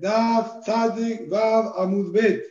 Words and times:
Daf 0.00 0.60
Tzadik 0.64 1.28
Vav 1.30 1.74
Amudbet. 1.76 2.42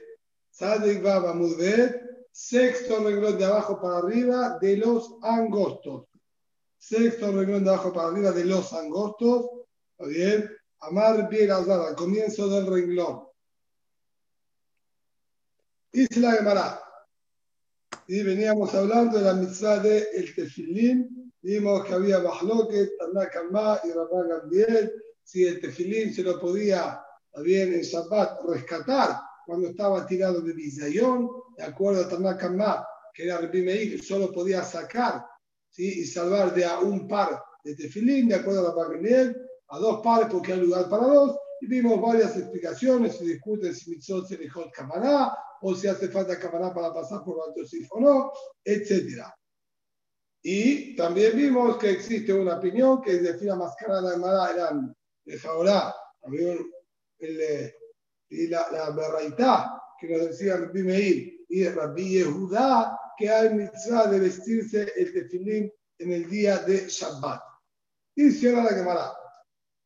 Tzadik 0.52 1.02
Vav 1.04 1.26
Amudbet. 1.26 2.02
Sexto 2.32 3.04
renglón 3.04 3.38
de 3.38 3.46
abajo 3.46 3.82
para 3.82 3.98
arriba 3.98 4.58
de 4.62 4.78
los 4.78 5.18
angostos. 5.24 6.08
Sexto 6.78 7.32
renglón 7.32 7.64
de 7.64 7.72
abajo 7.72 7.92
para 7.92 8.10
arriba 8.10 8.32
de 8.32 8.46
los 8.46 8.72
angostos. 8.74 9.50
¿Está 9.98 10.08
bien? 10.08 10.50
Amar 10.82 11.28
bien 11.28 11.52
al 11.52 11.96
comienzo 11.96 12.48
del 12.50 12.68
renglón. 12.68 13.28
Dice 15.92 16.20
la 16.20 16.34
Gemara. 16.34 16.82
Y 18.08 18.24
veníamos 18.24 18.74
hablando 18.74 19.18
de 19.18 19.26
la 19.26 19.34
mitzvah 19.34 19.80
de 19.80 20.08
el 20.14 20.34
tefilín. 20.34 21.34
Vimos 21.42 21.86
que 21.86 21.94
había 21.94 22.20
Bahloket, 22.20 22.92
Tanakamá 22.98 23.80
y 23.84 23.92
Rabban 23.92 24.30
Gambiel. 24.30 24.94
Si 25.30 25.46
el 25.46 25.62
tefilín 25.62 26.12
se 26.12 26.24
lo 26.24 26.40
podía, 26.40 27.00
bien 27.44 27.72
en 27.72 27.82
Shabbat, 27.82 28.42
rescatar 28.48 29.16
cuando 29.46 29.68
estaba 29.68 30.08
tirado 30.08 30.42
de 30.42 30.54
Bizayón, 30.54 31.30
de 31.56 31.66
acuerdo 31.66 32.02
a 32.02 32.10
Tanakamá, 32.10 32.84
que 33.14 33.26
era 33.26 33.40
Rabbi 33.40 33.62
Meir, 33.62 34.04
solo 34.04 34.32
podía 34.32 34.64
sacar 34.64 35.24
¿sí? 35.70 36.02
y 36.02 36.06
salvar 36.06 36.52
de 36.56 36.66
a 36.66 36.80
un 36.80 37.08
par 37.08 37.40
de 37.64 37.76
tefilín, 37.76 38.28
de 38.28 38.38
acuerdo 38.38 38.62
a 38.62 38.70
Rabban 38.72 38.94
Gambiel, 38.94 39.38
a 39.68 39.78
dos 39.78 40.02
pares 40.02 40.30
porque 40.32 40.54
hay 40.54 40.62
lugar 40.62 40.90
para 40.90 41.06
dos. 41.06 41.38
Y 41.62 41.68
vimos 41.68 42.02
varias 42.02 42.36
explicaciones, 42.36 43.18
se 43.18 43.26
discuten 43.26 43.76
si 43.76 43.92
mitzvot 43.92 44.28
se 44.28 44.36
dejó 44.36 44.66
Kamaná, 44.74 45.32
o 45.62 45.76
si 45.76 45.86
hace 45.86 46.08
falta 46.08 46.40
cámara 46.40 46.74
para 46.74 46.92
pasar 46.92 47.24
por 47.24 47.38
Bantosif 47.38 47.88
o 47.92 48.00
no, 48.00 48.32
etc. 48.66 49.26
Y 50.42 50.96
también 50.96 51.38
vimos 51.38 51.78
que 51.78 51.92
existe 51.92 52.34
una 52.34 52.58
opinión 52.58 53.00
que 53.00 53.20
de 53.20 53.38
fila 53.38 53.56
más 53.56 53.76
cara 53.76 54.02
la 54.02 54.52
eran 54.52 54.96
de 55.30 55.38
Jaorá, 55.38 55.94
el, 57.20 57.74
y 58.30 58.48
la, 58.48 58.72
la 58.72 58.90
Berraitá, 58.92 59.80
que 60.00 60.08
nos 60.10 60.30
decía 60.30 60.58
Rabbi 60.58 60.84
Meir 60.84 61.46
y 61.48 61.68
Rabbi 61.68 62.10
Yehudá, 62.18 62.98
que 63.16 63.30
hay 63.30 63.54
mitzvah 63.54 64.08
de 64.08 64.20
vestirse 64.20 64.92
el 64.96 65.14
tefilín 65.14 65.72
en 66.00 66.12
el 66.12 66.30
día 66.30 66.58
de 66.60 66.88
Shabbat. 66.88 67.42
Y 68.16 68.32
cierra 68.32 68.64
la 68.64 68.70
Gemara. 68.70 69.14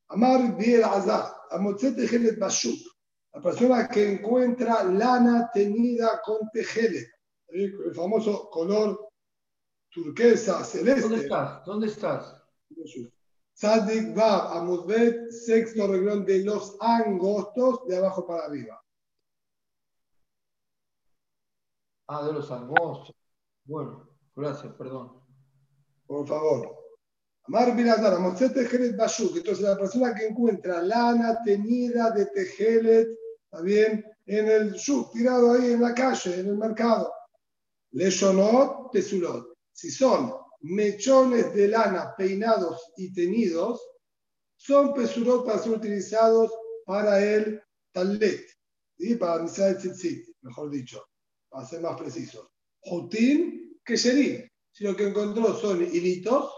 Amar 0.09 0.55
Biel 0.55 0.83
Azar, 0.83 1.35
Amotzet 1.51 1.99
Ejelet 1.99 2.39
Bashuk, 2.39 2.79
la 3.33 3.41
persona 3.41 3.89
que 3.89 4.13
encuentra 4.13 4.83
lana 4.83 5.49
teñida 5.53 6.21
con 6.23 6.49
tejele, 6.53 7.11
el 7.47 7.93
famoso 7.93 8.49
color 8.49 9.09
turquesa, 9.89 10.63
celeste. 10.63 11.01
¿Dónde 11.01 11.23
estás? 11.23 11.65
¿Dónde 11.65 11.87
estás? 11.87 12.43
Sadik 13.53 14.15
Bab, 14.15 14.57
Amudbet, 14.57 15.29
sexto 15.29 15.87
reglón 15.87 16.25
de 16.25 16.43
los 16.43 16.75
angostos, 16.79 17.85
de 17.87 17.97
abajo 17.97 18.25
para 18.25 18.45
arriba. 18.45 18.83
Ah, 22.07 22.25
de 22.25 22.33
los 22.33 22.51
angostos. 22.51 23.15
Bueno, 23.65 24.09
gracias, 24.35 24.73
perdón. 24.73 25.21
Por 26.05 26.27
favor. 26.27 26.83
Amar 27.45 27.75
Biradar, 27.75 28.19
Mosete 28.19 28.63
Tejelet 28.63 28.97
Bashuk. 28.97 29.35
Entonces, 29.35 29.63
la 29.63 29.77
persona 29.77 30.15
que 30.15 30.27
encuentra 30.27 30.81
lana 30.81 31.41
teñida 31.43 32.11
de 32.11 32.25
tejelet 32.27 33.07
¿está 33.45 33.61
bien? 33.61 34.05
En 34.25 34.47
el 34.47 34.79
sub, 34.79 35.11
tirado 35.11 35.51
ahí 35.51 35.73
en 35.73 35.81
la 35.81 35.93
calle, 35.93 36.39
en 36.39 36.47
el 36.47 36.57
mercado. 36.57 37.13
Leshonot, 37.91 38.91
tesulot. 38.91 39.53
Si 39.71 39.91
son 39.91 40.33
mechones 40.63 41.53
de 41.53 41.67
lana 41.67 42.15
peinados 42.17 42.91
y 42.97 43.13
teñidos, 43.13 43.81
son 44.55 44.93
pesurot 44.93 45.45
utilizados 45.67 46.51
para 46.85 47.23
el 47.23 47.61
talet, 47.91 48.45
y 48.97 49.15
para 49.15 49.43
el 49.43 49.49
tzitzit, 49.49 50.27
mejor 50.41 50.69
dicho, 50.69 51.05
para 51.49 51.65
ser 51.65 51.81
más 51.81 51.99
precisos. 51.99 52.47
Jotin, 52.79 53.79
kesherim. 53.83 54.47
Si 54.71 54.83
lo 54.83 54.95
que 54.95 55.07
encontró 55.07 55.53
son 55.55 55.83
hilitos, 55.83 56.51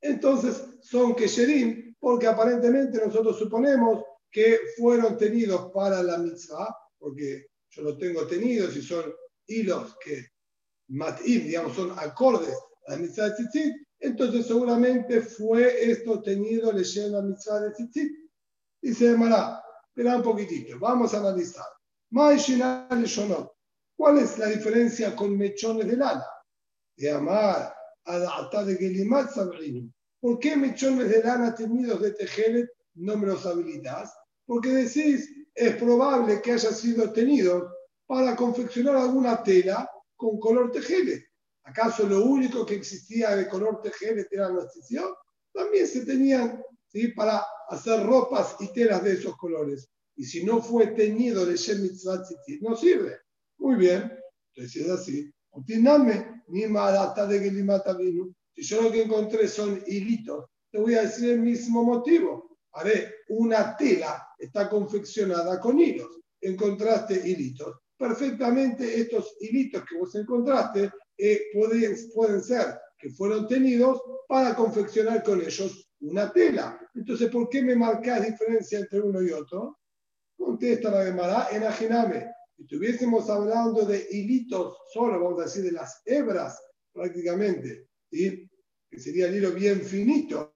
entonces 0.00 0.62
son 0.82 1.14
kesherim, 1.14 1.94
porque 1.98 2.26
aparentemente 2.26 2.98
nosotros 3.04 3.38
suponemos 3.38 4.02
que 4.30 4.58
fueron 4.76 5.16
tenidos 5.16 5.70
para 5.72 6.02
la 6.02 6.18
mitzvah, 6.18 6.74
porque 6.98 7.46
yo 7.70 7.82
lo 7.82 7.96
tengo 7.96 8.26
tenidos 8.26 8.76
y 8.76 8.82
son 8.82 9.12
hilos 9.46 9.96
que 10.04 10.26
matim, 10.88 11.46
digamos, 11.46 11.76
son 11.76 11.96
acordes 11.96 12.56
a 12.86 12.92
la 12.92 12.98
mitzvah 12.98 13.28
de 13.28 13.34
tzitzit, 13.34 13.74
entonces 13.98 14.46
seguramente 14.46 15.20
fue 15.20 15.90
esto 15.90 16.22
tenido 16.22 16.72
leyendo 16.72 17.20
la 17.20 17.28
mitzvah 17.28 17.60
de 17.60 17.70
tzitzit. 17.72 18.12
Dice 18.82 19.16
Mará, 19.16 19.62
espera 19.88 20.16
un 20.16 20.22
poquitito, 20.22 20.78
vamos 20.78 21.12
a 21.14 21.18
analizar. 21.18 21.66
¿Cuál 23.96 24.18
es 24.18 24.38
la 24.38 24.46
diferencia 24.46 25.14
con 25.14 25.36
mechones 25.36 25.86
de 25.86 25.96
lana? 25.96 26.26
De 26.96 27.10
amar 27.10 27.74
a 28.06 28.64
de 28.64 28.76
Gelimat 28.76 29.30
¿Por 30.20 30.38
qué 30.38 30.56
mechones 30.56 31.08
de 31.08 31.22
lana 31.22 31.54
tenidos 31.54 32.00
de 32.00 32.12
tejelet 32.12 32.68
no 32.94 33.16
me 33.16 33.26
los 33.26 33.46
habilitas? 33.46 34.12
porque 34.50 34.70
decís, 34.70 35.32
es 35.54 35.76
probable 35.76 36.42
que 36.42 36.50
haya 36.50 36.72
sido 36.72 37.12
tenido 37.12 37.72
para 38.04 38.34
confeccionar 38.34 38.96
alguna 38.96 39.44
tela 39.44 39.88
con 40.16 40.40
color 40.40 40.72
tejele. 40.72 41.29
¿Acaso 41.64 42.06
lo 42.06 42.24
único 42.24 42.64
que 42.64 42.74
existía 42.74 43.36
de 43.36 43.48
color 43.48 43.80
tejele 43.82 44.26
era 44.30 44.48
la 44.48 44.64
excepción? 44.64 45.06
También 45.52 45.86
se 45.86 46.04
tenían 46.04 46.62
¿sí? 46.88 47.08
para 47.08 47.44
hacer 47.68 48.04
ropas 48.04 48.56
y 48.60 48.72
telas 48.72 49.04
de 49.04 49.12
esos 49.12 49.36
colores. 49.36 49.88
Y 50.16 50.24
si 50.24 50.44
no 50.44 50.62
fue 50.62 50.88
teñido 50.88 51.46
de 51.46 51.56
Shem 51.56 51.88
no 52.60 52.76
sirve. 52.76 53.20
Muy 53.58 53.76
bien. 53.76 54.12
Entonces 54.54 54.84
es 54.84 54.90
así. 54.90 55.32
ni 56.48 56.60
de 56.60 58.34
Si 58.54 58.62
yo 58.62 58.82
lo 58.82 58.92
que 58.92 59.02
encontré 59.02 59.48
son 59.48 59.82
hilitos, 59.86 60.46
te 60.70 60.78
voy 60.78 60.94
a 60.94 61.02
decir 61.02 61.30
el 61.30 61.40
mismo 61.40 61.82
motivo 61.82 62.50
haré 62.72 63.14
una 63.28 63.76
tela, 63.76 64.28
está 64.38 64.68
confeccionada 64.68 65.58
con 65.60 65.78
hilos. 65.78 66.20
Encontraste 66.40 67.14
hilitos. 67.28 67.76
Perfectamente 67.96 69.00
estos 69.00 69.36
hilitos 69.40 69.84
que 69.84 69.98
vos 69.98 70.14
encontraste 70.14 70.90
eh, 71.20 71.42
pueden, 71.52 71.96
pueden 72.14 72.42
ser 72.42 72.78
que 72.98 73.10
fueron 73.10 73.46
tenidos 73.48 74.00
para 74.28 74.54
confeccionar 74.54 75.22
con 75.22 75.40
ellos 75.40 75.90
una 76.00 76.32
tela. 76.32 76.80
Entonces, 76.94 77.30
¿por 77.30 77.48
qué 77.48 77.62
me 77.62 77.74
marcás 77.74 78.26
diferencia 78.26 78.78
entre 78.78 79.00
uno 79.00 79.22
y 79.22 79.30
otro? 79.32 79.78
Contesta 80.36 80.90
la 80.90 81.04
Gemara, 81.04 81.48
enajename. 81.50 82.26
Si 82.56 82.62
estuviésemos 82.62 83.28
hablando 83.30 83.84
de 83.84 84.06
hilitos 84.10 84.76
solo, 84.92 85.22
vamos 85.22 85.40
a 85.40 85.44
decir 85.44 85.64
de 85.64 85.72
las 85.72 86.02
hebras 86.04 86.60
prácticamente, 86.92 87.88
que 88.10 88.98
sería 88.98 89.28
el 89.28 89.36
hilo 89.36 89.52
bien 89.52 89.80
finito, 89.80 90.54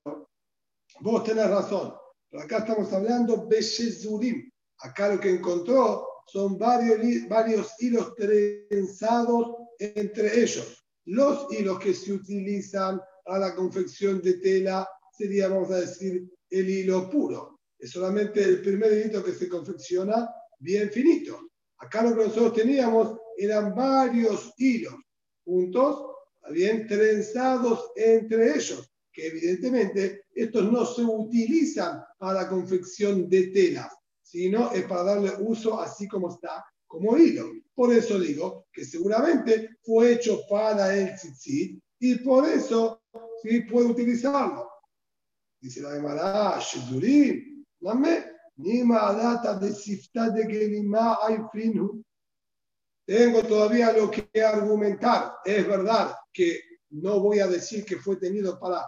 vos 1.00 1.24
tenés 1.24 1.48
razón 1.48 1.94
acá 2.40 2.58
estamos 2.58 2.92
hablando 2.92 3.46
Beshezurim. 3.46 4.50
Acá 4.80 5.08
lo 5.08 5.20
que 5.20 5.30
encontró 5.30 6.06
son 6.26 6.58
varios, 6.58 6.98
varios 7.28 7.72
hilos 7.80 8.14
trenzados 8.16 9.56
entre 9.78 10.42
ellos. 10.42 10.84
Los 11.06 11.52
hilos 11.52 11.78
que 11.78 11.94
se 11.94 12.12
utilizan 12.12 13.00
a 13.26 13.38
la 13.38 13.54
confección 13.54 14.20
de 14.22 14.34
tela 14.34 14.88
sería, 15.16 15.48
vamos 15.48 15.70
a 15.70 15.80
decir, 15.80 16.28
el 16.50 16.68
hilo 16.68 17.10
puro. 17.10 17.60
Es 17.78 17.90
solamente 17.90 18.42
el 18.42 18.62
primer 18.62 18.92
hilito 18.92 19.22
que 19.22 19.32
se 19.32 19.48
confecciona 19.48 20.28
bien 20.58 20.90
finito. 20.90 21.50
Acá 21.78 22.02
lo 22.02 22.16
que 22.16 22.24
nosotros 22.24 22.54
teníamos 22.54 23.18
eran 23.36 23.74
varios 23.74 24.52
hilos 24.56 24.94
juntos, 25.44 26.14
bien 26.50 26.86
trenzados 26.86 27.90
entre 27.96 28.56
ellos 28.56 28.94
que 29.14 29.28
evidentemente 29.28 30.24
estos 30.34 30.70
no 30.70 30.84
se 30.84 31.02
utilizan 31.02 32.02
para 32.18 32.42
la 32.42 32.48
confección 32.48 33.28
de 33.30 33.46
telas, 33.46 33.94
sino 34.20 34.72
es 34.72 34.84
para 34.86 35.04
darle 35.04 35.32
uso 35.38 35.80
así 35.80 36.08
como 36.08 36.34
está, 36.34 36.64
como 36.86 37.16
hilo. 37.16 37.48
Por 37.74 37.92
eso 37.92 38.18
digo 38.18 38.66
que 38.72 38.84
seguramente 38.84 39.78
fue 39.82 40.12
hecho 40.12 40.40
para 40.48 40.94
el 40.94 41.14
tzitzit 41.16 41.82
y 41.98 42.16
por 42.16 42.48
eso 42.48 43.02
sí 43.42 43.62
puede 43.62 43.86
utilizarlo. 43.86 44.70
Dice 45.60 45.80
la 45.80 45.92
Gemara, 45.92 46.58
Shezurim, 46.60 47.64
dame, 47.80 48.34
ni 48.56 48.86
data 48.86 49.58
de 49.58 49.72
sifta 49.72 50.30
de 50.30 50.46
gelima 50.46 51.18
Tengo 53.06 53.42
todavía 53.42 53.92
lo 53.92 54.10
que 54.10 54.28
argumentar. 54.42 55.36
Es 55.44 55.66
verdad 55.66 56.14
que 56.32 56.60
no 56.90 57.20
voy 57.20 57.40
a 57.40 57.48
decir 57.48 57.84
que 57.84 57.96
fue 57.96 58.16
tenido 58.16 58.58
para 58.60 58.84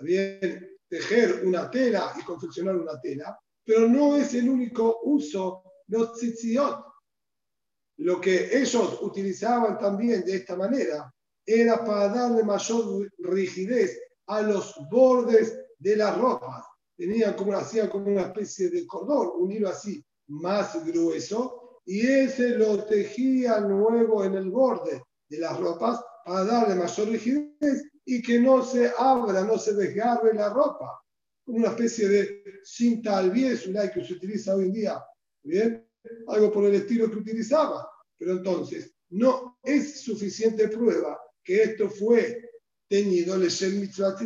bien 0.00 0.78
tejer 0.88 1.42
una 1.44 1.70
tela 1.70 2.12
y 2.18 2.22
confeccionar 2.22 2.76
una 2.76 3.00
tela, 3.00 3.38
pero 3.64 3.88
no 3.88 4.16
es 4.16 4.34
el 4.34 4.48
único 4.48 5.00
uso 5.04 5.62
los 5.88 6.14
tzitziot. 6.14 6.91
Lo 8.02 8.20
que 8.20 8.50
ellos 8.58 8.98
utilizaban 9.00 9.78
también 9.78 10.24
de 10.24 10.34
esta 10.34 10.56
manera 10.56 11.08
era 11.46 11.84
para 11.84 12.08
darle 12.08 12.42
mayor 12.42 13.08
rigidez 13.18 13.96
a 14.26 14.42
los 14.42 14.74
bordes 14.90 15.56
de 15.78 15.96
las 15.96 16.18
ropas. 16.18 16.64
tenían 16.96 17.34
como, 17.34 17.52
hacían 17.52 17.88
como 17.88 18.06
una 18.06 18.22
especie 18.22 18.70
de 18.70 18.84
cordón, 18.88 19.30
un 19.36 19.52
hilo 19.52 19.68
así 19.68 20.04
más 20.28 20.84
grueso, 20.84 21.80
y 21.84 22.04
ese 22.04 22.50
lo 22.50 22.84
tejían 22.84 23.68
luego 23.68 24.24
en 24.24 24.34
el 24.34 24.50
borde 24.50 25.00
de 25.28 25.38
las 25.38 25.58
ropas 25.60 26.00
para 26.24 26.44
darle 26.44 26.74
mayor 26.74 27.08
rigidez 27.08 27.84
y 28.04 28.20
que 28.20 28.40
no 28.40 28.64
se 28.64 28.90
abra, 28.98 29.44
no 29.44 29.58
se 29.58 29.74
desgarre 29.74 30.34
la 30.34 30.48
ropa. 30.48 31.00
Una 31.46 31.68
especie 31.68 32.08
de 32.08 32.42
cinta 32.64 33.18
al 33.18 33.32
la 33.72 33.92
que 33.92 34.04
se 34.04 34.14
utiliza 34.14 34.56
hoy 34.56 34.64
en 34.64 34.72
día. 34.72 35.04
¿Bien? 35.44 35.88
Algo 36.26 36.50
por 36.50 36.64
el 36.64 36.74
estilo 36.74 37.08
que 37.08 37.18
utilizaba. 37.18 37.91
Pero 38.22 38.36
entonces, 38.36 38.94
no 39.10 39.58
es 39.64 40.02
suficiente 40.02 40.68
prueba 40.68 41.18
que 41.42 41.64
esto 41.64 41.90
fue 41.90 42.50
teñido 42.88 43.36
Shem 43.36 43.80
Mitzvah 43.80 44.16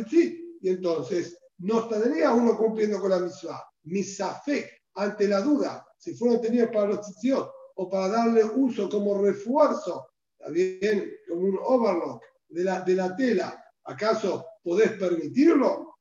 Y 0.61 0.69
entonces, 0.69 1.35
no 1.57 1.79
estaría 1.79 2.31
uno 2.31 2.55
cumpliendo 2.55 2.99
con 2.99 3.09
la 3.09 3.17
Mitzvah. 3.17 3.63
Misafek, 3.85 4.83
ante 4.93 5.27
la 5.27 5.41
duda, 5.41 5.83
si 5.97 6.13
fueron 6.13 6.39
tenidos 6.39 6.69
para 6.69 6.89
los 6.89 7.01
tzitziot 7.01 7.51
o 7.73 7.89
para 7.89 8.09
darle 8.09 8.43
uso 8.43 8.87
como 8.87 9.19
refuerzo, 9.19 10.09
también 10.37 11.11
como 11.27 11.41
un 11.41 11.59
overlock 11.63 12.23
de 12.49 12.63
la, 12.65 12.81
de 12.81 12.93
la 12.93 13.15
tela, 13.15 13.65
¿acaso 13.83 14.45
podés 14.61 14.91
permitirlo? 14.91 15.95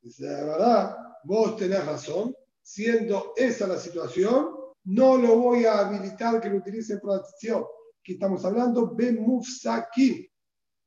Dice, 0.00 0.24
la 0.24 0.44
verdad, 0.44 0.96
vos 1.22 1.56
tenés 1.56 1.86
razón, 1.86 2.34
siendo 2.60 3.34
esa 3.36 3.68
la 3.68 3.78
situación, 3.78 4.55
no 4.86 5.16
lo 5.16 5.36
voy 5.38 5.64
a 5.64 5.80
habilitar 5.80 6.40
que 6.40 6.48
lo 6.48 6.58
utilicen 6.58 7.00
para 7.00 7.22
tzitziot. 7.22 7.66
Aquí 8.00 8.12
estamos 8.14 8.44
hablando 8.44 8.86
de 8.96 9.12
mufsakim, 9.12 10.26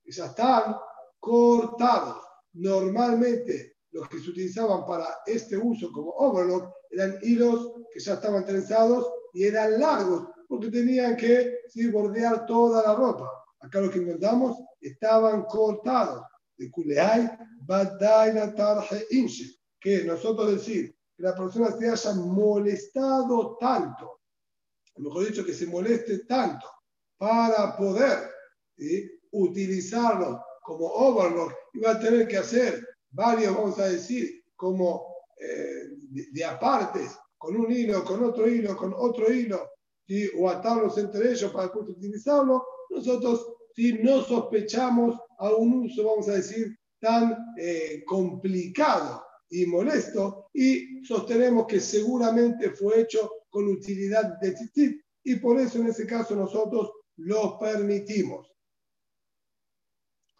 ya 0.05 0.25
están 0.25 0.75
cortados. 1.19 2.17
Normalmente 2.53 3.77
los 3.91 4.07
que 4.07 4.19
se 4.19 4.29
utilizaban 4.29 4.85
para 4.85 5.05
este 5.25 5.57
uso 5.57 5.91
como 5.91 6.11
overlock 6.11 6.73
eran 6.89 7.17
hilos 7.21 7.73
que 7.93 7.99
ya 7.99 8.13
estaban 8.13 8.45
trenzados 8.45 9.11
y 9.33 9.43
eran 9.43 9.79
largos 9.79 10.29
porque 10.47 10.71
tenían 10.71 11.15
que 11.15 11.59
bordear 11.91 12.45
toda 12.45 12.81
la 12.81 12.95
ropa. 12.95 13.29
Acá 13.59 13.81
lo 13.81 13.91
que 13.91 13.99
encontramos 13.99 14.57
estaban 14.81 15.43
cortados. 15.43 16.23
De 16.57 16.69
Kuleai, 16.71 17.29
Inche. 19.11 19.45
Que 19.79 20.03
nosotros 20.03 20.51
decir 20.51 20.98
que 21.19 21.23
la 21.25 21.35
persona 21.35 21.69
se 21.77 21.89
haya 21.89 22.13
molestado 22.13 23.57
tanto, 23.59 24.21
mejor 24.95 25.27
dicho, 25.27 25.45
que 25.45 25.53
se 25.53 25.67
moleste 25.67 26.19
tanto 26.19 26.65
para 27.17 27.75
poder 27.75 28.31
utilizarlo 29.31 30.41
como 30.63 30.85
overlock, 30.85 31.53
iba 31.73 31.91
a 31.91 31.99
tener 31.99 32.25
que 32.25 32.37
hacer 32.37 32.87
varios, 33.09 33.53
vamos 33.53 33.77
a 33.79 33.89
decir, 33.89 34.45
como 34.55 35.13
eh, 35.37 35.89
de, 36.31 36.45
apartes, 36.45 37.17
con 37.37 37.57
un 37.57 37.69
hilo, 37.69 38.05
con 38.05 38.23
otro 38.23 38.47
hilo, 38.47 38.77
con 38.77 38.93
otro 38.95 39.29
hilo, 39.29 39.71
o 40.39 40.49
atarlos 40.49 40.97
entre 40.97 41.31
ellos 41.31 41.51
para 41.51 41.65
después 41.65 41.89
utilizarlo, 41.89 42.65
nosotros 42.89 43.45
si 43.75 43.93
no 44.01 44.21
sospechamos 44.21 45.19
a 45.37 45.49
un 45.53 45.85
uso, 45.85 46.05
vamos 46.05 46.29
a 46.29 46.33
decir, 46.33 46.77
tan 47.01 47.37
eh, 47.57 48.03
complicado 48.05 49.21
y 49.49 49.65
molesto, 49.65 50.49
y 50.53 51.03
sostenemos 51.03 51.65
que 51.65 51.79
seguramente 51.79 52.71
fue 52.71 53.01
hecho 53.01 53.31
con 53.49 53.67
utilidad 53.67 54.39
de 54.39 54.51
tzitzit, 54.51 55.01
y 55.23 55.35
por 55.35 55.59
eso 55.59 55.79
en 55.79 55.87
ese 55.87 56.05
caso 56.05 56.35
nosotros 56.35 56.91
lo 57.17 57.57
permitimos. 57.57 58.51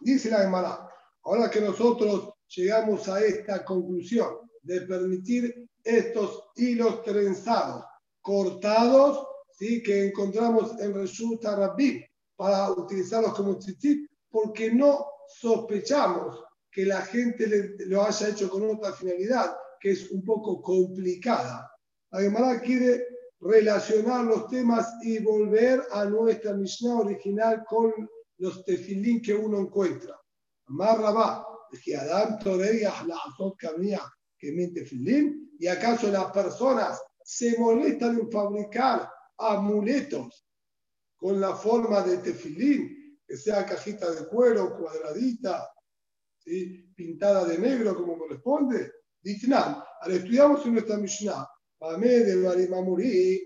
Dice 0.01 0.29
la 0.29 0.39
Gemara, 0.39 0.87
ahora 1.23 1.49
que 1.49 1.59
nosotros 1.59 2.33
llegamos 2.55 3.07
a 3.09 3.23
esta 3.23 3.65
conclusión 3.65 4.49
de 4.61 4.81
permitir 4.81 5.67
estos 5.83 6.49
hilos 6.55 7.03
trenzados, 7.03 7.83
cortados, 8.21 9.27
¿sí? 9.57 9.81
que 9.83 10.07
encontramos 10.07 10.79
en 10.79 10.93
Reshut 10.93 11.43
Rabbim 11.43 12.03
para 12.35 12.71
utilizarlos 12.71 13.33
como 13.33 13.57
tzitzit, 13.57 14.07
porque 14.29 14.71
no 14.71 15.05
sospechamos 15.27 16.43
que 16.79 16.85
la 16.85 17.01
gente 17.01 17.75
lo 17.87 18.05
haya 18.05 18.29
hecho 18.29 18.49
con 18.49 18.63
otra 18.63 18.93
finalidad, 18.93 19.53
que 19.81 19.91
es 19.91 20.09
un 20.11 20.23
poco 20.23 20.61
complicada. 20.61 21.69
Gemara 22.09 22.61
quiere 22.61 23.05
relacionar 23.41 24.23
los 24.23 24.47
temas 24.47 24.87
y 25.01 25.19
volver 25.19 25.83
a 25.91 26.05
nuestra 26.05 26.53
Mishnah 26.53 27.01
original 27.01 27.65
con 27.67 27.91
los 28.37 28.63
tefilín 28.63 29.21
que 29.21 29.35
uno 29.35 29.59
encuentra. 29.59 30.17
Marrabá, 30.67 31.45
que 31.83 31.97
Adam 31.97 32.39
la 32.45 33.19
que 34.37 34.51
mente 34.53 34.79
tefilín, 34.79 35.51
y 35.59 35.67
acaso 35.67 36.09
las 36.09 36.31
personas 36.31 36.97
se 37.21 37.59
molestan 37.59 38.19
en 38.21 38.31
fabricar 38.31 39.09
amuletos 39.37 40.47
con 41.17 41.41
la 41.41 41.53
forma 41.57 42.03
de 42.03 42.19
tefilín, 42.19 43.19
que 43.27 43.35
sea 43.35 43.65
cajita 43.65 44.09
de 44.11 44.29
cuero, 44.29 44.77
cuadradita, 44.77 45.67
pintada 46.95 47.45
de 47.45 47.57
negro 47.57 47.95
como 47.95 48.17
corresponde. 48.17 48.91
Ditnan, 49.21 49.83
al 50.01 50.11
estudiamos 50.11 50.65
en 50.65 50.73
nuestra 50.73 50.97
Mishnah, 50.97 51.47
de 51.79 53.41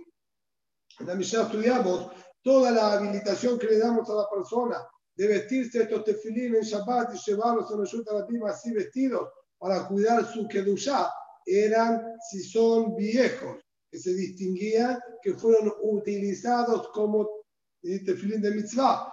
en 0.99 1.07
la 1.07 1.15
Mishnah 1.15 1.43
estudiamos 1.43 2.11
toda 2.41 2.71
la 2.71 2.93
habilitación 2.93 3.57
que 3.57 3.67
le 3.67 3.79
damos 3.79 4.09
a 4.09 4.15
la 4.15 4.29
persona 4.29 4.77
de 5.15 5.27
vestirse 5.27 5.83
estos 5.83 6.03
tefilín 6.03 6.55
en 6.55 6.61
Shabbat 6.61 7.15
y 7.15 7.19
llevarlos 7.19 7.71
en 7.71 8.17
la 8.17 8.27
pima 8.27 8.49
así 8.49 8.71
vestidos 8.73 9.29
para 9.57 9.87
cuidar 9.87 10.25
su 10.31 10.47
kedushá, 10.47 11.09
eran 11.45 12.01
si 12.29 12.41
son 12.41 12.95
viejos, 12.95 13.57
que 13.89 13.99
se 13.99 14.13
distinguían 14.13 14.99
que 15.21 15.33
fueron 15.33 15.73
utilizados 15.81 16.89
como 16.89 17.29
tefilín 17.81 18.41
de 18.41 18.51
mitzvah, 18.51 19.11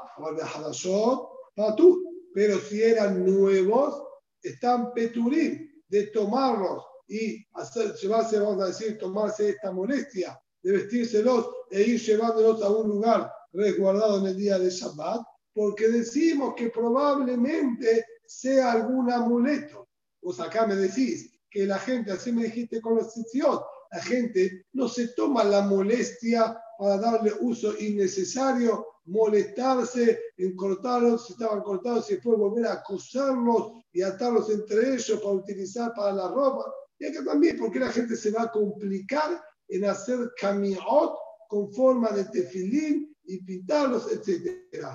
pero 2.35 2.59
si 2.59 2.82
eran 2.82 3.25
nuevos, 3.25 4.03
están 4.43 4.93
peturín 4.93 5.82
de 5.88 6.06
tomarlos 6.09 6.85
y 7.09 7.44
hacer, 7.55 7.94
llevarse, 7.94 8.38
vamos 8.38 8.62
a 8.62 8.69
decir, 8.69 8.99
tomarse 8.99 9.50
esta 9.50 9.73
molestia 9.73 10.41
de 10.62 10.73
vestírselos 10.73 11.49
e 11.71 11.82
ir 11.82 12.00
llevándolos 12.00 12.62
a 12.62 12.71
un 12.71 12.88
lugar 12.88 13.32
resguardado 13.53 14.21
en 14.21 14.27
el 14.27 14.37
día 14.37 14.59
de 14.59 14.71
Shabbat, 14.71 15.23
porque 15.53 15.88
decimos 15.88 16.55
que 16.56 16.71
probablemente 16.71 18.05
sea 18.27 18.73
algún 18.73 19.11
amuleto. 19.11 19.88
Vos 20.23 20.38
acá 20.38 20.67
me 20.67 20.76
decís 20.76 21.33
que 21.50 21.67
la 21.67 21.79
gente, 21.79 22.12
así 22.12 22.31
me 22.31 22.44
dijiste 22.44 22.81
con 22.81 22.97
los 22.97 23.12
sitios, 23.12 23.61
la 23.91 24.00
gente 24.03 24.67
no 24.73 24.88
se 24.88 25.09
toma 25.09 25.43
la 25.43 25.62
molestia 25.62 26.56
para 26.81 26.97
darle 26.97 27.31
uso 27.40 27.78
innecesario, 27.78 28.87
molestarse 29.05 30.19
en 30.38 30.57
cortarlos 30.57 31.26
si 31.26 31.35
estaban 31.35 31.61
cortados 31.61 32.11
y 32.11 32.14
después 32.14 32.38
volver 32.38 32.64
a 32.64 32.73
acosarlos 32.73 33.73
y 33.93 34.00
atarlos 34.00 34.49
entre 34.49 34.95
ellos 34.95 35.21
para 35.21 35.35
utilizar 35.35 35.93
para 35.95 36.12
la 36.12 36.28
ropa. 36.28 36.73
Y 36.99 37.05
acá 37.05 37.23
también, 37.23 37.59
porque 37.59 37.81
la 37.81 37.90
gente 37.90 38.16
se 38.16 38.31
va 38.31 38.45
a 38.45 38.50
complicar 38.50 39.43
en 39.69 39.85
hacer 39.85 40.33
camiot 40.40 41.14
con 41.49 41.71
forma 41.71 42.12
de 42.12 42.25
tefilín 42.25 43.14
y 43.25 43.45
pintarlos, 43.45 44.11
etc. 44.11 44.87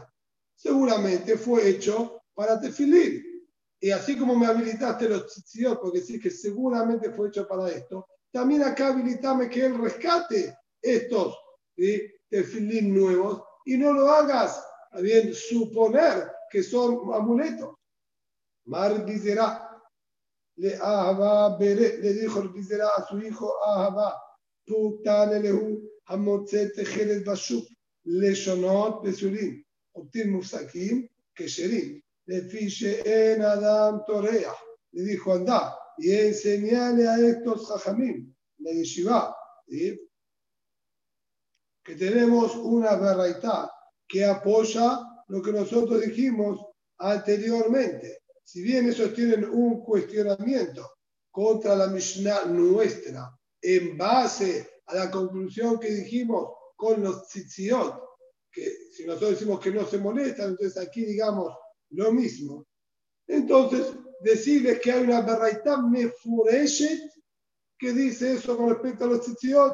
Seguramente 0.56 1.38
fue 1.38 1.70
hecho 1.70 2.20
para 2.34 2.60
tefilín. 2.60 3.24
Y 3.80 3.92
así 3.92 4.18
como 4.18 4.36
me 4.36 4.48
habilitaste 4.48 5.08
los 5.08 5.28
tzitziot, 5.28 5.80
porque 5.80 6.02
sí 6.02 6.20
que 6.20 6.32
seguramente 6.32 7.12
fue 7.12 7.28
hecho 7.28 7.48
para 7.48 7.70
esto, 7.70 8.08
también 8.32 8.64
acá 8.64 8.88
habilitame 8.88 9.48
que 9.50 9.68
él 9.68 9.78
rescate 9.78 10.58
estos 10.82 11.45
y 11.78 12.02
tefilín 12.30 12.94
nuevos 12.94 13.44
y 13.66 13.78
no 13.78 13.94
lo 13.94 14.10
hagas, 14.10 14.64
a 14.92 15.02
bien 15.02 15.34
suponer 15.34 16.32
que 16.50 16.64
son 16.64 17.14
amuletos. 17.14 17.76
Mar 18.66 19.06
Dizerá 19.06 19.66
le, 20.58 20.78
le 20.78 22.14
dijo 22.14 22.42
Dizerá 22.50 22.90
a 22.98 23.08
su 23.08 23.20
hijo 23.20 23.54
Ahaba, 23.64 24.16
Putanelehu, 24.66 25.82
Hamotze 26.06 26.70
Tejeres 26.70 27.24
Bashuk, 27.26 27.68
Leshonot 28.06 29.04
Besurim, 29.04 29.64
Otir 29.94 30.28
Musakim, 30.28 31.08
Kesherim, 31.36 32.02
Lefi 32.28 32.68
She'en 32.68 33.42
Adam 33.42 34.04
Torea, 34.06 34.54
le 34.92 35.04
dijo 35.04 35.34
anda 35.34 35.78
y 35.98 36.12
enseñale 36.12 37.08
a 37.08 37.18
estos 37.20 37.68
jajamim, 37.68 38.34
la 38.60 38.72
yeshiva, 38.72 39.36
¿sí? 39.68 40.00
Que 41.86 41.96
tenemos 41.96 42.56
una 42.56 42.96
verdad 42.96 43.70
que 44.08 44.26
apoya 44.26 45.00
lo 45.28 45.42
que 45.42 45.52
nosotros 45.52 46.02
dijimos 46.02 46.60
anteriormente. 46.98 48.24
Si 48.44 48.64
bien 48.64 48.90
esos 48.90 49.14
tienen 49.14 49.46
un 49.46 49.84
cuestionamiento 49.84 50.98
contra 51.30 51.76
la 51.76 51.88
Mishnah 51.88 52.46
nuestra, 52.46 53.32
en 53.62 53.96
base 53.96 54.82
a 54.88 54.96
la 54.96 55.12
conclusión 55.12 55.80
que 55.80 55.92
dijimos 55.92 56.50
con 56.76 57.04
los 57.04 57.28
tzitziot, 57.28 58.02
que 58.52 58.68
si 58.92 59.06
nosotros 59.06 59.32
decimos 59.32 59.60
que 59.60 59.72
no 59.72 59.86
se 59.86 60.00
molestan, 60.00 60.50
entonces 60.50 60.78
aquí 60.78 61.06
digamos 61.06 61.54
lo 61.92 62.12
mismo. 62.12 62.66
Entonces, 63.28 63.94
decirles 64.22 64.80
que 64.80 64.92
hay 64.92 65.04
una 65.04 65.22
me 65.22 66.06
mefureshet 66.06 67.12
¿Qué 67.78 67.92
dice 67.92 68.34
eso 68.34 68.58
con 68.58 68.70
respecto 68.70 69.04
a 69.04 69.08
los 69.08 69.22
tzitziot? 69.22 69.74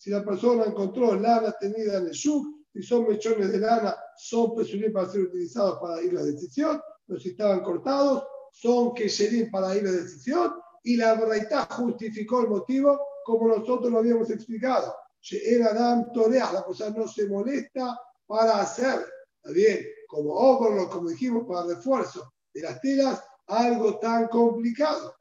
Si 0.00 0.08
la 0.08 0.24
persona 0.24 0.64
encontró 0.64 1.14
lana 1.14 1.54
tenida 1.60 1.98
en 1.98 2.06
el 2.06 2.12
shuk, 2.12 2.64
si 2.72 2.82
son 2.82 3.06
mechones 3.06 3.52
de 3.52 3.58
lana, 3.58 3.94
son 4.16 4.56
pesulín 4.56 4.94
para 4.94 5.10
ser 5.10 5.20
utilizados 5.20 5.78
para 5.78 6.00
ir 6.00 6.18
de 6.18 6.32
tzitziot, 6.32 6.80
pero 7.06 7.20
si 7.20 7.28
estaban 7.28 7.60
cortados, 7.60 8.24
son 8.50 8.94
queserín 8.94 9.50
para 9.50 9.76
ir 9.76 9.82
de 9.82 10.04
tzitziot, 10.06 10.54
y 10.84 10.96
la 10.96 11.16
verdad 11.16 11.68
justificó 11.72 12.40
el 12.40 12.48
motivo 12.48 12.98
como 13.26 13.48
nosotros 13.48 13.92
lo 13.92 13.98
habíamos 13.98 14.30
explicado. 14.30 14.96
Era 15.32 15.66
Adam 15.66 16.10
Toreas, 16.14 16.54
la 16.54 16.62
cosa 16.62 16.88
no 16.88 17.06
se 17.06 17.28
molesta 17.28 18.00
para 18.26 18.62
hacer, 18.62 19.04
¿está 19.36 19.50
bien? 19.52 19.84
Como 20.08 20.32
óvulo, 20.32 20.88
como 20.88 21.10
dijimos, 21.10 21.44
para 21.46 21.66
refuerzo 21.66 22.32
de 22.54 22.62
las 22.62 22.80
telas, 22.80 23.22
algo 23.48 23.98
tan 23.98 24.28
complicado. 24.28 25.14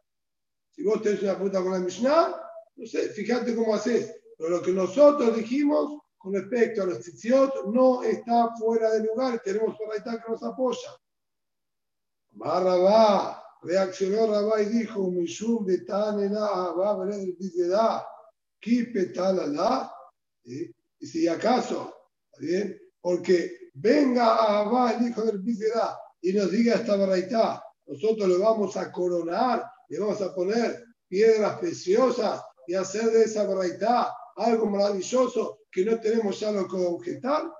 Si 0.71 0.85
vos 0.85 1.01
tenés 1.01 1.21
una 1.21 1.33
pregunta 1.33 1.61
con 1.61 1.73
la 1.73 1.79
Mishnah, 1.79 2.41
no 2.77 2.85
sé, 2.85 3.09
fíjate 3.09 3.53
cómo 3.53 3.75
haces. 3.75 4.15
Pero 4.39 4.51
lo 4.51 4.61
que 4.61 4.71
nosotros 4.71 5.35
dijimos 5.35 6.01
con 6.17 6.33
respecto 6.33 6.83
a 6.83 6.85
los 6.85 7.01
tzitziot 7.01 7.65
no 7.73 8.03
está 8.03 8.55
fuera 8.55 8.89
de 8.91 9.03
lugar. 9.03 9.41
Tenemos 9.43 9.75
una 9.81 10.17
que 10.17 10.31
nos 10.31 10.41
apoya. 10.43 10.89
va 12.41 13.43
reaccionó 13.61 14.27
Rabá 14.27 14.61
y 14.61 14.67
dijo, 14.67 15.11
Mishum 15.11 15.65
de 15.65 15.79
Tanela, 15.79 16.71
va 16.71 16.91
a 16.91 16.97
ver 16.99 17.15
el 17.15 17.37
Kipe 18.61 19.07
Talala. 19.07 19.93
Y 20.45 20.73
si 21.05 21.27
acaso, 21.27 21.93
¿está 22.31 22.39
bien? 22.39 22.79
Porque 23.01 23.71
venga 23.73 24.35
a 24.35 24.59
Abba, 24.61 24.93
el 24.93 25.09
hijo 25.09 25.21
del 25.23 25.39
Bizedá, 25.39 25.99
y 26.21 26.31
nos 26.31 26.49
diga 26.49 26.75
esta 26.75 26.95
verdad, 26.95 27.61
nosotros 27.85 28.29
le 28.29 28.37
vamos 28.37 28.77
a 28.77 28.89
coronar, 28.89 29.65
le 29.89 29.99
vamos 29.99 30.21
a 30.21 30.33
poner 30.33 30.85
piedras 31.09 31.59
preciosas 31.59 32.41
y 32.67 32.75
hacer 32.75 33.11
de 33.11 33.23
esa 33.23 33.45
verdad 33.45 34.07
algo 34.37 34.65
maravilloso 34.67 35.59
que 35.71 35.85
no 35.85 35.99
tenemos 35.99 36.39
ya 36.39 36.51
lo 36.51 36.67
que 36.67 36.75
objetar. 36.75 37.51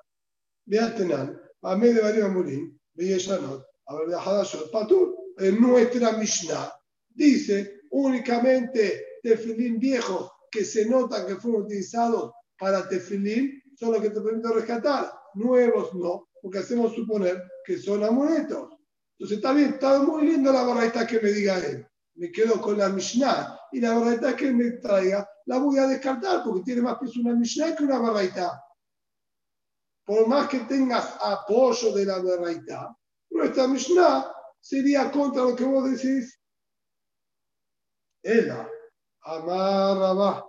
Vean, 0.65 1.39
a 1.61 1.75
medio 1.75 1.95
de 1.95 2.01
María 2.03 2.27
Murín, 2.27 2.79
Belleyanot, 2.93 3.65
a 3.87 3.95
ver, 3.95 4.15
Hadashot, 4.15 4.71
Patur, 4.71 5.15
en 5.37 5.59
nuestra 5.59 6.11
Mishnah, 6.13 6.71
dice 7.09 7.81
únicamente 7.91 9.19
tefilín 9.23 9.79
viejos 9.79 10.31
que 10.51 10.63
se 10.63 10.85
notan 10.85 11.27
que 11.27 11.35
fueron 11.35 11.63
utilizados 11.63 12.31
para 12.57 12.87
tefilín 12.87 13.61
son 13.75 13.93
los 13.93 14.01
que 14.01 14.09
te 14.09 14.21
permiten 14.21 14.53
rescatar. 14.53 15.11
Nuevos 15.35 15.93
no, 15.93 16.29
porque 16.41 16.59
hacemos 16.59 16.93
suponer 16.93 17.43
que 17.65 17.77
son 17.77 18.03
amuletos. 18.03 18.69
Entonces 19.17 19.37
está 19.37 19.53
bien, 19.53 19.69
está 19.69 19.99
muy 20.01 20.27
lindo 20.27 20.51
la 20.51 20.63
barraita 20.63 21.07
que 21.07 21.19
me 21.19 21.31
diga 21.31 21.59
él. 21.59 21.85
Me 22.15 22.31
quedo 22.31 22.59
con 22.61 22.77
la 22.77 22.89
Mishnah 22.89 23.58
y 23.71 23.79
la 23.79 23.97
barraita 23.97 24.35
que 24.35 24.51
me 24.51 24.71
traiga 24.71 25.27
la 25.45 25.57
voy 25.57 25.77
a 25.77 25.87
descartar 25.87 26.43
porque 26.43 26.63
tiene 26.63 26.81
más 26.81 26.97
peso 26.97 27.19
una 27.21 27.33
Mishnah 27.33 27.75
que 27.75 27.83
una 27.83 27.99
barraita. 27.99 28.63
Por 30.05 30.27
más 30.27 30.49
que 30.49 30.59
tengas 30.61 31.17
apoyo 31.21 31.93
de 31.93 32.05
la 32.05 32.19
barraita, 32.19 32.95
nuestra 33.31 33.67
Mishnah 33.67 34.31
sería 34.59 35.11
contra 35.11 35.43
lo 35.43 35.55
que 35.55 35.63
vos 35.63 35.89
decís. 35.89 36.39
Ella, 38.21 38.67
Amar 39.21 39.97
Rabá. 39.97 40.45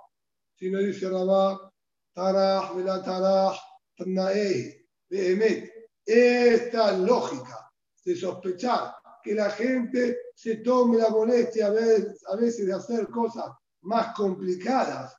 Si 0.57 0.71
no 0.71 0.79
dice 0.79 1.09
Rabá, 1.09 1.73
Taraj, 2.13 2.75
Vela 2.75 3.03
Taraj, 3.03 3.59
Tnaei, 3.97 4.87
Behemet. 5.09 5.71
Esta 6.05 6.93
lógica 6.93 7.71
de 8.05 8.17
sospechar 8.17 9.00
que 9.23 9.35
la 9.35 9.51
gente 9.51 10.17
se 10.35 10.57
tome 10.57 10.99
la 10.99 11.11
molestia 11.11 11.67
a 11.67 11.71
veces, 11.71 12.67
de 12.67 12.73
hacer 12.73 13.09
cosas 13.09 13.47
más 13.83 14.15
complicadas, 14.15 15.17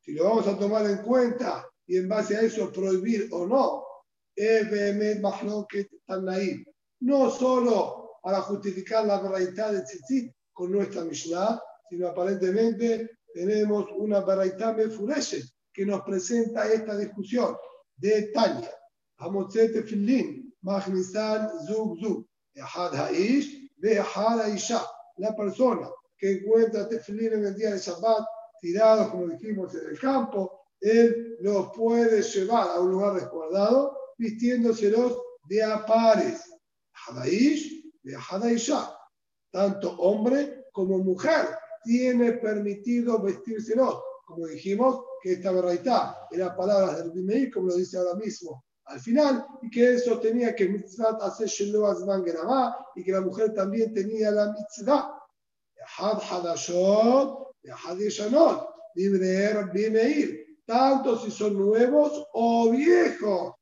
si 0.00 0.12
lo 0.12 0.24
vamos 0.24 0.46
a 0.46 0.58
tomar 0.58 0.86
en 0.86 0.98
cuenta 0.98 1.66
y 1.86 1.96
en 1.96 2.08
base 2.08 2.36
a 2.36 2.42
eso 2.42 2.72
prohibir 2.72 3.28
o 3.32 3.46
no. 3.46 3.84
No 7.00 7.30
solo 7.30 8.18
para 8.22 8.40
justificar 8.42 9.06
la 9.06 9.20
verdad 9.20 9.72
de 9.72 9.82
Tzitzit 9.82 10.32
con 10.52 10.72
nuestra 10.72 11.04
Mishnah, 11.04 11.60
sino 11.88 12.08
aparentemente 12.08 13.18
tenemos 13.32 13.86
una 13.96 14.20
verdad 14.20 14.76
Mefureshet 14.76 15.44
que 15.72 15.86
nos 15.86 16.02
presenta 16.02 16.70
esta 16.72 16.96
discusión 16.96 17.56
de 17.96 18.30
Tanya. 18.32 18.70
Hamotzet 19.18 19.72
Tefillin, 19.72 20.54
Magnisan 20.62 21.48
Zug 21.66 21.98
Zug, 22.00 22.27
Ehad 22.58 22.94
Haish, 22.94 23.70
Behad 23.76 24.40
Haisha. 24.40 24.82
La 25.18 25.34
persona 25.34 25.88
que 26.16 26.32
encuentra 26.32 26.88
Tefillin 26.88 27.34
en 27.34 27.44
el 27.46 27.54
día 27.56 27.72
de 27.72 27.78
Shabbat, 27.78 28.24
tirados, 28.60 29.08
como 29.08 29.28
dijimos, 29.28 29.74
en 29.74 29.90
el 29.90 29.98
campo, 29.98 30.66
él 30.80 31.36
los 31.40 31.70
puede 31.76 32.22
llevar 32.22 32.68
a 32.70 32.80
un 32.80 32.90
lugar 32.92 33.14
resguardado 33.14 33.96
vistiéndoselos 34.16 35.18
de 35.48 35.62
a 35.62 35.84
pares. 35.86 36.42
Hadaish, 37.06 37.84
de 38.02 38.52
Isha. 38.52 38.94
Tanto 39.50 39.96
hombre 39.98 40.66
como 40.72 40.98
mujer 40.98 41.48
tiene 41.84 42.32
permitido 42.32 43.20
vestírselo. 43.22 44.02
Como 44.26 44.46
dijimos, 44.46 45.04
que 45.22 45.32
esta 45.32 45.50
verdad 45.52 46.16
era 46.30 46.54
palabras 46.54 46.98
del 46.98 47.10
Bimeir, 47.12 47.52
como 47.52 47.68
lo 47.68 47.76
dice 47.76 47.96
ahora 47.96 48.14
mismo 48.14 48.64
al 48.88 49.00
final, 49.00 49.46
y 49.60 49.70
que 49.70 49.86
él 49.86 50.00
sostenía 50.00 50.54
que 50.54 50.68
mitzvah 50.68 51.18
hace 51.20 51.44
y 51.44 53.04
que 53.04 53.12
la 53.12 53.20
mujer 53.20 53.52
también 53.52 53.92
tenía 53.92 54.30
la 54.30 54.52
mitzvah. 54.52 55.14
Had 55.98 56.20
Hadashot, 56.20 57.54
Had 57.70 57.98
Yeshanot, 57.98 58.68
libre 58.94 59.64
Bimeir, 59.72 60.58
tanto 60.66 61.18
si 61.18 61.30
son 61.30 61.58
nuevos 61.58 62.26
o 62.32 62.70
viejos. 62.70 63.54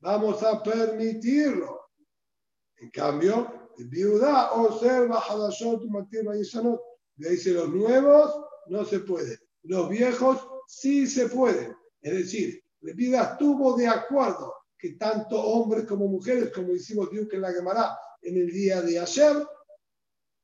Vamos 0.00 0.42
a 0.44 0.62
permitirlo. 0.62 1.90
En 2.76 2.90
cambio, 2.90 3.70
viuda 3.76 4.52
observa 4.52 5.18
Hadashot 5.18 5.82
y 5.82 6.38
Yeshanot. 6.38 6.80
Le 7.16 7.30
dice, 7.30 7.50
los 7.50 7.68
nuevos 7.70 8.34
no 8.68 8.84
se 8.84 9.00
puede. 9.00 9.36
Los 9.64 9.88
viejos 9.88 10.46
sí 10.68 11.08
se 11.08 11.28
pueden. 11.28 11.76
Es 12.02 12.14
decir, 12.14 12.63
la 12.84 12.92
viuda 12.92 13.22
estuvo 13.32 13.76
de 13.76 13.86
acuerdo 13.86 14.54
que 14.78 14.92
tanto 14.92 15.40
hombres 15.40 15.86
como 15.86 16.06
mujeres, 16.06 16.50
como 16.52 16.74
hicimos 16.74 17.10
Duke 17.10 17.36
en 17.36 17.42
la 17.42 17.52
Gemara 17.52 17.98
en 18.20 18.36
el 18.36 18.50
día 18.50 18.82
de 18.82 18.98
ayer, 18.98 19.46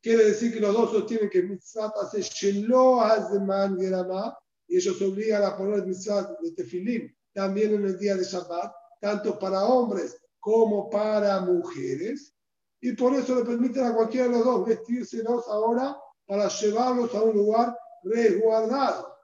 quiere 0.03 0.25
decir 0.25 0.55
que 0.55 0.61
los 0.61 0.73
dos 0.73 0.93
sostienen 0.93 1.29
que 1.29 1.43
mitzvah 1.43 1.93
hace 2.01 2.23
shelo 2.23 3.01
hazman 3.03 3.79
gerama 3.79 4.35
y 4.67 4.77
ellos 4.77 5.01
obligan 5.03 5.45
a 5.45 5.57
poner 5.57 5.85
mitzvah 5.85 6.35
de 6.41 6.53
tefilín 6.53 7.15
también 7.35 7.75
en 7.75 7.85
el 7.85 7.99
día 7.99 8.17
de 8.17 8.25
Shabbat, 8.25 8.73
tanto 9.01 9.39
para 9.39 9.65
hombres 9.65 10.17
como 10.39 10.89
para 10.89 11.41
mujeres 11.41 12.35
y 12.81 12.93
por 12.93 13.15
eso 13.15 13.35
le 13.35 13.45
permiten 13.45 13.85
a 13.85 13.95
cualquiera 13.95 14.29
de 14.29 14.33
los 14.33 14.45
dos 14.45 14.67
vestírselos 14.67 15.47
ahora 15.49 15.99
para 16.27 16.49
llevarlos 16.49 17.15
a 17.15 17.23
un 17.23 17.37
lugar 17.37 17.77
resguardado. 18.03 19.15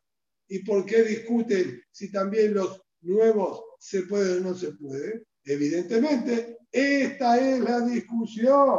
¿Y 0.49 0.59
por 0.65 0.85
qué 0.85 1.03
discuten 1.03 1.83
si 1.91 2.13
también 2.13 2.55
los 2.55 2.86
nuevos 3.03 3.63
se 3.79 4.03
pueden 4.03 4.45
o 4.45 4.49
no 4.49 4.55
se 4.55 4.73
pueden? 4.73 5.25
Evidentemente, 5.45 6.59
esta 6.73 7.39
es 7.39 7.61
la 7.61 7.81
discusión. 7.81 8.79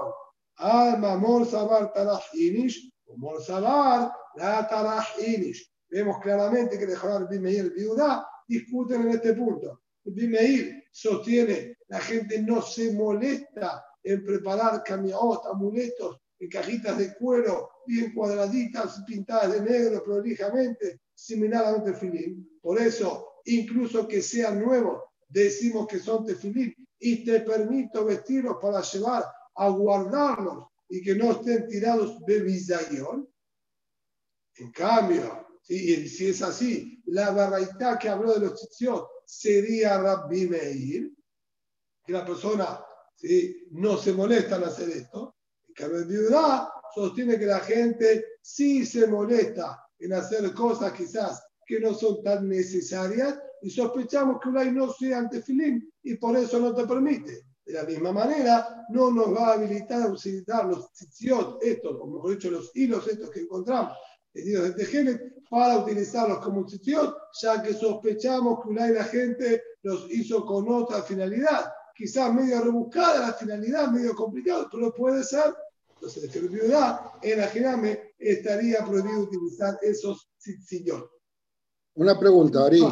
Alma 0.57 1.17
Morsabar 1.17 1.93
Tarajinish 1.93 2.91
o 3.05 3.17
Morsabar 3.17 4.11
la 4.35 4.67
Tarajinish. 4.67 5.71
Vemos 5.89 6.19
claramente 6.21 6.77
que 6.77 6.85
Dejar 6.85 7.27
Bimeir 7.29 7.73
Viuda 7.73 8.27
discuten 8.47 9.03
en 9.03 9.09
este 9.09 9.33
punto. 9.33 9.81
Bimeir 10.03 10.83
sostiene, 10.91 11.77
la 11.87 11.99
gente 11.99 12.41
no 12.41 12.61
se 12.61 12.93
molesta 12.93 13.85
en 14.03 14.25
preparar 14.25 14.83
camiot, 14.83 15.45
amuletos 15.45 16.19
en 16.39 16.49
cajitas 16.49 16.97
de 16.97 17.15
cuero 17.15 17.69
bien 17.85 18.13
cuadraditas, 18.13 19.01
pintadas 19.05 19.53
de 19.53 19.61
negro 19.61 20.03
prolijamente, 20.03 21.01
similar 21.13 21.65
a 21.65 21.75
un 21.75 21.83
tefilín. 21.83 22.59
Por 22.61 22.79
eso, 22.79 23.36
incluso 23.47 24.07
que 24.07 24.21
sean 24.21 24.63
nuevos, 24.63 25.03
decimos 25.27 25.87
que 25.87 25.99
son 25.99 26.25
tefilín 26.25 26.73
y 26.99 27.23
te 27.23 27.41
permito 27.41 28.05
vestirlos 28.05 28.57
para 28.61 28.81
llevar 28.81 29.25
a 29.55 29.69
guardarlos 29.69 30.67
y 30.89 31.01
que 31.01 31.15
no 31.15 31.31
estén 31.31 31.67
tirados 31.67 32.19
de 32.25 32.39
bizayón. 32.41 33.27
En 34.55 34.71
cambio, 34.71 35.47
si 35.61 36.27
es 36.29 36.41
así, 36.41 37.01
la 37.05 37.31
barraita 37.31 37.99
que 37.99 38.09
habló 38.09 38.33
de 38.33 38.47
los 38.47 38.55
tzitzit 38.55 39.03
sería 39.25 40.01
Rabbi 40.01 40.47
Meir, 40.47 41.11
que 42.05 42.13
la 42.13 42.25
persona 42.25 42.83
no 43.71 43.97
se 43.97 44.13
molesta 44.13 44.55
en 44.55 44.63
hacer 44.63 44.89
esto. 44.89 45.35
En 45.67 45.73
cambio, 45.73 46.05
viuda 46.05 46.71
sostiene 46.95 47.37
que 47.37 47.45
la 47.45 47.59
gente 47.59 48.25
sí 48.41 48.85
se 48.85 49.07
molesta 49.07 49.83
en 49.99 50.13
hacer 50.13 50.53
cosas 50.53 50.93
quizás 50.93 51.46
que 51.67 51.79
no 51.79 51.93
son 51.93 52.23
tan 52.23 52.47
necesarias 52.47 53.37
y 53.61 53.69
sospechamos 53.69 54.39
que 54.41 54.49
Ulay 54.49 54.71
no 54.71 54.91
sea 54.93 55.19
antefilín 55.19 55.91
y 56.01 56.15
por 56.15 56.37
eso 56.37 56.59
no 56.59 56.73
te 56.73 56.87
permite. 56.87 57.43
De 57.65 57.73
la 57.73 57.83
misma 57.83 58.13
manera, 58.13 58.85
no 58.89 59.11
nos 59.11 59.35
va 59.35 59.49
a 59.49 59.53
habilitar 59.55 60.03
a 60.03 60.07
utilizar 60.07 60.65
los 60.65 60.93
tzitziot, 60.93 61.61
estos, 61.61 61.97
o 61.99 62.07
mejor 62.07 62.31
dicho, 62.31 62.49
los 62.49 62.71
hilos 62.73 63.05
estos 63.07 63.29
que 63.29 63.41
encontramos 63.41 63.91
teñidos 64.37 64.63
de 64.65 64.73
Tejelet 64.73 65.33
para 65.49 65.79
utilizarlos 65.79 66.39
como 66.39 66.67
sitios, 66.67 67.13
ya 67.41 67.61
que 67.61 67.73
sospechamos 67.73 68.61
que 68.61 68.69
una 68.69 68.87
la 68.89 69.03
gente 69.05 69.63
los 69.81 70.09
hizo 70.11 70.45
con 70.45 70.69
otra 70.69 71.01
finalidad. 71.01 71.71
Quizás 71.95 72.33
medio 72.33 72.61
rebuscada 72.61 73.27
la 73.27 73.33
finalidad, 73.33 73.89
medio 73.89 74.15
complicado, 74.15 74.67
pero 74.71 74.93
puede 74.93 75.23
ser. 75.23 75.53
Entonces, 75.95 76.31
de 76.31 76.87
en 77.23 77.41
Ajiname 77.41 78.13
estaría 78.19 78.85
prohibido 78.85 79.21
utilizar 79.21 79.79
esos 79.81 80.29
sillones. 80.37 81.16
Una 81.97 82.19
pregunta, 82.19 82.63
Ari. 82.63 82.83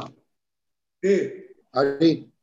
¿Qué? 1.00 1.56
Ari. 1.74 2.34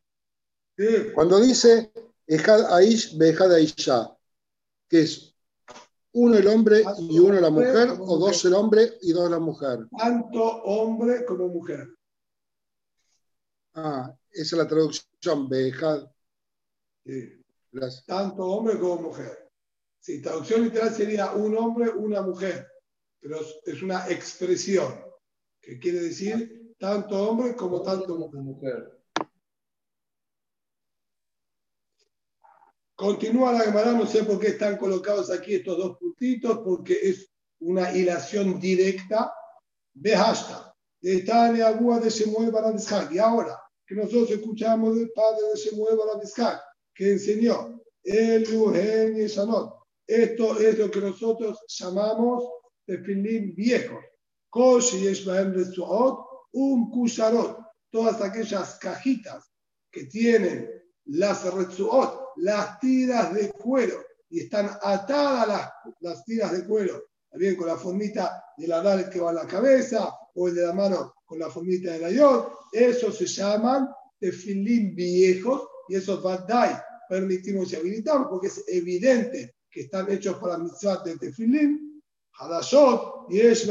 ¿Qué? 0.76 1.12
Cuando 1.12 1.40
dice 1.40 1.92
Ejad 2.24 2.72
Aish, 2.72 3.18
Bejad 3.18 3.52
Aisha, 3.52 4.16
que 4.88 5.02
es 5.02 5.34
uno 6.12 6.36
el 6.36 6.46
hombre 6.46 6.84
y 7.00 7.18
uno 7.18 7.40
la 7.40 7.50
mujer, 7.50 7.90
o 7.98 8.16
dos 8.16 8.44
el 8.44 8.54
hombre 8.54 8.92
y 9.00 9.12
dos 9.12 9.28
la 9.28 9.40
mujer. 9.40 9.88
Tanto 9.98 10.40
hombre 10.62 11.24
como 11.24 11.48
mujer. 11.48 11.88
Ah, 13.74 14.16
esa 14.30 14.42
es 14.56 14.62
la 14.62 14.68
traducción, 14.68 15.48
Bejad. 15.48 16.06
Sí. 17.04 17.42
Gracias. 17.72 18.06
Tanto 18.06 18.46
hombre 18.46 18.78
como 18.78 19.08
mujer. 19.08 19.50
Sí, 19.98 20.22
traducción 20.22 20.62
literal 20.62 20.94
sería 20.94 21.32
un 21.32 21.56
hombre, 21.56 21.90
una 21.90 22.22
mujer, 22.22 22.68
pero 23.18 23.40
es 23.64 23.82
una 23.82 24.08
expresión 24.08 25.11
que 25.62 25.78
quiere 25.78 26.00
decir 26.00 26.74
tanto 26.78 27.30
hombre 27.30 27.54
como 27.54 27.80
tanto 27.82 28.18
mujer. 28.18 28.98
Continúa 32.96 33.52
la 33.52 33.60
Gemara, 33.60 33.92
no 33.92 34.06
sé 34.06 34.24
por 34.24 34.38
qué 34.38 34.48
están 34.48 34.76
colocados 34.76 35.30
aquí 35.30 35.54
estos 35.54 35.78
dos 35.78 35.98
puntitos, 35.98 36.58
porque 36.58 36.98
es 37.00 37.30
una 37.60 37.96
hilación 37.96 38.60
directa 38.60 39.32
de 39.94 40.16
hashtag. 40.16 40.72
De 41.00 41.22
Tane 41.22 41.62
Abúa 41.62 41.98
de 41.98 42.10
Shemuel 42.10 42.50
Barabishak. 42.50 43.12
Y 43.12 43.18
ahora 43.18 43.60
que 43.86 43.94
nosotros 43.94 44.30
escuchamos 44.30 44.96
del 44.96 45.10
padre 45.12 45.40
de 45.52 45.58
Shemuel 45.58 45.96
Barabishak, 45.96 46.60
que 46.94 47.12
enseñó 47.12 47.80
el 48.04 48.42
Luhen 48.52 49.20
y 49.20 49.26
Shanot. 49.26 49.74
Esto 50.06 50.58
es 50.60 50.78
lo 50.78 50.90
que 50.90 51.00
nosotros 51.00 51.58
llamamos 51.68 52.44
tefilín 52.84 53.54
viejos. 53.54 54.04
Koshi 54.04 54.11
Un 56.52 56.90
kusharot. 56.90 57.58
Todas 57.90 58.20
aquellas 58.20 58.78
cajitas 58.78 59.52
que 59.90 60.04
tienen 60.04 60.68
las 61.06 61.52
retsuot, 61.52 62.32
las 62.36 62.78
tiras 62.80 63.34
de 63.34 63.50
cuero, 63.50 64.02
y 64.30 64.40
están 64.40 64.70
atadas 64.82 65.48
las, 65.48 65.70
las 66.00 66.24
tiras 66.24 66.52
de 66.52 66.66
cuero, 66.66 67.02
también 67.30 67.56
con 67.56 67.66
la 67.66 67.76
formita 67.76 68.42
de 68.56 68.66
la 68.66 68.82
dalet 68.82 69.10
que 69.10 69.20
va 69.20 69.30
a 69.30 69.34
la 69.34 69.46
cabeza, 69.46 70.14
o 70.34 70.48
el 70.48 70.54
de 70.54 70.66
la 70.66 70.72
mano 70.72 71.14
con 71.24 71.38
la 71.38 71.50
formita 71.50 71.92
de 71.92 71.98
la 71.98 72.10
yod, 72.10 72.46
esos 72.72 73.16
se 73.16 73.26
llaman 73.26 73.88
tefilín 74.18 74.94
viejos, 74.94 75.68
y 75.88 75.96
esos 75.96 76.22
badai 76.22 76.74
permitimos 77.08 77.72
y 77.72 77.76
habilitamos, 77.76 78.28
porque 78.30 78.46
es 78.46 78.64
evidente 78.68 79.56
que 79.70 79.82
están 79.82 80.10
hechos 80.10 80.36
para 80.36 80.58
mitzvah 80.58 81.02
de 81.02 81.18
tefilín, 81.18 81.91
hadashot, 82.38 83.26
y 83.30 83.40
es 83.40 83.68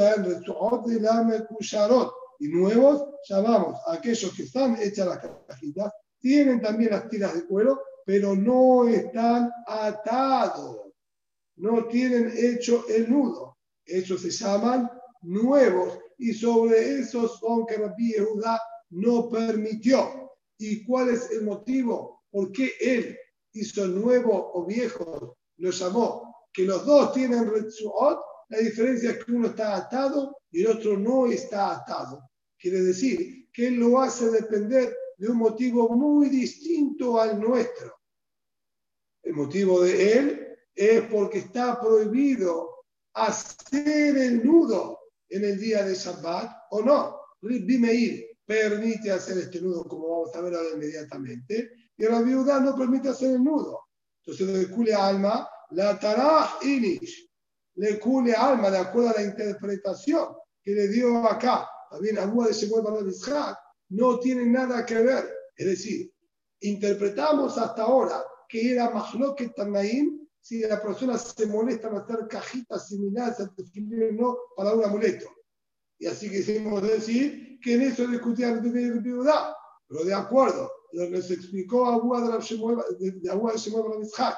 y 2.39 2.47
nuevos 2.47 3.05
llamamos 3.29 3.79
a 3.87 3.93
aquellos 3.93 4.33
que 4.33 4.43
están 4.43 4.75
hechas 4.81 5.07
las 5.07 5.19
cajitas, 5.47 5.93
tienen 6.19 6.61
también 6.61 6.91
las 6.91 7.07
tiras 7.09 7.33
de 7.33 7.45
cuero, 7.45 7.79
pero 8.05 8.35
no 8.35 8.87
están 8.87 9.51
atados, 9.67 10.91
no 11.57 11.85
tienen 11.85 12.31
hecho 12.35 12.85
el 12.89 13.09
nudo. 13.09 13.57
Esos 13.85 14.21
se 14.21 14.31
llaman 14.31 14.89
nuevos 15.21 15.99
y 16.17 16.33
sobre 16.33 16.99
esos 16.99 17.39
son 17.39 17.65
que 17.65 17.77
Rabbi 17.77 18.13
Yehuda 18.13 18.59
no 18.91 19.29
permitió. 19.29 20.31
¿Y 20.57 20.85
cuál 20.85 21.09
es 21.09 21.31
el 21.31 21.43
motivo? 21.43 22.23
¿Por 22.31 22.51
qué 22.51 22.71
él 22.79 23.17
hizo 23.53 23.87
nuevo 23.87 24.51
o 24.53 24.65
viejo? 24.65 25.37
Lo 25.57 25.71
llamó. 25.71 26.47
Que 26.53 26.65
los 26.65 26.85
dos 26.85 27.13
tienen 27.13 27.49
retsuot, 27.49 28.19
la 28.51 28.57
diferencia 28.57 29.11
es 29.11 29.23
que 29.23 29.31
uno 29.31 29.47
está 29.47 29.77
atado 29.77 30.37
y 30.51 30.61
el 30.61 30.67
otro 30.67 30.97
no 30.97 31.25
está 31.25 31.71
atado. 31.71 32.29
Quiere 32.59 32.81
decir 32.81 33.49
que 33.51 33.67
él 33.67 33.75
lo 33.75 34.01
hace 34.01 34.29
depender 34.29 34.93
de 35.17 35.29
un 35.29 35.37
motivo 35.37 35.87
muy 35.95 36.27
distinto 36.27 37.19
al 37.19 37.39
nuestro. 37.39 37.95
El 39.23 39.35
motivo 39.35 39.81
de 39.81 40.17
él 40.17 40.57
es 40.75 41.01
porque 41.03 41.39
está 41.39 41.79
prohibido 41.79 42.83
hacer 43.13 44.17
el 44.17 44.45
nudo 44.45 44.99
en 45.29 45.45
el 45.45 45.57
día 45.57 45.85
de 45.85 45.95
Shabbat 45.95 46.51
o 46.71 46.81
no. 46.81 47.21
Rabbi 47.41 47.77
Meir 47.77 48.37
permite 48.45 49.11
hacer 49.11 49.37
este 49.37 49.61
nudo, 49.61 49.85
como 49.85 50.09
vamos 50.09 50.35
a 50.35 50.41
ver 50.41 50.55
ahora 50.55 50.71
inmediatamente, 50.75 51.71
y 51.95 52.03
la 52.03 52.21
viuda 52.21 52.59
no 52.59 52.75
permite 52.75 53.07
hacer 53.07 53.31
el 53.31 53.43
nudo. 53.43 53.79
Entonces, 54.25 54.47
le 54.47 54.75
cule 54.75 54.93
alma, 54.93 55.47
la 55.69 55.97
taraj 55.97 56.61
inish, 56.63 57.30
le 57.75 57.99
cule 57.99 58.33
alma, 58.33 58.69
de 58.69 58.77
acuerdo 58.77 59.09
a 59.09 59.13
la 59.13 59.23
interpretación 59.23 60.35
que 60.63 60.71
le 60.71 60.87
dio 60.87 61.25
acá, 61.25 61.67
también 61.89 62.17
Abu 62.19 62.43
de 62.43 62.53
Shemuel 62.53 62.83
Bar 62.83 63.57
no 63.89 64.19
tiene 64.19 64.45
nada 64.45 64.85
que 64.85 64.95
ver. 64.95 65.29
Es 65.55 65.65
decir, 65.65 66.11
interpretamos 66.61 67.57
hasta 67.57 67.83
ahora 67.83 68.23
que 68.47 68.71
era 68.71 68.89
Mahloket 68.89 69.53
Tanaim 69.55 70.27
si 70.39 70.59
la 70.61 70.81
persona 70.81 71.17
se 71.17 71.45
molesta 71.45 71.87
en 71.87 71.97
hacer 71.97 72.27
cajitas 72.27 72.87
similares 72.87 73.39
al 73.39 73.49
o 73.49 74.11
no 74.13 74.37
para 74.55 74.73
un 74.73 74.83
amuleto. 74.83 75.29
Y 75.99 76.07
así 76.07 76.29
quisimos 76.29 76.81
decir 76.81 77.59
que 77.61 77.75
en 77.75 77.81
eso 77.83 78.07
discutía 78.07 78.49
el 78.49 78.61
viuda. 79.01 79.55
Pero 79.87 80.03
de 80.03 80.13
acuerdo, 80.13 80.71
lo 80.93 81.09
que 81.09 81.21
se 81.21 81.35
explicó 81.35 81.85
a 81.85 81.95
Abu 81.95 82.15
de 82.15 82.41
Shemuel 82.41 82.77
Bar 82.77 84.35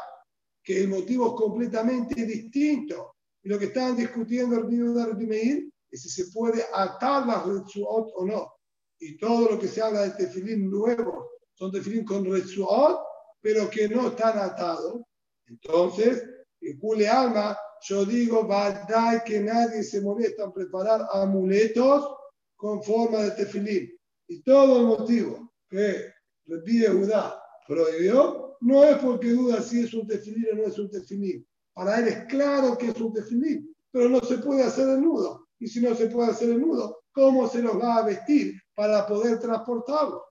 que 0.63 0.82
el 0.82 0.89
motivo 0.89 1.28
es 1.28 1.34
completamente 1.34 2.26
distinto. 2.26 3.12
Y 3.44 3.50
lo 3.50 3.60
que 3.60 3.66
estaban 3.66 3.96
discutiendo 3.96 4.58
el 4.58 4.66
viuda 4.66 5.08
de 5.08 5.26
Meir 5.26 5.70
es 5.92 6.02
si 6.02 6.10
se 6.10 6.32
puede 6.32 6.64
atar 6.74 7.28
las 7.28 7.46
Retsuot 7.46 8.12
o 8.16 8.26
no. 8.26 8.54
Y 9.00 9.18
todo 9.18 9.52
lo 9.52 9.60
que 9.60 9.68
se 9.68 9.82
habla 9.82 10.04
de 10.04 10.12
tefilín 10.12 10.70
nuevo 10.70 11.30
son 11.54 11.72
tefilín 11.72 12.06
con 12.06 12.26
Retsuot, 12.26 13.00
pero 13.42 13.70
que 13.70 13.90
no 13.90 14.08
están 14.08 14.40
atados. 14.40 15.02
Entonces, 15.46 16.24
en 16.62 16.80
Cule 16.80 17.08
Alma, 17.08 17.58
yo 17.82 18.06
digo, 18.06 18.48
dar 18.48 19.24
que 19.26 19.42
nadie 19.42 19.84
se 19.84 20.00
molesta 20.00 20.46
en 20.46 20.54
preparar 20.54 21.06
amuletos 21.12 22.16
con 22.56 22.82
forma 22.82 23.24
de 23.24 23.32
tefilín. 23.32 23.92
Y 24.28 24.42
todo 24.42 24.80
el 24.80 24.86
motivo 24.86 25.54
que 25.70 26.14
repite 26.46 26.88
Judá 26.88 27.42
prohibió, 27.68 28.56
no 28.62 28.86
es 28.86 28.98
porque 29.00 29.32
duda 29.32 29.62
si 29.62 29.82
es 29.82 29.94
un 29.94 30.08
tefilín 30.08 30.46
o 30.54 30.56
no 30.56 30.64
es 30.68 30.80
un 30.80 30.90
tefilín. 30.90 31.46
Para 31.74 32.00
él 32.00 32.08
es 32.08 32.26
claro 32.26 32.78
que 32.78 32.88
es 32.88 33.02
un 33.02 33.14
tefilín, 33.14 33.76
pero 33.92 34.10
no 34.10 34.20
se 34.22 34.38
puede 34.38 34.64
hacer 34.64 34.88
el 34.90 35.02
nudo. 35.02 35.48
Y 35.60 35.68
si 35.68 35.82
no 35.82 35.96
se 35.96 36.08
puede 36.08 36.32
hacer 36.32 36.50
el 36.50 36.62
nudo, 36.62 37.04
¿cómo 37.12 37.48
se 37.48 37.62
los 37.62 37.80
va 37.80 37.98
a 37.98 38.04
vestir 38.04 38.60
para 38.76 39.06
poder 39.08 39.40
transportarlo? 39.40 40.26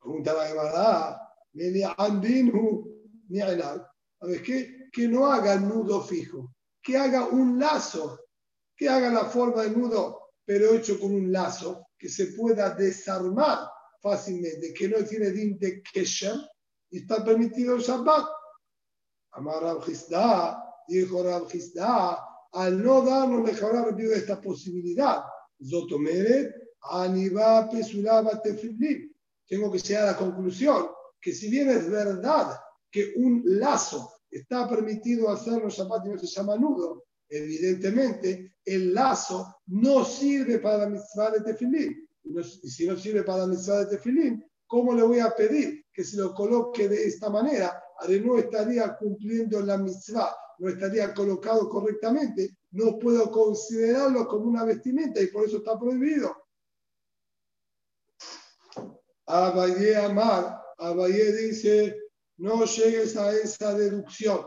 Pregunta 0.00 0.34
la 0.34 0.46
Gemara, 0.48 1.20
¿sabes 4.20 4.42
qué? 4.42 4.88
Que 4.92 5.08
no 5.08 5.26
haga 5.26 5.56
nudo 5.56 6.02
fijo, 6.02 6.54
que 6.82 6.96
haga 6.98 7.26
un 7.28 7.58
lazo, 7.58 8.20
que 8.76 8.88
haga 8.88 9.10
la 9.10 9.24
forma 9.24 9.62
de 9.62 9.70
nudo, 9.70 10.32
pero 10.44 10.74
hecho 10.74 10.98
con 11.00 11.14
un 11.14 11.32
lazo, 11.32 11.88
que 11.98 12.08
se 12.08 12.26
pueda 12.26 12.74
desarmar 12.74 13.60
fácilmente, 14.02 14.74
que 14.74 14.88
no 14.88 15.02
tiene 15.04 15.30
din 15.30 15.58
de 15.58 15.82
y 16.90 16.98
está 16.98 17.24
permitido 17.24 17.76
el 17.76 17.82
Shabbat. 17.82 18.26
Amar 19.34 19.78
dijo 20.88 21.22
Rab 21.22 21.48
al 22.52 22.82
no 22.82 23.02
darnos 23.02 23.42
mejorar 23.42 23.94
de 23.96 24.14
esta 24.14 24.40
posibilidad, 24.40 25.24
Zotomeret, 25.62 26.54
Aniba 26.82 27.68
Pesulaba 27.68 28.40
Tefilin. 28.40 29.12
Tengo 29.46 29.72
que 29.72 29.78
llegar 29.78 30.04
a 30.04 30.12
la 30.12 30.16
conclusión 30.16 30.86
que 31.20 31.32
si 31.32 31.50
bien 31.50 31.68
es 31.70 31.90
verdad 31.90 32.56
que 32.90 33.14
un 33.16 33.42
lazo 33.44 34.12
está 34.30 34.68
permitido 34.68 35.30
hacerlo 35.30 35.68
y 35.68 36.08
no 36.08 36.18
se 36.18 36.26
llama 36.26 36.56
nudo, 36.56 37.04
evidentemente 37.28 38.56
el 38.64 38.94
lazo 38.94 39.56
no 39.66 40.04
sirve 40.04 40.58
para 40.58 40.78
la 40.78 40.90
mitzvah 40.90 41.30
de 41.30 41.40
tefilín. 41.40 42.08
Y 42.22 42.70
si 42.70 42.86
no 42.86 42.96
sirve 42.96 43.22
para 43.22 43.38
la 43.38 43.46
mitzvah 43.48 43.84
de 43.84 43.96
tefilín, 43.96 44.44
¿cómo 44.66 44.94
le 44.94 45.02
voy 45.02 45.18
a 45.18 45.34
pedir 45.34 45.84
que 45.92 46.04
se 46.04 46.18
lo 46.18 46.34
coloque 46.34 46.88
de 46.88 47.06
esta 47.06 47.30
manera? 47.30 47.82
No 48.08 48.38
estaría 48.38 48.96
cumpliendo 48.96 49.60
la 49.60 49.78
mitzvah, 49.78 50.34
no 50.58 50.68
estaría 50.68 51.12
colocado 51.14 51.68
correctamente, 51.68 52.56
no 52.72 52.98
puedo 52.98 53.30
considerarlo 53.30 54.26
como 54.26 54.46
una 54.46 54.64
vestimenta 54.64 55.20
y 55.20 55.28
por 55.28 55.46
eso 55.46 55.58
está 55.58 55.78
prohibido. 55.78 56.36
Abayé 59.26 59.96
Amar, 59.96 60.60
Abayé 60.78 61.32
dice, 61.32 61.96
no 62.36 62.64
llegues 62.64 63.16
a 63.16 63.32
esa 63.32 63.74
deducción. 63.74 64.44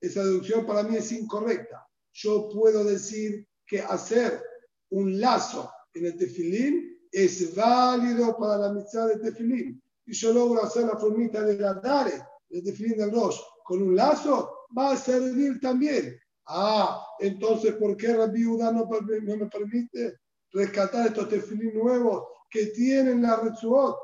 Esa 0.00 0.22
deducción 0.22 0.66
para 0.66 0.82
mí 0.82 0.96
es 0.96 1.10
incorrecta. 1.12 1.86
Yo 2.12 2.48
puedo 2.48 2.84
decir 2.84 3.46
que 3.66 3.80
hacer 3.80 4.42
un 4.90 5.18
lazo 5.20 5.70
en 5.94 6.06
el 6.06 6.16
tefilín 6.16 6.96
es 7.10 7.54
válido 7.54 8.36
para 8.36 8.58
la 8.58 8.72
mitzvah 8.72 9.06
de 9.06 9.18
tefilín. 9.18 9.82
Y 10.04 10.12
yo 10.12 10.32
logro 10.32 10.62
hacer 10.62 10.84
la 10.84 10.96
formita 10.96 11.42
de 11.42 11.58
la 11.58 11.74
Dare, 11.74 12.22
el 12.50 12.62
tefilín 12.62 12.98
del 12.98 13.12
Rosh, 13.12 13.40
con 13.64 13.82
un 13.82 13.96
lazo, 13.96 14.66
va 14.76 14.92
a 14.92 14.96
servir 14.96 15.60
también. 15.60 16.18
Ah, 16.46 17.04
entonces, 17.18 17.74
¿por 17.74 17.96
qué 17.96 18.14
Rabbi 18.14 18.46
Udá 18.46 18.70
no, 18.70 18.86
me 18.86 19.46
permite 19.46 20.18
rescatar 20.52 21.08
estos 21.08 21.28
tefilín 21.28 21.74
nuevos 21.74 22.24
que 22.50 22.66
tienen 22.66 23.22
la 23.22 23.36
Retsuot? 23.36 23.96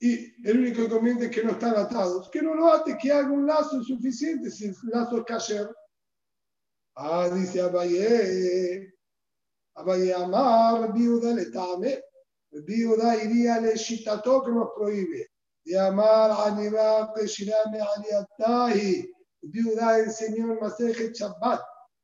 Y 0.00 0.34
el 0.48 0.58
único 0.58 0.82
inconveniente 0.82 1.26
es 1.26 1.30
que 1.30 1.44
no 1.44 1.52
están 1.52 1.76
atados. 1.76 2.28
Que 2.30 2.42
no 2.42 2.54
lo 2.54 2.72
ate, 2.72 2.98
que 3.00 3.12
haga 3.12 3.30
un 3.30 3.46
lazo 3.46 3.82
suficiente 3.84 4.50
si 4.50 4.66
el 4.66 4.74
lazo 4.84 5.18
es 5.18 5.24
kasher. 5.24 5.70
Ah, 6.96 7.30
dice 7.32 7.60
Abaye. 7.60 8.92
Abaye 9.74 10.12
Amar, 10.12 10.92
viuda 10.92 11.32
le 11.34 11.46
tame. 11.46 12.02
Viuda 12.50 13.22
iría 13.22 13.60
le 13.60 13.76
shitato 13.76 14.42
que 14.42 14.50
nos 14.50 14.70
prohíbe. 14.76 15.31
Y 15.64 15.74
Amar 15.74 16.30
Aniba 16.46 17.12
Peshirame 17.14 17.80
Aliatahi. 17.80 19.12
Viuda 19.42 19.98
enseñó 19.98 20.52
en 20.52 20.60
Maseje 20.60 21.12
Shabbat 21.12 21.60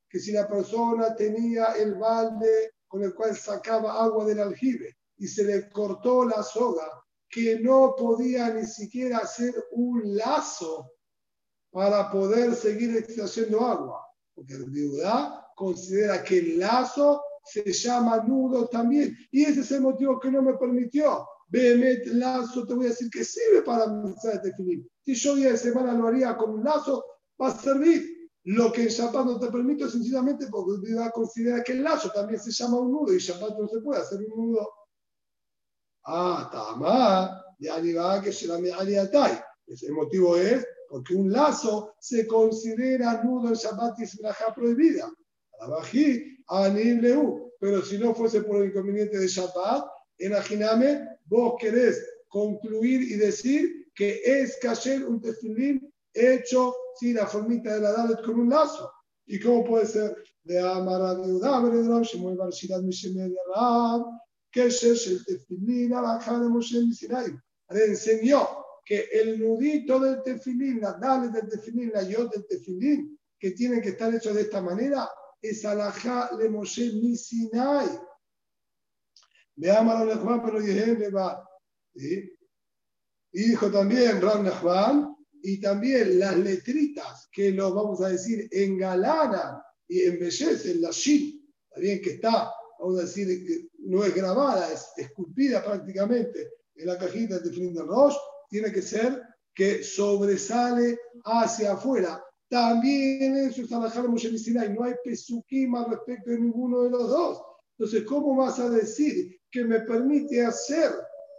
que 0.09 0.19
si 0.19 0.33
la 0.33 0.49
persona 0.49 1.15
tenía 1.15 1.73
el 1.73 1.95
balde 1.95 2.73
con 2.87 3.03
el 3.03 3.15
cual 3.15 3.37
sacaba 3.37 4.03
agua 4.03 4.25
del 4.25 4.41
aljibe 4.41 4.97
y 5.19 5.29
se 5.29 5.45
le 5.45 5.69
cortó 5.71 6.25
la 6.25 6.43
soga, 6.43 6.87
que 7.29 7.61
no 7.61 7.95
podía 7.97 8.51
ni 8.51 8.67
siquiera 8.67 9.19
hacer 9.19 9.55
un 9.73 10.17
lazo 10.17 10.93
para 11.71 12.11
poder 12.11 12.55
seguir 12.55 12.97
extrayendo 12.97 13.61
agua, 13.61 14.07
porque 14.35 14.55
el 14.55 14.71
viuda 14.71 15.53
considera 15.55 16.23
que 16.23 16.39
el 16.39 16.59
lazo 16.59 17.23
se 17.45 17.71
llama 17.73 18.23
nudo 18.27 18.69
también, 18.69 19.15
y 19.31 19.45
ese 19.45 19.61
es 19.61 19.73
el 19.73 19.83
motivo 19.83 20.19
que 20.19 20.31
no 20.31 20.43
me 20.43 20.55
permitió. 20.55 21.27
Behemet 21.49 22.07
lazo, 22.07 22.67
te 22.67 22.75
voy 22.75 22.87
a 22.87 22.89
decir 22.91 23.09
que 23.11 23.25
sirve 23.25 23.63
para 23.63 23.87
de 23.87 24.41
definir. 24.43 24.87
Si 25.03 25.15
yo 25.15 25.35
día 25.35 25.53
de 25.53 25.57
semana 25.57 25.95
lo 25.95 26.09
haría 26.09 26.37
con 26.37 26.51
un 26.51 26.65
lazo, 26.65 27.05
va 27.41 27.49
a 27.49 27.59
servir. 27.59 28.05
Lo 28.45 28.73
que 28.73 28.83
en 28.83 28.89
Shabbat 28.89 29.27
no 29.27 29.39
te 29.39 29.51
permito 29.51 29.89
sencillamente 29.91 30.47
porque 30.51 30.77
el 30.77 30.81
viuda 30.81 31.11
considera 31.11 31.63
que 31.63 31.73
el 31.73 31.83
lazo 31.83 32.11
también 32.11 32.41
se 32.41 32.51
llama 32.51 32.79
un 32.79 32.93
nudo 32.93 33.13
y 33.13 33.19
Shabbat 33.19 33.59
no 33.59 33.69
se 33.69 33.81
puede 33.81 34.01
hacer 34.01 34.19
un 34.21 34.53
nudo 34.53 34.69
Ah, 36.11 36.49
Tama, 36.51 37.45
va 37.61 38.23
que 38.23 38.33
se 38.33 38.47
la 38.47 38.59
El 38.59 39.93
motivo 39.93 40.39
es 40.39 40.67
porque 40.89 41.15
un 41.15 41.31
lazo 41.31 41.95
se 42.01 42.27
considera 42.27 43.23
nudo 43.23 43.49
en 43.49 43.55
Shabbat 43.55 44.01
y 44.01 44.07
Sinaja 44.07 44.55
prohibida. 44.55 45.13
Pero 47.61 47.83
si 47.83 47.99
no 47.99 48.15
fuese 48.15 48.43
por 48.43 48.63
el 48.63 48.71
inconveniente 48.71 49.19
de 49.19 49.29
Shabbat, 49.29 49.85
imagíname, 50.19 51.07
vos 51.27 51.55
querés 51.61 52.03
concluir 52.29 53.03
y 53.03 53.17
decir 53.17 53.91
que 53.95 54.21
es 54.25 54.57
kasher 54.61 55.05
un 55.05 55.21
tefilín 55.21 55.93
hecho 56.13 56.75
sin 56.99 57.17
la 57.17 57.27
formita 57.27 57.75
de 57.75 57.81
la 57.81 57.93
Dalet 57.93 58.23
con 58.25 58.41
un 58.41 58.51
lazo. 58.51 58.91
¿Y 59.27 59.39
cómo 59.41 59.65
puede 59.65 59.87
ser? 59.87 60.17
De 60.43 60.59
Amara 60.59 61.15
de 61.15 61.33
Udam, 61.33 61.71
de 61.71 61.89
Ram, 61.89 62.03
Shemuel 62.03 62.37
Barshidat, 62.37 62.83
Mishemel 62.83 63.31
de 63.31 63.39
Ram, 63.55 64.19
que 64.51 64.67
es 64.67 64.83
el 64.83 65.25
tefilín 65.25 65.93
alajá 65.93 66.39
de 66.39 66.49
Moshe 66.49 66.81
Sinai. 66.93 67.39
Le 67.71 67.85
enseñó 67.85 68.49
que 68.85 69.07
el 69.13 69.39
nudito 69.39 70.01
del 70.01 70.23
tefilín, 70.23 70.81
las 70.81 70.99
dales 70.99 71.33
del 71.33 71.49
tefilín, 71.49 71.91
la 71.93 72.03
yod 72.03 72.31
del 72.31 72.47
tefilín, 72.47 73.19
que 73.39 73.51
tienen 73.51 73.83
que 73.83 73.91
estar 73.91 74.15
hechos 74.15 74.35
de 74.35 74.43
esta 74.43 74.63
manera, 74.63 75.09
es 75.43 75.65
alajá 75.65 76.31
de 76.39 76.49
Moshe 76.49 76.91
Sinai. 77.17 77.87
A 79.67 80.17
Juan, 80.17 80.43
pero 80.45 80.61
le 80.61 81.11
va. 81.11 81.45
Y 81.95 82.31
dijo 83.33 83.71
también 83.71 84.21
Ram 84.21 84.47
Juan, 84.47 85.17
y 85.43 85.61
también 85.61 86.19
las 86.19 86.37
letritas 86.37 87.29
que 87.33 87.51
lo 87.53 87.73
vamos 87.73 88.01
a 88.03 88.09
decir 88.09 88.49
engalanan 88.51 89.61
y 89.87 90.03
embellecen 90.03 90.81
la 90.81 90.91
shin, 90.91 91.49
bien 91.77 92.01
que 92.03 92.15
está 92.15 92.51
vamos 92.79 92.99
a 92.99 93.03
decir, 93.03 93.71
no 93.81 94.05
es 94.05 94.15
grabada, 94.15 94.73
es 94.73 94.91
esculpida 94.97 95.65
prácticamente 95.65 96.53
en 96.77 96.87
la 96.87 96.99
cajita 96.99 97.39
de 97.39 97.51
Flint 97.51 97.79
Roche, 97.79 98.17
tiene 98.49 98.73
que 98.73 98.83
ser 98.83 99.23
que 99.55 99.83
sobresale 99.83 100.99
hacia 101.25 101.73
afuera. 101.73 102.23
También 102.49 103.37
eso 103.37 103.63
es 103.63 103.73
Alajá 103.73 104.05
y 104.05 104.73
no 104.73 104.85
hay 104.85 104.95
pesukim 105.05 105.75
al 105.75 105.91
respecto 105.91 106.31
de 106.31 106.39
ninguno 106.39 106.85
de 106.85 106.91
los 106.91 107.09
dos. 107.09 107.43
Entonces, 107.77 108.05
¿cómo 108.05 108.37
vas 108.37 108.59
a 108.59 108.71
decir 108.71 109.38
que 109.51 109.65
me 109.65 109.81
permite 109.81 110.45
hacer 110.45 110.93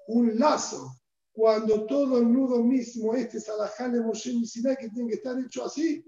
un 0.07 0.37
lazo 0.37 0.99
cuando 1.31 1.85
todo 1.85 2.19
el 2.19 2.31
nudo 2.31 2.61
mismo, 2.61 3.13
este 3.13 3.37
es 3.37 3.47
Alajá 3.47 3.87
de 3.87 4.01
Moshe 4.01 4.33
que 4.77 4.89
tiene 4.89 5.09
que 5.09 5.15
estar 5.15 5.39
hecho 5.39 5.63
así? 5.63 6.03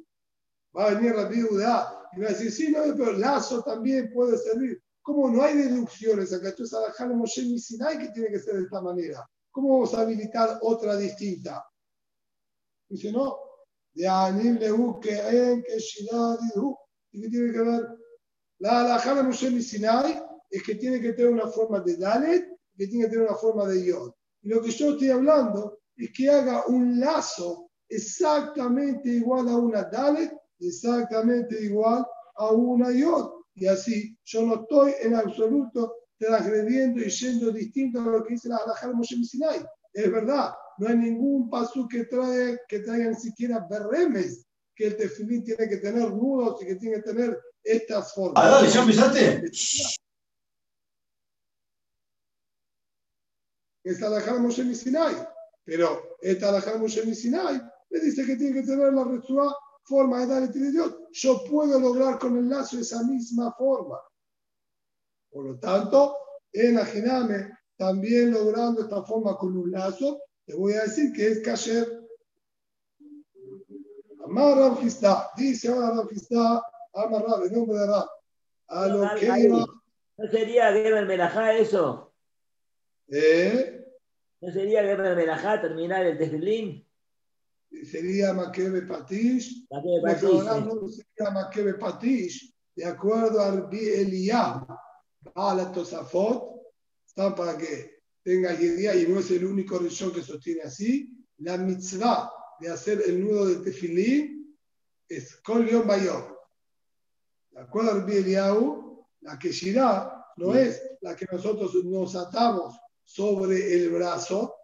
Va 0.76 0.88
a 0.88 0.94
venir 0.94 1.16
la 1.16 1.26
viuda 1.26 2.10
y 2.14 2.20
va 2.20 2.28
a 2.28 2.30
decir, 2.32 2.52
sí, 2.52 2.70
no, 2.70 2.82
pero 2.98 3.14
lazo 3.14 3.64
también 3.64 4.12
puede 4.14 4.38
servir. 4.38 4.82
¿Cómo 5.02 5.30
no 5.30 5.42
hay 5.42 5.56
deducciones 5.56 6.34
acá? 6.34 6.50
Esto 6.50 6.64
es 6.64 6.74
Alajal 6.74 7.16
Moshe 7.16 7.58
Sinai 7.58 7.98
que 7.98 8.10
tiene 8.10 8.30
que 8.30 8.40
ser 8.40 8.56
de 8.56 8.64
esta 8.64 8.82
manera. 8.82 9.26
¿Cómo 9.52 9.74
vamos 9.74 9.94
a 9.94 10.02
habilitar 10.02 10.60
otra 10.62 10.98
distinta? 10.98 11.66
Dice, 12.90 13.12
no. 13.12 13.38
De 13.94 14.08
Anim 14.08 14.58
Lehu 14.58 15.00
que 15.00 15.18
en 15.18 15.64
que 15.64 15.78
¿Y 17.14 17.22
qué 17.22 17.30
tiene 17.30 17.52
que 17.52 17.62
ver? 17.62 17.88
La 18.60 18.82
Alajal 18.82 19.24
Moshe 19.26 19.62
Sinai 19.62 20.22
es 20.52 20.64
que 20.64 20.76
tiene 20.76 21.02
que 21.02 21.14
tener 21.14 21.32
una 21.32 21.48
forma 21.48 21.80
de 21.80 21.98
Dalet 21.98 22.48
que 22.78 22.88
tiene 22.88 23.06
que 23.06 23.12
tener 23.12 23.28
una 23.28 23.38
forma 23.38 23.68
de 23.68 23.86
Yod. 23.86 24.12
Y 24.42 24.50
lo 24.50 24.62
que 24.62 24.72
yo 24.72 24.92
estoy 24.92 25.10
hablando 25.10 25.80
es 25.96 26.12
que 26.12 26.30
haga 26.30 26.66
un 26.68 27.00
lazo 27.00 27.70
exactamente 27.88 29.10
igual 29.10 29.48
a 29.50 29.58
una 29.58 29.84
Dalet, 29.84 30.34
exactamente 30.60 31.64
igual 31.64 32.06
a 32.36 32.52
una 32.52 32.92
Yod 32.92 33.42
y 33.56 33.68
así 33.68 34.18
yo 34.24 34.44
no 34.44 34.62
estoy 34.62 34.94
en 35.02 35.16
absoluto 35.16 35.96
transgrediendo 36.18 37.02
y 37.02 37.10
yendo 37.10 37.52
distinto 37.52 38.00
a 38.00 38.04
lo 38.04 38.24
que 38.24 38.34
dice 38.34 38.50
la 38.50 38.58
Alajal 38.58 38.96
Moshe 38.96 39.16
Sinai. 39.24 39.64
Es 39.94 40.12
verdad, 40.12 40.52
no 40.78 40.88
hay 40.88 40.98
ningún 40.98 41.50
paso 41.50 41.88
que, 41.88 42.06
trae, 42.06 42.60
que 42.68 42.80
traiga 42.80 43.10
ni 43.10 43.16
siquiera 43.16 43.66
berremes 43.70 44.46
que 44.76 44.88
el 44.88 44.98
tefilín 44.98 45.44
tiene 45.44 45.68
que 45.68 45.78
tener 45.78 46.12
nudos 46.12 46.62
y 46.62 46.66
que 46.66 46.76
tiene 46.76 46.98
que 46.98 47.02
tener 47.04 47.40
estas 47.64 48.14
formas. 48.14 48.44
Ah, 48.44 48.50
dale, 48.50 48.70
¿ya 48.70 48.82
empezaste? 48.82 49.52
Es 53.84 54.02
Alajal 54.04 54.42
Moshe 54.42 54.76
Sinai. 54.76 55.16
Pero 55.64 56.18
esta 56.22 56.50
Alajal 56.50 56.80
Moshe 56.80 57.16
Sinai 57.16 57.62
le 57.90 58.00
dice 58.00 58.26
que 58.26 58.36
tiene 58.36 58.62
que 58.62 58.68
tener 58.68 58.94
la 58.94 59.04
Retsua 59.04 59.56
forma 59.84 60.22
de 60.22 60.28
dar 60.28 60.44
el 60.44 60.72
Dios, 60.72 60.96
yo 61.12 61.44
puedo 61.44 61.80
lograr 61.80 62.18
con 62.18 62.38
el 62.38 62.50
lazo 62.50 62.80
esa 62.80 63.04
misma 63.04 63.54
forma. 63.54 64.00
Por 65.30 65.46
lo 65.46 65.60
tanto, 65.60 66.16
en 66.54 66.78
Ajiname, 66.78 67.58
también 67.78 68.32
logrando 68.32 68.82
esta 68.82 69.04
forma 69.04 69.38
con 69.38 69.58
un 69.58 69.72
lazo, 69.72 70.22
te 70.46 70.56
voy 70.56 70.74
a 70.74 70.84
decir 70.84 71.12
que 71.14 71.28
es 71.28 71.40
kasher. 71.42 71.88
Amar 74.24 74.78
dice 75.36 75.68
ahora 75.68 76.02
Rafista, 76.02 76.64
Amar 76.94 77.24
Rab, 77.24 77.44
el 77.44 77.54
nombre 77.54 77.78
de 77.80 77.88
Rab. 77.88 78.08
A 78.68 78.88
lo 78.88 79.16
que 79.20 79.26
iba. 79.26 79.66
¿No 80.18 80.30
sería 80.30 80.72
Geber 80.72 81.06
Melajá 81.06 81.54
eso? 81.54 82.11
¿Eh? 83.12 83.86
¿No 84.40 84.52
sería 84.52 84.82
Geber 84.82 85.16
Melajá 85.16 85.62
terminar 85.62 86.06
el 86.06 86.18
tefilín? 86.18 86.88
sería 87.86 88.34
Makebe 88.34 88.84
Patish. 88.84 89.68
No 89.70 90.88
sería 90.88 91.32
Makebe 91.32 91.74
Patish, 91.76 92.54
de 92.76 92.86
acuerdo 92.86 93.42
al 93.42 93.70
Eliab, 93.72 94.66
a 95.36 95.56
la 95.56 95.72
Tosafot, 95.72 96.62
está 97.06 97.36
para 97.36 97.58
que 97.58 98.02
tenga 98.24 98.54
idea, 98.54 98.96
y 98.96 99.08
no 99.08 99.20
es 99.20 99.32
el 99.32 99.46
único 99.46 99.78
rishon 99.78 100.14
que 100.14 100.22
sostiene 100.22 100.62
así, 100.64 101.14
la 101.40 101.58
mitzvah 101.58 102.32
de 102.60 102.70
hacer 102.70 103.02
el 103.06 103.24
nudo 103.24 103.48
de 103.48 103.56
tefilí 103.58 104.56
es 105.10 105.36
Kol 105.38 105.68
Yom 105.68 105.88
Bayom. 105.88 106.36
De 107.52 107.62
acuerdo 107.62 107.92
al 107.92 108.10
Eliab, 108.10 108.58
la 109.22 109.38
que 109.38 109.52
Shirah 109.52 110.34
no 110.38 110.56
es 110.56 110.82
la 111.02 111.16
que 111.16 111.26
nosotros 111.32 111.74
nos 111.84 112.16
atamos 112.16 112.80
sobre 113.14 113.74
el 113.74 113.90
brazo, 113.90 114.56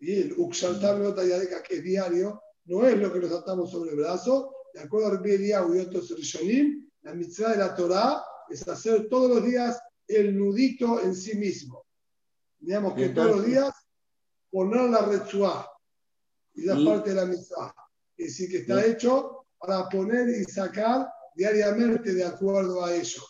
y 0.00 0.20
el 0.20 0.32
Uxaltar 0.36 0.98
Yadeca, 1.00 1.62
que 1.62 1.76
es 1.76 1.82
diario, 1.82 2.42
no 2.66 2.86
es 2.86 2.96
lo 2.98 3.12
que 3.12 3.20
nos 3.20 3.32
atamos 3.32 3.70
sobre 3.70 3.90
el 3.90 3.96
brazo. 3.96 4.54
De 4.74 4.80
acuerdo 4.80 5.08
a 5.08 5.10
Rabbi 5.12 5.46
y 5.46 5.52
otros 5.52 6.10
Rishonim, 6.10 6.88
la 7.02 7.14
mitzvah 7.14 7.52
de 7.52 7.56
la 7.58 7.74
Torah 7.74 8.22
es 8.48 8.66
hacer 8.66 9.08
todos 9.08 9.30
los 9.30 9.44
días 9.44 9.80
el 10.06 10.36
nudito 10.36 11.00
en 11.02 11.14
sí 11.14 11.36
mismo. 11.36 11.84
Digamos 12.58 12.94
que 12.94 13.10
todos 13.10 13.36
los 13.36 13.46
días 13.46 13.72
poner 14.50 14.90
la 14.90 15.02
retsuá 15.02 15.70
y 16.54 16.62
la 16.62 16.76
parte 16.84 17.10
de 17.10 17.16
la 17.16 17.26
mitzvah. 17.26 17.74
Es 18.16 18.26
decir, 18.26 18.50
que 18.50 18.58
está 18.58 18.84
hecho 18.84 19.46
para 19.58 19.88
poner 19.88 20.28
y 20.28 20.44
sacar 20.44 21.08
diariamente 21.34 22.12
de 22.12 22.24
acuerdo 22.24 22.84
a 22.84 22.94
eso. 22.94 23.24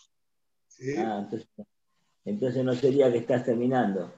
¿sí? 0.67 0.95
Ah, 0.97 1.19
entonces, 1.23 1.47
entonces 2.29 2.63
no 2.63 2.75
sería 2.75 3.11
que 3.11 3.19
estás 3.19 3.43
terminando. 3.43 4.13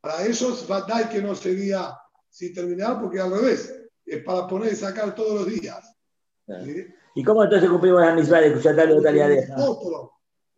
Para 0.00 0.26
ellos, 0.26 0.66
Badai 0.66 1.08
que 1.08 1.22
no 1.22 1.34
sería 1.34 1.96
sin 2.28 2.52
terminar, 2.52 3.00
porque 3.00 3.20
al 3.20 3.30
revés, 3.30 3.74
es 4.04 4.22
para 4.24 4.46
poner 4.46 4.72
y 4.72 4.76
sacar 4.76 5.14
todos 5.14 5.40
los 5.40 5.46
días. 5.46 5.96
¿sí? 6.64 6.86
¿Y 7.14 7.24
cómo 7.24 7.44
entonces 7.44 7.70
cumplimos 7.70 8.00
la 8.02 8.14
misma 8.14 8.40
de 8.40 8.52
Kushatal 8.52 8.90
y 8.90 8.92
Otaliadeja? 8.94 9.56
Nosotros, 9.56 10.10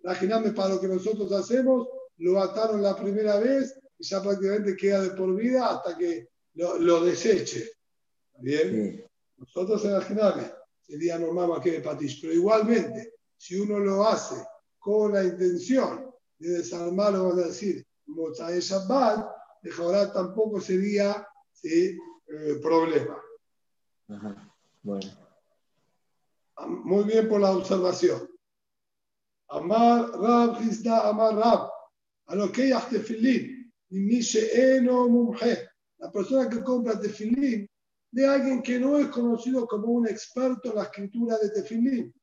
Imagíname 0.02 0.52
para 0.52 0.70
lo 0.70 0.80
que 0.80 0.88
nosotros 0.88 1.30
hacemos, 1.32 1.88
lo 2.18 2.40
ataron 2.40 2.82
la 2.82 2.96
primera 2.96 3.38
vez 3.38 3.78
y 3.98 4.04
ya 4.04 4.22
prácticamente 4.22 4.76
queda 4.76 5.02
de 5.02 5.10
por 5.10 5.34
vida 5.34 5.68
hasta 5.68 5.96
que 5.98 6.28
lo, 6.54 6.78
lo 6.78 7.04
deseche. 7.04 7.70
Bien, 8.38 8.70
Sí. 8.70 9.04
nosotros 9.36 9.84
imaginame, 9.84 10.44
sería 10.80 11.18
normal 11.18 11.48
más 11.48 11.60
que 11.60 11.72
de 11.72 11.80
patish, 11.80 12.20
pero 12.22 12.32
igualmente, 12.32 13.14
si 13.36 13.58
uno 13.60 13.78
lo 13.78 14.06
hace 14.06 14.36
con 14.78 15.12
la 15.12 15.24
intención 15.24 16.07
de 16.38 16.58
desarmarlo, 16.58 17.24
vamos 17.24 17.44
a 17.44 17.48
decir, 17.48 17.86
Mozae 18.06 18.60
Shabbat, 18.60 19.28
de 19.62 19.70
Jorá 19.70 20.12
tampoco 20.12 20.60
sería 20.60 21.26
¿sí? 21.52 21.98
eh, 22.28 22.58
problema. 22.62 23.20
Ajá. 24.08 24.54
Bueno. 24.82 25.10
Muy 26.66 27.04
bien 27.04 27.28
por 27.28 27.40
la 27.40 27.52
observación. 27.52 28.28
Amar 29.48 30.10
Rab 30.10 30.62
Hizda 30.62 31.08
Amar 31.08 31.34
Rab. 31.34 31.70
A 32.26 32.34
lo 32.34 32.50
que 32.52 32.72
hay 32.72 32.82
tefilín. 32.90 33.72
La 35.98 36.12
persona 36.12 36.48
que 36.48 36.62
compra 36.62 37.00
tefilín 37.00 37.68
de 38.10 38.26
alguien 38.26 38.62
que 38.62 38.78
no 38.78 38.98
es 38.98 39.08
conocido 39.08 39.66
como 39.66 39.92
un 39.92 40.08
experto 40.08 40.70
en 40.70 40.76
la 40.76 40.82
escritura 40.84 41.38
de 41.38 41.50
tefilín. 41.50 42.14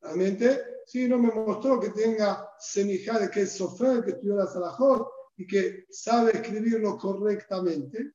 Realmente, 0.00 0.62
sí, 0.86 1.08
no 1.08 1.18
me 1.18 1.32
mostró 1.32 1.80
que 1.80 1.90
tenga 1.90 2.50
semijade, 2.58 3.30
que 3.30 3.42
es 3.42 3.52
sofer, 3.52 4.04
que 4.04 4.10
estudió 4.12 4.36
la 4.36 4.46
Salahot 4.46 5.08
y 5.36 5.46
que 5.46 5.86
sabe 5.90 6.32
escribirlo 6.32 6.96
correctamente. 6.96 8.12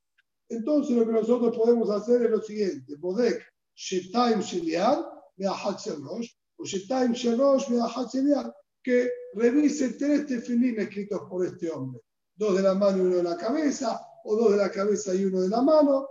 Entonces, 0.50 0.96
lo 0.96 1.06
que 1.06 1.12
nosotros 1.12 1.56
podemos 1.56 1.90
hacer 1.90 2.24
es 2.24 2.32
lo 2.32 2.42
siguiente: 2.42 2.96
Bodek, 2.98 3.42
Shetaim 3.76 4.40
Shiliad, 4.40 5.06
Beahat 5.36 5.80
Sherosh, 5.80 6.30
o 6.58 6.64
Shetaim 6.64 7.14
Sherosh, 7.14 7.70
Beahat 7.70 8.14
Shiliad, 8.14 8.52
que 8.82 9.10
revise 9.34 9.94
tres 9.94 10.28
tefilín 10.28 10.80
escritos 10.80 11.22
por 11.30 11.46
este 11.46 11.70
hombre: 11.70 12.02
dos 12.36 12.56
de 12.56 12.62
la 12.62 12.74
mano 12.74 12.98
y 12.98 13.02
uno 13.02 13.18
de 13.18 13.24
la 13.24 13.38
cabeza, 13.38 14.00
o 14.24 14.36
dos 14.36 14.52
de 14.52 14.58
la 14.58 14.72
cabeza 14.72 15.14
y 15.14 15.26
uno 15.26 15.42
de 15.42 15.50
la 15.50 15.62
mano. 15.62 16.08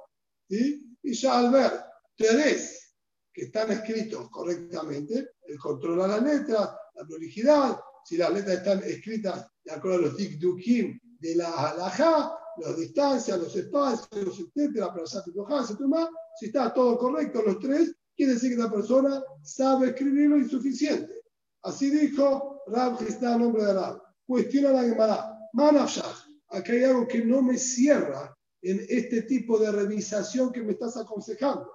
¿sí? 0.49 0.97
Y 1.03 1.15
ya 1.15 1.39
al 1.39 1.51
ver 1.51 1.73
tres 2.17 2.95
que 3.33 3.43
están 3.43 3.71
escritos 3.73 4.29
correctamente, 4.31 5.31
él 5.53 5.59
controla 5.59 6.07
las 6.07 6.23
letras, 6.23 6.71
la 6.95 7.05
prolijidad, 7.07 7.79
si 8.05 8.17
las 8.17 8.33
letras 8.33 8.59
están 8.59 8.83
escritas 8.85 9.47
de 9.65 9.73
acuerdo 9.73 9.99
a 9.99 10.03
los 10.03 10.17
dikdukim 10.17 10.99
de 11.21 11.37
la 11.37 11.51
halajá, 11.71 12.33
las 12.59 12.77
distancias, 12.77 13.39
los 13.39 13.55
espacios, 13.55 14.41
etcétera, 14.41 14.89
para 14.89 15.05
etcétera, 15.05 16.11
si 16.39 16.47
está 16.47 16.73
todo 16.73 16.99
correcto 16.99 17.43
los 17.43 17.59
tres, 17.61 17.95
quiere 18.17 18.35
decir 18.35 18.57
que 18.57 18.63
la 18.63 18.71
persona 18.71 19.23
sabe 19.43 19.89
escribirlo 19.89 20.37
insuficiente. 20.39 21.23
Así 21.63 21.91
dijo 21.91 22.63
Rab 22.67 23.01
Hizda, 23.03 23.39
nombre 23.39 23.65
de 23.65 23.75
Rab. 23.75 24.03
Cuestiona 24.27 24.73
la 24.73 24.83
Gemara. 24.83 25.39
Manafshah, 25.53 26.15
acá 26.49 26.73
hay 26.73 26.85
algo 26.85 27.07
que 27.07 27.25
no 27.25 27.43
me 27.43 27.59
cierra 27.59 28.35
en 28.63 28.85
este 28.89 29.23
tipo 29.23 29.59
de 29.59 29.71
revisación 29.71 30.53
que 30.53 30.63
me 30.63 30.73
estás 30.73 30.97
aconsejando. 30.97 31.71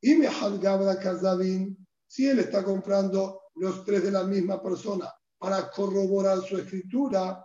Y 0.00 0.14
me 0.14 0.28
Gabra 0.60 0.98
Kazabin, 0.98 1.76
si 2.08 2.26
él 2.26 2.38
está 2.40 2.64
comprando 2.64 3.42
los 3.56 3.84
tres 3.84 4.02
de 4.02 4.10
la 4.10 4.24
misma 4.24 4.62
persona 4.62 5.12
para 5.36 5.70
corroborar 5.70 6.40
su 6.40 6.56
escritura, 6.56 7.44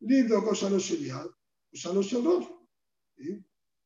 libro 0.00 0.42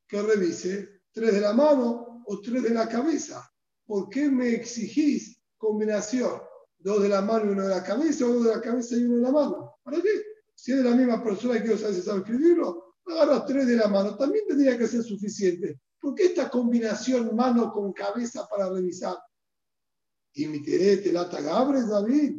que 0.07 0.21
revise 0.21 1.01
tres 1.11 1.33
de 1.33 1.41
la 1.41 1.53
mano 1.53 2.23
o 2.25 2.41
tres 2.41 2.63
de 2.63 2.69
la 2.69 2.87
cabeza. 2.87 3.47
¿Por 3.85 4.09
qué 4.09 4.29
me 4.29 4.53
exigís 4.53 5.37
combinación? 5.57 6.41
Dos 6.77 7.03
de 7.03 7.09
la 7.09 7.21
mano 7.21 7.45
y 7.45 7.49
uno 7.49 7.63
de 7.63 7.75
la 7.75 7.83
cabeza, 7.83 8.25
o 8.25 8.33
dos 8.33 8.45
de 8.45 8.55
la 8.55 8.61
cabeza 8.61 8.95
y 8.95 9.03
uno 9.03 9.17
de 9.17 9.21
la 9.21 9.31
mano. 9.31 9.75
¿Para 9.83 10.01
qué? 10.01 10.09
Si 10.55 10.71
es 10.71 10.77
de 10.77 10.89
la 10.89 10.95
misma 10.95 11.23
persona 11.23 11.57
y 11.57 11.61
quiero 11.61 11.77
saber 11.77 11.95
si 11.95 12.01
sabe 12.01 12.19
escribirlo, 12.19 12.95
agarra 13.05 13.45
tres 13.45 13.67
de 13.67 13.75
la 13.75 13.87
mano. 13.87 14.15
También 14.15 14.45
tendría 14.47 14.77
que 14.77 14.87
ser 14.87 15.03
suficiente. 15.03 15.81
¿Por 15.99 16.15
qué 16.15 16.27
esta 16.27 16.49
combinación 16.49 17.35
mano 17.35 17.71
con 17.73 17.91
cabeza 17.91 18.47
para 18.47 18.69
revisar? 18.69 19.17
Y 20.35 20.47
mi 20.47 20.61
te 20.61 21.11
lata 21.13 21.41
gabres, 21.41 21.87
David. 21.87 22.35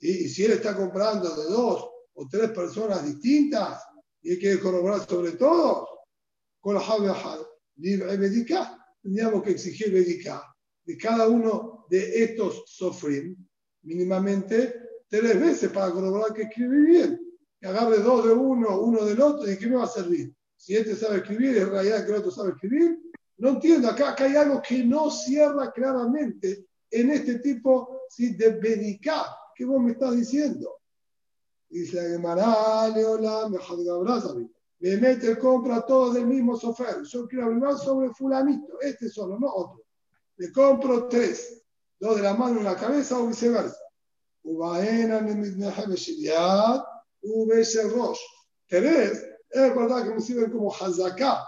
Y, 0.00 0.28
si 0.28 0.44
él 0.44 0.52
está 0.52 0.76
comprando 0.76 1.34
de 1.34 1.44
dos 1.44 1.88
o 2.14 2.28
tres 2.28 2.50
personas 2.50 3.06
distintas 3.06 3.82
y 4.20 4.32
hay 4.32 4.38
que 4.38 4.58
corroborar 4.58 5.06
sobre 5.08 5.32
todo, 5.32 5.88
con 6.60 6.74
la 6.74 6.82
tendríamos 9.00 9.42
que 9.44 9.50
exigir 9.50 9.92
médica 9.92 10.42
de 10.84 10.96
cada 10.96 11.28
uno 11.28 11.86
de 11.88 12.24
estos 12.24 12.64
sofrim, 12.66 13.36
mínimamente 13.82 14.74
tres 15.08 15.40
veces 15.40 15.70
para 15.70 15.92
corroborar 15.92 16.32
que 16.32 16.42
escribe 16.42 16.80
bien. 16.80 17.20
Que 17.60 17.68
agarre 17.68 17.98
dos 17.98 18.26
de 18.26 18.32
uno, 18.32 18.80
uno 18.80 19.04
del 19.04 19.20
otro, 19.20 19.50
¿y 19.50 19.56
qué 19.56 19.68
me 19.68 19.76
va 19.76 19.84
a 19.84 19.88
servir? 19.88 20.34
Si 20.56 20.76
este 20.76 20.96
sabe 20.96 21.18
escribir, 21.18 21.56
es 21.56 21.68
realidad 21.68 22.04
que 22.04 22.10
el 22.10 22.18
otro 22.18 22.30
sabe 22.32 22.50
escribir. 22.50 22.98
No 23.38 23.50
entiendo, 23.50 23.88
acá, 23.88 24.10
acá 24.10 24.24
hay 24.24 24.34
algo 24.34 24.60
que 24.60 24.84
no 24.84 25.10
cierra 25.10 25.70
claramente 25.70 26.66
en 26.90 27.10
este 27.10 27.38
tipo 27.38 28.02
¿sí? 28.08 28.34
de 28.34 28.56
medicar 28.60 29.26
que 29.54 29.64
vos 29.64 29.80
me 29.80 29.92
estás 29.92 30.14
diciendo. 30.16 30.78
Dice 31.68 31.96
la 31.96 32.10
Gemara, 32.10 32.88
Leola, 32.88 33.48
mejor 33.48 33.78
de 33.78 34.48
Me 34.78 34.96
mete, 34.98 35.38
compra 35.38 35.84
todo 35.84 36.12
del 36.12 36.26
mismo 36.26 36.56
sofer. 36.56 37.02
Yo 37.02 37.26
quiero 37.26 37.46
hablar 37.46 37.76
sobre 37.78 38.10
fulanito, 38.10 38.80
este 38.80 39.08
solo, 39.08 39.38
no 39.38 39.52
otro. 39.52 39.84
Le 40.36 40.52
compro 40.52 41.08
tres, 41.08 41.64
dos 41.98 42.16
de 42.16 42.22
la 42.22 42.34
mano 42.34 42.58
en 42.58 42.64
la 42.64 42.76
cabeza 42.76 43.18
o 43.18 43.26
viceversa. 43.26 43.80
Ubaena, 44.42 45.20
Rosh. 47.90 48.20
Tres, 48.68 49.26
es 49.50 49.74
verdad 49.74 50.04
que 50.04 50.14
me 50.14 50.20
sirven 50.20 50.50
como 50.50 50.72
hazaká 50.72 51.44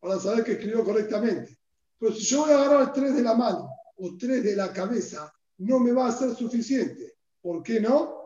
para 0.00 0.18
saber 0.18 0.44
que 0.44 0.52
escribió 0.52 0.84
correctamente. 0.84 1.58
Pero 1.98 2.12
si 2.12 2.24
yo 2.24 2.40
voy 2.40 2.52
a 2.52 2.58
agarrar 2.58 2.92
tres 2.92 3.14
de 3.14 3.22
la 3.22 3.34
mano 3.34 3.73
o 3.96 4.16
tres 4.16 4.42
de 4.42 4.56
la 4.56 4.72
cabeza, 4.72 5.32
no 5.58 5.78
me 5.78 5.92
va 5.92 6.08
a 6.08 6.12
ser 6.12 6.34
suficiente. 6.34 7.16
¿Por 7.40 7.62
qué 7.62 7.80
no? 7.80 8.24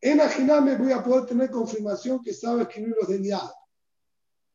En 0.00 0.20
Ajiname 0.20 0.76
voy 0.76 0.92
a 0.92 1.02
poder 1.02 1.26
tener 1.26 1.50
confirmación 1.50 2.22
que 2.22 2.34
sabe 2.34 2.62
escribir 2.62 2.94
los 3.00 3.08
de. 3.08 3.38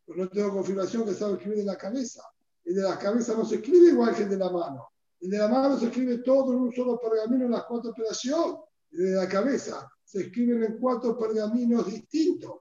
Pero 0.05 0.23
no 0.23 0.29
tengo 0.29 0.51
confirmación 0.51 1.05
que 1.05 1.13
sabe 1.13 1.33
escribir 1.33 1.59
de 1.59 1.65
la 1.65 1.77
cabeza. 1.77 2.23
El 2.63 2.75
de 2.75 2.81
la 2.81 2.97
cabeza 2.97 3.33
no 3.33 3.45
se 3.45 3.55
escribe 3.55 3.87
igual 3.87 4.13
que 4.15 4.23
el 4.23 4.29
de 4.29 4.37
la 4.37 4.49
mano. 4.49 4.89
El 5.21 5.29
de 5.29 5.37
la 5.37 5.47
mano 5.47 5.79
se 5.79 5.87
escribe 5.87 6.19
todo 6.19 6.53
en 6.53 6.59
un 6.59 6.73
solo 6.73 6.99
pergamino 6.99 7.45
en 7.45 7.51
las 7.51 7.63
cuatro 7.63 7.91
operaciones. 7.91 8.57
El 8.91 9.05
de 9.05 9.11
la 9.15 9.27
cabeza 9.27 9.89
se 10.03 10.23
escriben 10.23 10.63
en 10.63 10.77
cuatro 10.79 11.17
pergaminos 11.17 11.87
distintos. 11.87 12.59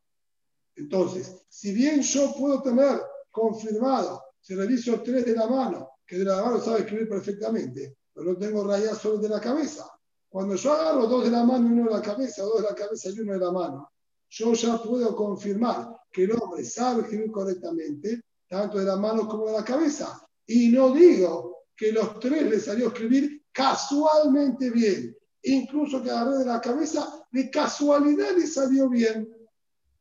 Entonces, 0.76 1.44
si 1.48 1.72
bien 1.72 2.02
yo 2.02 2.34
puedo 2.38 2.62
tener 2.62 3.00
confirmado, 3.30 4.22
si 4.40 4.54
reviso 4.54 5.02
tres 5.02 5.26
de 5.26 5.34
la 5.34 5.46
mano, 5.46 5.90
que 6.06 6.18
de 6.18 6.24
la 6.24 6.42
mano 6.42 6.60
sabe 6.60 6.80
escribir 6.80 7.08
perfectamente, 7.08 7.96
pero 8.14 8.32
no 8.32 8.38
tengo 8.38 8.64
rayas 8.64 8.98
solo 8.98 9.18
de 9.18 9.28
la 9.28 9.40
cabeza. 9.40 9.90
Cuando 10.28 10.54
yo 10.54 10.72
agarro 10.72 11.06
dos 11.06 11.24
de 11.24 11.30
la 11.30 11.44
mano 11.44 11.68
y 11.68 11.72
uno 11.72 11.90
de 11.90 11.96
la 11.96 12.02
cabeza, 12.02 12.42
dos 12.42 12.62
de 12.62 12.68
la 12.68 12.74
cabeza 12.74 13.10
y 13.10 13.20
uno 13.20 13.32
de 13.32 13.38
la 13.38 13.50
mano, 13.50 13.90
yo 14.28 14.52
ya 14.52 14.78
puedo 14.82 15.16
confirmar 15.16 15.96
que 16.12 16.24
el 16.24 16.32
hombre 16.32 16.64
sabe 16.64 17.02
escribir 17.02 17.30
correctamente, 17.30 18.22
tanto 18.48 18.78
de 18.78 18.84
la 18.84 18.96
mano 18.96 19.26
como 19.28 19.46
de 19.46 19.52
la 19.52 19.64
cabeza. 19.64 20.20
Y 20.46 20.68
no 20.68 20.92
digo 20.92 21.64
que 21.76 21.92
los 21.92 22.20
tres 22.20 22.42
le 22.42 22.60
salió 22.60 22.88
escribir 22.88 23.44
casualmente 23.52 24.70
bien. 24.70 25.16
Incluso 25.42 26.02
que 26.02 26.10
agarré 26.10 26.38
de 26.38 26.44
la 26.44 26.60
cabeza, 26.60 27.26
de 27.30 27.50
casualidad 27.50 28.36
le 28.36 28.46
salió 28.46 28.88
bien. 28.88 29.28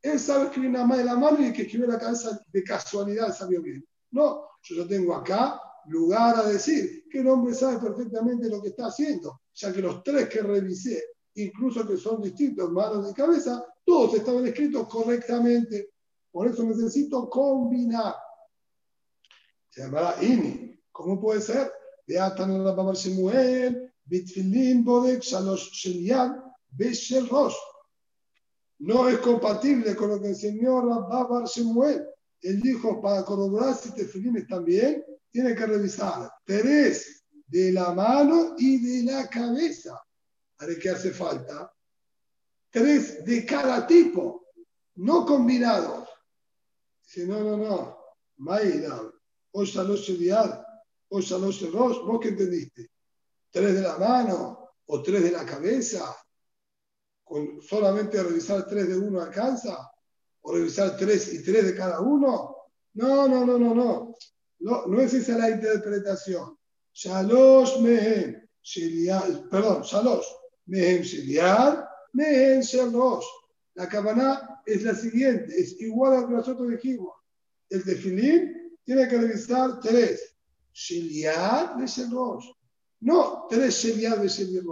Él 0.02 0.20
sabe 0.20 0.46
escribir 0.46 0.72
nada 0.72 0.86
más 0.86 0.98
de 1.00 1.06
la 1.06 1.15
mano 1.15 1.39
y 1.39 1.46
el 1.46 1.54
que 1.54 1.63
escribió 1.63 1.88
la 1.88 2.00
cabeza 2.00 2.39
de 2.52 2.63
casualidad 2.63 3.34
salió 3.36 3.62
bien. 3.62 3.86
No, 4.12 4.50
yo 4.63 4.76
lo 4.76 4.88
tengo 4.88 5.15
acá 5.15 5.60
lugar 5.88 6.36
a 6.38 6.48
decir 6.48 7.06
que 7.10 7.19
el 7.19 7.28
hombre 7.28 7.54
sabe 7.54 7.80
perfectamente 7.80 8.50
lo 8.50 8.62
que 8.62 8.69
está 8.69 8.88
haciendo, 8.88 9.41
ya 9.54 9.71
que 9.71 9.82
los 9.82 10.04
tres 10.04 10.30
que 10.30 10.41
revisé, 10.41 11.04
incluso 11.36 11.88
que 11.88 11.98
son 11.98 12.21
distintos, 12.21 12.71
manos 12.71 13.10
y 13.12 13.13
cabeza, 13.13 13.63
todos 13.84 14.15
estaban 14.15 14.45
escritos 14.45 14.88
correctamente. 14.88 15.91
Por 16.32 16.48
eso 16.48 16.63
necesito 16.63 17.30
combinar. 17.30 18.15
Se 19.69 19.82
llamará 19.82 20.15
INI. 20.21 20.80
¿Cómo 20.91 21.19
puede 21.19 21.41
ser? 21.41 21.71
Beatan 22.08 22.63
Rabbar 22.63 22.95
Shemuel, 22.95 23.93
Bitfilin 24.06 24.84
Bodek, 24.84 25.21
Shalosh 25.21 25.71
Shelian, 25.71 26.41
Beshel 26.71 27.28
Rosh. 27.30 27.56
No 28.80 29.08
es 29.08 29.17
compatible 29.19 29.95
con 29.95 30.10
lo 30.10 30.21
que 30.21 30.30
enseñó 30.30 30.82
Rabbar 30.82 31.45
Shemuel. 31.45 32.06
Él 32.41 32.62
dijo, 32.62 33.02
para 33.02 33.24
corroborar 33.24 33.76
si 33.76 33.91
tefilín 33.91 34.38
están 34.38 34.63
bien, 34.63 35.04
tiene 35.36 35.54
que 35.54 35.65
revisar 35.65 36.32
tres 36.45 37.26
de 37.45 37.74
la 37.74 37.91
mano 37.91 38.56
y 38.58 39.04
de 39.04 39.12
la 39.12 39.30
cabeza. 39.30 40.02
¿Para 40.56 40.74
qué 40.80 40.91
hace 40.91 41.12
falta? 41.12 41.74
Tres 42.69 43.26
de 43.26 43.45
cada 43.45 43.86
tipo, 43.86 44.48
no 44.95 45.26
combinados. 45.26 46.08
Dice, 47.04 47.28
no, 47.28 47.41
no, 47.41 47.58
no. 47.58 47.98
Maida, 48.38 49.12
hoy 49.52 49.65
Shalosh 49.65 50.12
Eliad, 50.12 50.63
hoy 51.10 51.21
Shalosh 51.21 51.69
Rosh, 51.69 51.98
¿vos 52.06 52.21
qué 52.21 52.30
entendiste? 52.30 52.89
¿Tres 53.52 53.74
de 53.74 53.82
la 53.82 53.98
mano 53.98 54.69
o 54.86 55.04
tres 55.04 55.21
de 55.21 55.32
la 55.32 55.45
cabeza? 55.45 56.15
¿Con 57.26 57.62
solamente 57.62 58.24
revisar 58.24 58.65
tres 58.65 58.88
de 58.88 58.98
uno 58.98 59.19
alcanza? 59.19 59.91
¿O 60.43 60.54
revisar 60.54 60.95
tres 60.95 61.34
y 61.34 61.43
tres 61.43 61.65
de 61.65 61.76
cada 61.76 62.00
uno? 62.00 62.56
No, 62.93 63.28
no, 63.28 63.45
no, 63.45 63.58
no, 63.58 63.76
no. 63.76 64.15
No, 64.60 64.86
no 64.88 65.02
es 65.02 65.13
esa 65.13 65.38
la 65.38 65.50
interpretación. 65.50 66.58
Shalosh 66.94 67.82
Mehem, 67.82 68.41
Sheliad, 68.62 69.50
perdón, 69.50 69.82
Shalosh 69.84 70.26
Mehem 70.68 71.04
Sheliad, 71.04 71.86
Mehem 72.13 72.62
Shalosh. 72.62 73.26
La 73.76 73.89
cabana 73.89 74.62
es 74.65 74.84
la 74.84 74.96
siguiente, 74.96 75.54
es 75.60 75.80
igual 75.82 76.13
a 76.13 76.22
lo 76.22 76.28
que 76.28 76.34
nosotros 76.36 76.70
dijimos. 76.70 77.13
El 77.70 77.84
tefilín 77.84 78.80
tiene 78.84 79.08
que 79.08 79.18
revisar 79.18 79.80
tres. 79.82 80.38
Sheliad 80.74 81.76
de 81.76 81.86
Shalosh. 81.86 82.46
No 83.02 83.48
tres 83.50 83.76
Sheliad 83.76 84.18
de 84.18 84.30
Sheliad. 84.30 84.63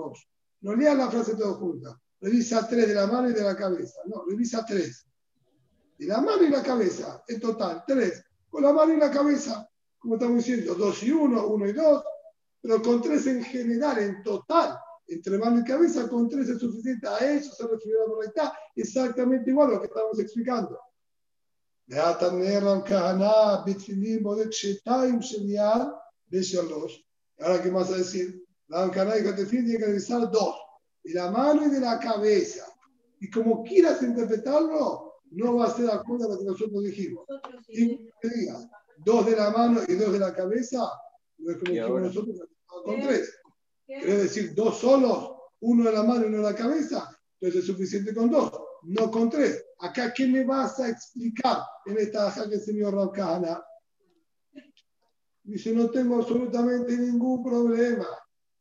No 0.61 0.75
lea 0.75 0.95
la 0.95 1.11
frase 1.11 1.35
todo 1.35 1.55
junta. 1.55 1.99
Revisa 2.21 2.65
tres 2.67 2.87
de 2.87 2.95
la 2.95 3.05
mano 3.05 3.29
y 3.29 3.33
de 3.33 3.43
la 3.43 3.55
cabeza. 3.55 3.99
No, 4.05 4.23
revisa 4.25 4.65
tres. 4.65 5.05
De 5.97 6.05
la 6.07 6.21
mano 6.21 6.41
y 6.43 6.49
la 6.49 6.63
cabeza, 6.63 7.21
en 7.27 7.39
total, 7.41 7.83
tres. 7.85 8.23
Con 8.49 8.63
la 8.63 8.71
mano 8.71 8.93
y 8.93 8.97
la 8.97 9.11
cabeza 9.11 9.69
como 10.03 10.15
estamos 10.15 10.37
diciendo, 10.39 10.75
dos 10.75 11.01
y 11.01 11.11
uno, 11.11 11.47
uno 11.47 11.65
y 11.65 11.71
dos, 11.71 12.03
pero 12.61 12.81
con 12.81 13.01
tres 13.01 13.25
en 13.25 13.41
general, 13.41 13.99
en 13.99 14.21
total, 14.21 14.77
entre 15.07 15.37
mano 15.37 15.61
y 15.61 15.63
cabeza, 15.63 16.09
con 16.09 16.27
tres 16.27 16.49
es 16.49 16.59
suficiente. 16.59 17.07
A 17.07 17.19
eso 17.19 17.55
se 17.55 17.65
refiere 17.65 17.99
la 17.99 18.07
moralidad, 18.07 18.51
exactamente 18.75 19.49
igual 19.49 19.69
a 19.69 19.73
lo 19.75 19.79
que 19.79 19.87
estamos 19.87 20.19
explicando. 20.19 20.77
Ahora, 27.39 27.63
¿qué 27.63 27.71
más 27.71 27.89
a 27.89 27.97
decir? 27.97 28.43
La 28.67 28.83
Ankara 28.83 29.15
dijo 29.15 29.33
que 29.33 29.45
tiene 29.45 29.77
que 29.77 29.85
revisar 29.85 30.29
dos, 30.29 30.55
de 31.01 31.13
la 31.13 31.31
mano 31.31 31.65
y 31.65 31.69
de 31.69 31.79
la 31.79 31.97
cabeza. 31.97 32.65
Y 33.21 33.29
como 33.29 33.63
quieras 33.63 34.01
interpretarlo, 34.01 35.13
no 35.31 35.55
va 35.55 35.67
a 35.67 35.73
ser 35.73 35.85
de 35.85 35.93
acuerdo 35.93 36.25
a 36.25 36.33
lo 36.33 36.39
que 36.39 36.45
nosotros 36.45 36.83
dijimos. 36.83 37.25
Y 37.69 38.09
dos 38.97 39.25
de 39.25 39.35
la 39.35 39.51
mano 39.51 39.81
y 39.87 39.95
dos 39.95 40.11
de 40.11 40.19
la 40.19 40.33
cabeza, 40.33 40.89
no 41.37 41.51
es 41.51 41.57
como 41.57 41.71
dijimos 41.71 42.01
nosotros 42.01 42.39
con 42.65 43.01
tres. 43.01 43.33
Quiere 43.85 44.17
decir 44.17 44.53
dos 44.55 44.79
solos, 44.79 45.31
uno 45.61 45.85
de 45.85 45.91
la 45.91 46.03
mano 46.03 46.25
y 46.25 46.27
uno 46.29 46.37
de 46.37 46.43
la 46.43 46.55
cabeza, 46.55 47.09
entonces 47.39 47.61
es 47.61 47.67
suficiente 47.67 48.13
con 48.13 48.29
dos, 48.29 48.51
no 48.83 49.11
con 49.11 49.29
tres. 49.29 49.63
Acá, 49.79 50.13
¿qué 50.13 50.27
me 50.27 50.45
vas 50.45 50.79
a 50.79 50.89
explicar 50.89 51.59
en 51.85 51.97
esta 51.97 52.27
aja 52.27 52.49
que 52.49 52.59
señor 52.59 52.93
Raukana? 52.93 53.63
Dice, 55.43 55.73
no 55.73 55.89
tengo 55.89 56.17
absolutamente 56.19 56.97
ningún 56.97 57.43
problema. 57.43 58.07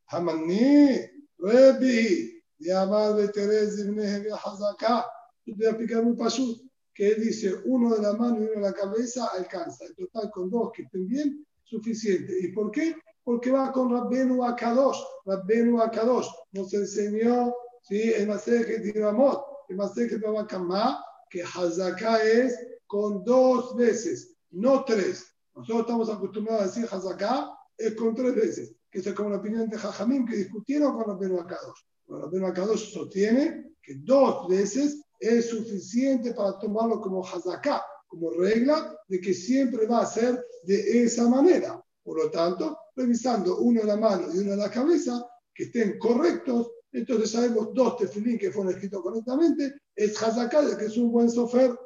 Hamani, 0.07 0.99
Rebi, 1.39 2.43
Yamad 2.59 3.17
Beterez, 3.17 3.79
Ibn 3.79 4.01
Hazaka. 4.33 5.07
Yo 5.45 5.55
te 5.55 5.59
voy 5.59 5.67
a 5.67 5.71
explicar 5.71 6.03
muy 6.03 6.17
pasú 6.17 6.72
que 6.95 7.15
dice 7.15 7.55
uno 7.65 7.95
de 7.95 8.03
la 8.03 8.13
mano 8.15 8.37
y 8.37 8.45
uno 8.45 8.53
de 8.53 8.61
la 8.61 8.73
cabeza, 8.73 9.27
alcanza. 9.33 9.87
En 9.87 9.95
total, 9.95 10.31
con 10.31 10.51
dos 10.51 10.71
que 10.75 10.83
estén 10.83 11.07
bien, 11.07 11.47
suficiente. 11.65 12.35
¿Y 12.41 12.49
por 12.53 12.71
qué? 12.71 12.95
Porque 13.25 13.51
va 13.51 13.73
con 13.73 13.91
Rabbenu 13.91 14.45
Akadosh. 14.45 14.99
Rabbenu 15.25 15.81
Akadosh 15.81 16.29
nos 16.53 16.73
enseñó 16.75 17.55
¿sí? 17.83 18.13
en 18.15 18.29
Masejet 18.29 18.95
Ivamot, 18.95 19.43
en 19.69 19.77
Masejet 19.77 20.21
Babakamá, 20.21 21.03
que 21.31 21.43
Hazaká 21.43 22.23
es 22.23 22.59
con 22.87 23.25
dos 23.25 23.75
veces, 23.75 24.37
no 24.51 24.85
tres. 24.85 25.27
Nosotros 25.55 25.81
estamos 25.81 26.11
acostumbrados 26.11 26.63
a 26.63 26.67
decir 26.67 26.89
Hazaká 26.91 27.51
es 27.79 27.95
con 27.95 28.15
tres 28.15 28.35
veces, 28.35 28.75
que 28.91 28.99
es 28.99 29.13
como 29.15 29.31
la 29.31 29.39
opinión 29.39 29.69
de 29.69 29.79
Jajamín 29.79 30.27
que 30.27 30.37
discutieron 30.37 30.95
con 30.95 31.07
Rabbenu 31.07 31.41
Akadosh. 31.41 31.81
Rabbenu 32.09 32.47
Akadosh 32.47 32.93
sostiene 32.93 33.73
que 33.83 33.95
dos 33.97 34.47
veces 34.49 35.03
es 35.23 35.51
suficiente 35.51 36.35
para 36.35 36.59
tomarlo 36.59 37.01
como 37.01 37.25
hazaká, 37.25 37.83
como 38.09 38.31
regla 38.31 38.99
de 39.09 39.21
que 39.21 39.33
siempre 39.33 39.87
va 39.87 40.01
a 40.01 40.07
ser 40.07 40.45
de 40.65 41.05
esa 41.05 41.29
manera. 41.29 41.83
Por 42.03 42.19
lo 42.19 42.31
tanto, 42.31 42.77
revisando 42.97 43.59
uno 43.59 43.81
en 43.81 43.87
la 43.87 43.97
mano 43.97 44.35
y 44.35 44.39
uno 44.39 44.53
en 44.53 44.59
la 44.59 44.71
cabeza, 44.71 45.25
que 45.55 45.65
estén 45.65 45.99
correctos, 45.99 46.73
entonces 46.91 47.31
sabemos 47.31 47.73
dos 47.73 47.97
tefilín 47.97 48.39
que 48.39 48.51
fueron 48.51 48.73
escritos 48.73 49.01
correctamente, 49.01 49.75
es 49.95 50.21
hazaká, 50.21 50.77
que 50.77 50.87
es 50.87 50.97
un 50.97 51.13
buen 51.13 51.31
sofer. 51.31 51.79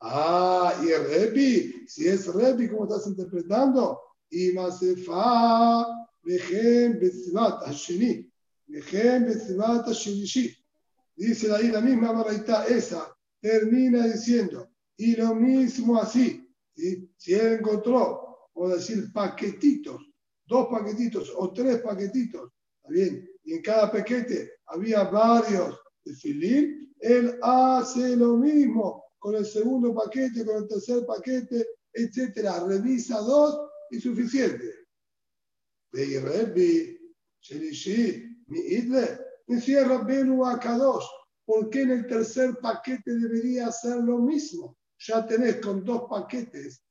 Ah, 0.00 0.74
y 0.84 0.88
el 0.90 1.04
repi, 1.04 1.86
si 1.86 2.08
es 2.08 2.26
repi, 2.26 2.68
como 2.68 2.84
estás 2.84 3.06
interpretando, 3.06 4.00
y 4.30 4.52
masefa, 4.52 5.86
vejem 6.22 6.98
betzivat 6.98 7.66
hashini, 7.66 8.30
vejem 8.66 9.26
betzivat 9.26 9.86
hashinishi. 9.86 10.59
Dice 11.16 11.52
ahí 11.52 11.68
la 11.68 11.80
misma 11.80 12.12
baraita, 12.12 12.66
esa, 12.66 13.14
termina 13.40 14.06
diciendo, 14.06 14.70
y 14.96 15.16
lo 15.16 15.34
mismo 15.34 16.00
así, 16.00 16.46
si 16.74 17.34
él 17.34 17.58
encontró, 17.58 18.48
o 18.52 18.68
decir, 18.68 19.12
paquetitos, 19.12 20.00
dos 20.46 20.68
paquetitos 20.70 21.32
o 21.36 21.52
tres 21.52 21.80
paquetitos, 21.80 22.50
¿está 22.76 22.92
bien? 22.92 23.28
Y 23.44 23.54
en 23.54 23.62
cada 23.62 23.90
paquete 23.90 24.52
había 24.66 25.04
varios 25.04 25.78
de 26.04 26.14
filín, 26.14 26.94
él 26.98 27.38
hace 27.42 28.16
lo 28.16 28.36
mismo 28.36 29.04
con 29.18 29.34
el 29.36 29.46
segundo 29.46 29.94
paquete, 29.94 30.44
con 30.44 30.62
el 30.62 30.68
tercer 30.68 31.04
paquete, 31.06 31.66
etcétera. 31.92 32.64
Revisa 32.66 33.18
dos 33.20 33.70
y 33.90 34.00
suficiente. 34.00 34.74
De 35.92 37.00
Shelishi, 37.40 38.44
mi 38.46 38.58
Idle, 38.60 39.18
Decía 39.50 39.82
Rabbenu 39.82 40.46
Akadosh, 40.46 41.06
¿por 41.44 41.70
qué 41.70 41.82
en 41.82 41.90
el 41.90 42.06
tercer 42.06 42.56
paquete 42.62 43.18
debería 43.18 43.66
hacer 43.66 43.96
lo 43.96 44.18
mismo? 44.18 44.78
Ya 45.00 45.26
tenés 45.26 45.56
con 45.56 45.82
dos 45.84 46.02
paquetes 46.08 46.84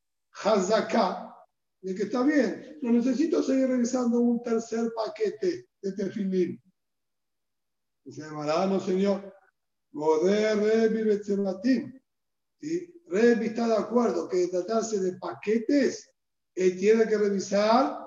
Hazaká, 0.44 1.34
de 1.82 1.96
que 1.96 2.04
está 2.04 2.22
bien, 2.22 2.78
no 2.82 2.92
necesito 2.92 3.42
seguir 3.42 3.70
revisando 3.70 4.20
un 4.20 4.44
tercer 4.44 4.92
paquete 4.94 5.70
de 5.82 5.92
tefilín. 5.94 6.62
Dice 8.04 8.24
no 8.30 8.80
señor, 8.82 9.34
Goder 9.94 10.58
Rebi 10.58 11.04
Betzematim. 11.04 11.98
¿Sí? 12.60 12.94
Rebi 13.08 13.46
está 13.46 13.70
de 13.70 13.78
acuerdo 13.78 14.28
que 14.28 14.50
tratarse 14.50 15.00
de 15.00 15.14
paquetes, 15.14 16.12
él 16.56 16.78
tiene 16.78 17.08
que 17.08 17.18
revisar 17.18 18.00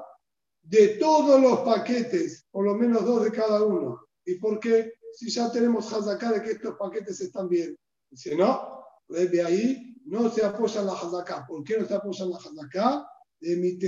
de 0.60 0.88
todos 0.98 1.40
los 1.40 1.60
paquetes, 1.60 2.46
por 2.50 2.66
lo 2.66 2.74
menos 2.74 3.02
dos 3.06 3.24
de 3.24 3.32
cada 3.32 3.62
uno. 3.64 4.01
¿Y 4.24 4.36
por 4.36 4.60
qué? 4.60 4.94
Si 5.14 5.30
ya 5.30 5.50
tenemos 5.50 5.92
Hazaká 5.92 6.32
de 6.32 6.42
que 6.42 6.52
estos 6.52 6.76
paquetes 6.76 7.20
están 7.20 7.48
bien. 7.48 7.76
Dice, 8.10 8.36
no, 8.36 8.84
de 9.08 9.42
ahí 9.42 9.96
no 10.06 10.30
se 10.30 10.44
apoya 10.44 10.82
la 10.82 10.92
Hazaká. 10.92 11.46
¿Por 11.46 11.62
qué 11.64 11.78
no 11.78 11.86
se 11.86 11.94
apoya 11.94 12.24
la 12.26 12.36
Hazaká? 12.36 13.06
De 13.40 13.56
mi 13.56 13.78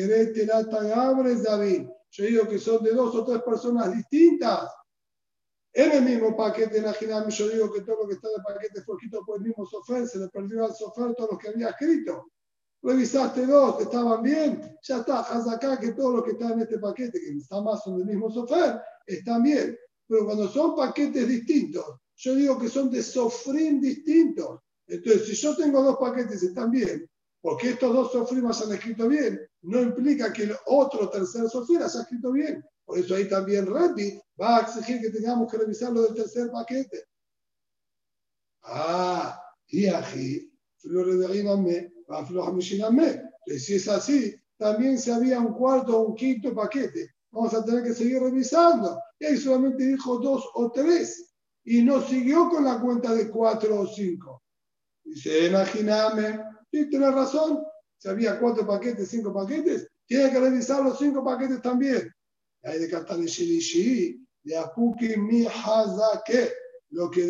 Abres 0.93 1.43
David. 1.43 1.89
Yo 2.11 2.25
digo 2.25 2.49
que 2.49 2.59
son 2.59 2.83
de 2.85 2.93
dos 2.93 3.15
o 3.15 3.25
tres 3.25 3.43
personas 3.43 3.95
distintas. 3.95 4.71
En 5.73 5.91
el 5.91 6.03
mismo 6.03 6.37
paquete, 6.37 6.79
en 6.79 7.29
yo 7.31 7.49
digo 7.49 7.73
que 7.73 7.81
todo 7.81 8.03
lo 8.03 8.09
que 8.09 8.15
está 8.15 8.29
en 8.29 8.35
el 8.37 8.43
paquete 8.45 8.83
fue 8.83 8.95
escrito 8.95 9.25
por 9.27 9.39
el 9.39 9.43
mismo 9.43 9.67
sofer, 9.67 10.07
se 10.07 10.21
le 10.21 10.29
perdió 10.29 10.65
al 10.65 10.75
sofer 10.75 11.15
todo 11.17 11.31
lo 11.33 11.39
que 11.39 11.49
había 11.49 11.71
escrito. 11.71 12.31
Revisaste 12.81 13.45
dos, 13.47 13.81
estaban 13.81 14.23
bien, 14.23 14.79
ya 14.83 14.99
está, 14.99 15.21
Hazaká, 15.23 15.81
que 15.81 15.93
todo 15.93 16.19
lo 16.19 16.23
que 16.23 16.33
está 16.33 16.53
en 16.53 16.61
este 16.61 16.79
paquete, 16.79 17.19
que 17.19 17.31
está 17.31 17.61
más 17.61 17.83
son 17.83 17.97
del 17.99 18.07
mismo 18.07 18.31
sofer, 18.31 18.81
están 19.07 19.43
bien. 19.43 19.77
Pero 20.07 20.27
cuando 20.27 20.49
son 20.49 20.77
paquetes 20.77 21.29
distintos, 21.29 21.85
yo 22.17 22.35
digo 22.35 22.59
que 22.59 22.69
son 22.69 22.91
de 22.91 23.03
sofrim 23.03 23.81
distintos. 23.81 24.61
Entonces, 24.87 25.27
si 25.27 25.35
yo 25.35 25.57
tengo 25.57 25.83
dos 25.83 25.97
paquetes 25.99 26.43
y 26.43 26.47
están 26.47 26.71
bien, 26.71 27.09
porque 27.41 27.71
estos 27.71 27.93
dos 27.93 28.13
sofrim 28.13 28.47
han 28.47 28.73
escrito 28.73 29.09
bien, 29.09 29.41
no 29.63 29.81
implica 29.81 30.33
que 30.33 30.45
el 30.45 30.57
otro 30.67 31.09
tercer 31.09 31.49
sofrim 31.49 31.79
haya 31.79 32.01
escrito 32.01 32.33
bien. 32.33 32.65
Por 32.85 32.99
eso 32.99 33.15
ahí 33.15 33.29
también 33.29 33.67
Rabbi 33.67 34.21
va 34.41 34.59
a 34.59 34.61
exigir 34.63 35.01
que 35.01 35.11
tengamos 35.11 35.51
que 35.51 35.59
revisar 35.59 35.93
lo 35.93 36.03
del 36.03 36.15
tercer 36.15 36.51
paquete. 36.51 37.05
Ah, 38.63 39.41
y 39.69 39.87
aquí, 39.87 40.53
si 43.59 43.75
es 43.75 43.89
así, 43.89 44.35
también 44.59 44.99
se 44.99 45.13
había 45.13 45.41
un 45.41 45.55
cuarto 45.55 45.99
o 45.99 46.09
un 46.09 46.15
quinto 46.15 46.55
paquete 46.55 47.15
vamos 47.35 47.53
a 47.53 47.65
tener 47.65 47.83
que 47.83 47.93
seguir 47.93 48.23
revisando. 48.23 48.99
Y 49.19 49.27
ahí 49.27 49.37
solamente 49.37 49.85
dijo 49.85 50.19
dos 50.19 50.49
o 50.55 50.71
tres 50.71 51.35
y 51.65 51.83
no 51.83 52.01
siguió 52.03 52.49
con 52.49 52.65
la 52.65 52.81
cuenta 52.81 53.15
de 53.15 53.31
cuatro 53.31 53.81
o 53.81 53.87
cinco. 53.87 54.43
Dice, 55.05 55.47
imagíname, 55.47 56.41
sí, 56.71 56.89
tenés 56.91 57.15
razón, 57.15 57.65
si 57.99 58.09
había 58.09 58.39
cuatro 58.39 58.67
paquetes, 58.67 59.09
cinco 59.09 59.33
paquetes, 59.33 59.89
tiene 60.07 60.31
que 60.31 60.41
revisar 60.41 60.83
los 60.83 60.99
cinco 60.99 61.25
paquetes 61.25 61.63
también. 61.63 62.11
Hay 62.63 62.79
de 62.79 62.91
Katane 62.91 63.27
Shilishi, 63.27 64.27
de 64.43 64.57
Apuki 64.57 65.17
Mi 65.17 65.47
Hazake. 65.47 66.53
Lo 66.91 67.11
que 67.11 67.27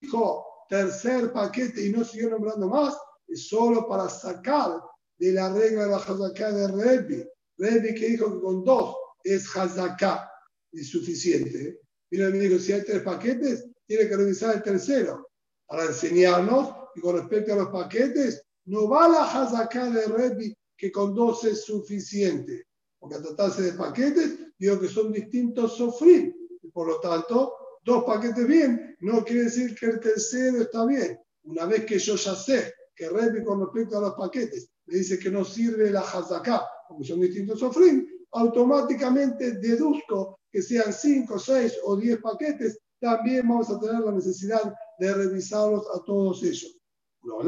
dijo 0.00 0.46
tercer 0.68 1.32
paquete 1.32 1.86
y 1.86 1.92
no 1.92 2.04
siguió 2.04 2.30
nombrando 2.30 2.68
más, 2.68 2.96
es 3.28 3.48
solo 3.48 3.86
para 3.88 4.08
sacar 4.08 4.80
de 5.18 5.32
la 5.32 5.52
regla 5.52 5.84
de 5.84 5.90
la 5.90 5.96
Hazaká 5.96 6.50
de 6.52 6.68
Rebi. 6.68 7.24
Rebi 7.58 7.94
que 7.94 8.08
dijo 8.08 8.32
que 8.32 8.40
con 8.40 8.64
dos 8.64 8.96
es 9.22 9.54
Hazaká, 9.56 10.31
es 10.72 10.88
suficiente. 10.88 11.80
Y 12.10 12.18
me 12.18 12.30
dijo, 12.30 12.58
si 12.58 12.72
hay 12.72 12.84
tres 12.84 13.02
paquetes, 13.02 13.66
tiene 13.86 14.08
que 14.08 14.16
revisar 14.16 14.56
el 14.56 14.62
tercero 14.62 15.28
para 15.66 15.86
enseñarnos 15.86 16.74
y 16.94 17.00
con 17.00 17.16
respecto 17.16 17.54
a 17.54 17.56
los 17.56 17.68
paquetes, 17.68 18.42
no 18.66 18.88
va 18.88 19.08
la 19.08 19.24
Hazaká 19.24 19.90
de 19.90 20.06
Rebi 20.06 20.54
que 20.76 20.92
con 20.92 21.14
dos 21.14 21.44
es 21.44 21.64
suficiente. 21.64 22.66
Porque 22.98 23.16
al 23.16 23.22
tratarse 23.22 23.62
de 23.62 23.72
paquetes, 23.72 24.38
digo 24.58 24.78
que 24.78 24.88
son 24.88 25.12
distintos 25.12 25.76
sofrim. 25.76 26.32
Por 26.72 26.88
lo 26.88 27.00
tanto, 27.00 27.54
dos 27.84 28.04
paquetes 28.04 28.46
bien, 28.46 28.96
no 29.00 29.24
quiere 29.24 29.44
decir 29.44 29.74
que 29.74 29.86
el 29.86 30.00
tercero 30.00 30.62
está 30.62 30.86
bien. 30.86 31.18
Una 31.44 31.66
vez 31.66 31.84
que 31.84 31.98
yo 31.98 32.14
ya 32.16 32.34
sé 32.34 32.72
que 32.94 33.08
Rebi 33.08 33.42
con 33.42 33.60
respecto 33.60 33.98
a 33.98 34.02
los 34.02 34.14
paquetes 34.14 34.70
me 34.86 34.96
dice 34.96 35.18
que 35.18 35.30
no 35.30 35.44
sirve 35.44 35.90
la 35.90 36.00
Hazaká, 36.00 36.66
porque 36.88 37.04
son 37.04 37.20
distintos 37.20 37.58
sofrim, 37.58 38.06
automáticamente 38.32 39.52
deduzco 39.58 40.38
que 40.50 40.62
sean 40.62 40.92
cinco, 40.92 41.38
seis 41.38 41.78
o 41.84 41.96
diez 41.96 42.20
paquetes, 42.20 42.78
también 43.00 43.48
vamos 43.48 43.70
a 43.70 43.80
tener 43.80 44.00
la 44.00 44.12
necesidad 44.12 44.74
de 44.98 45.14
revisarlos 45.14 45.86
a 45.94 46.02
todos 46.04 46.42
ellos. 46.42 46.78
Por 47.20 47.44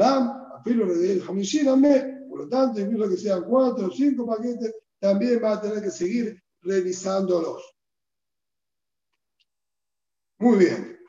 lo 2.39 2.49
tanto, 2.49 2.81
incluso 2.81 3.09
que 3.09 3.17
sean 3.17 3.43
cuatro 3.43 3.87
o 3.87 3.91
cinco 3.91 4.25
paquetes, 4.25 4.73
también 4.99 5.41
va 5.43 5.53
a 5.53 5.61
tener 5.61 5.81
que 5.81 5.91
seguir 5.91 6.41
revisándolos. 6.61 7.63
Muy 10.39 10.57
bien. 10.57 10.99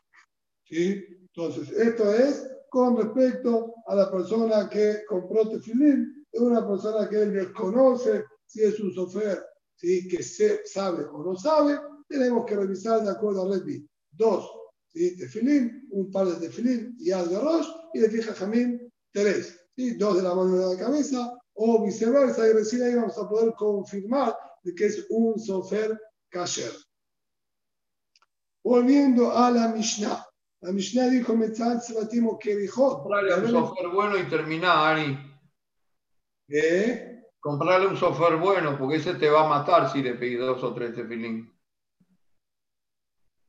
¿Sí? 0.64 1.04
Entonces, 1.20 1.70
esto 1.70 2.12
es 2.12 2.48
con 2.70 2.96
respecto 2.96 3.74
a 3.86 3.94
la 3.94 4.10
persona 4.10 4.68
que 4.68 5.04
compró 5.08 5.48
tefilín, 5.48 6.26
es 6.30 6.40
una 6.40 6.66
persona 6.66 7.08
que 7.08 7.16
desconoce 7.16 8.24
si 8.44 8.62
es 8.62 8.78
un 8.80 8.92
sofer, 8.92 9.42
¿sí? 9.76 10.08
que 10.08 10.22
se, 10.22 10.66
sabe 10.66 11.04
o 11.04 11.22
no 11.22 11.36
sabe, 11.36 11.78
tenemos 12.08 12.44
que 12.46 12.56
revisar 12.56 13.02
de 13.02 13.10
acuerdo 13.10 13.46
a 13.46 13.56
Repi. 13.56 13.86
Dos, 14.10 14.50
¿sí? 14.88 15.16
tefilín, 15.16 15.86
un 15.90 16.10
par 16.10 16.26
de 16.26 16.46
tefilín 16.46 16.96
y 16.98 17.10
algo 17.10 17.30
de 17.30 17.36
arroz, 17.36 17.74
y 17.94 18.00
de 18.00 18.10
fija 18.10 18.34
jamín, 18.34 18.92
tres. 19.12 19.68
¿sí? 19.76 19.94
Dos 19.94 20.16
de 20.16 20.22
la 20.22 20.34
mano 20.34 20.56
de 20.56 20.74
la 20.74 20.80
cabeza, 20.80 21.38
o 21.54 21.84
viceversa, 21.84 22.48
y 22.48 22.52
recién 22.52 22.82
ahí 22.82 22.94
vamos 22.94 23.16
a 23.18 23.28
poder 23.28 23.54
confirmar 23.54 24.36
de 24.62 24.74
que 24.74 24.86
es 24.86 25.06
un 25.10 25.38
sofer 25.38 25.98
kasher. 26.28 26.72
Volviendo 28.64 29.30
a 29.30 29.50
la 29.50 29.68
Mishnah. 29.68 30.26
La 30.60 30.72
Mishnah 30.72 31.08
dijo, 31.08 31.36
Metzat 31.36 31.82
Sebatimo 31.82 32.38
Kerijot. 32.38 33.02
Comprarle 33.02 33.34
un 33.34 33.50
software 33.50 33.94
bueno 33.94 34.18
y 34.18 34.28
terminar, 34.28 34.96
Ari. 34.96 35.18
¿Eh? 36.48 37.05
Comprarle 37.46 37.86
un 37.86 37.96
software 37.96 38.38
bueno, 38.40 38.76
porque 38.76 38.96
ese 38.96 39.14
te 39.14 39.30
va 39.30 39.44
a 39.44 39.48
matar 39.48 39.88
si 39.92 40.02
le 40.02 40.16
pedís 40.16 40.40
dos 40.40 40.60
o 40.64 40.74
tres 40.74 40.96
tefilín. 40.96 41.48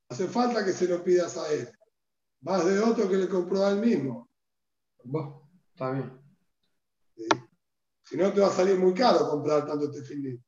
Hace 0.08 0.28
falta 0.28 0.64
que 0.64 0.72
se 0.72 0.88
lo 0.88 1.04
pidas 1.04 1.36
a 1.36 1.52
él. 1.52 1.68
Más 2.42 2.64
de 2.64 2.80
otro 2.80 3.10
que 3.10 3.18
le 3.18 3.28
compró 3.28 3.66
a 3.66 3.72
él 3.72 3.80
mismo. 3.80 4.30
Bueno, 5.04 5.50
está 5.74 5.90
bien. 5.90 6.22
¿Sí? 7.16 7.28
Si 8.04 8.18
no, 8.18 8.32
te 8.32 8.40
va 8.40 8.50
a 8.50 8.52
salir 8.52 8.78
muy 8.78 8.94
caro 8.94 9.32
comprar 9.32 9.66
tanto 9.66 9.90
tefilín. 9.90 10.46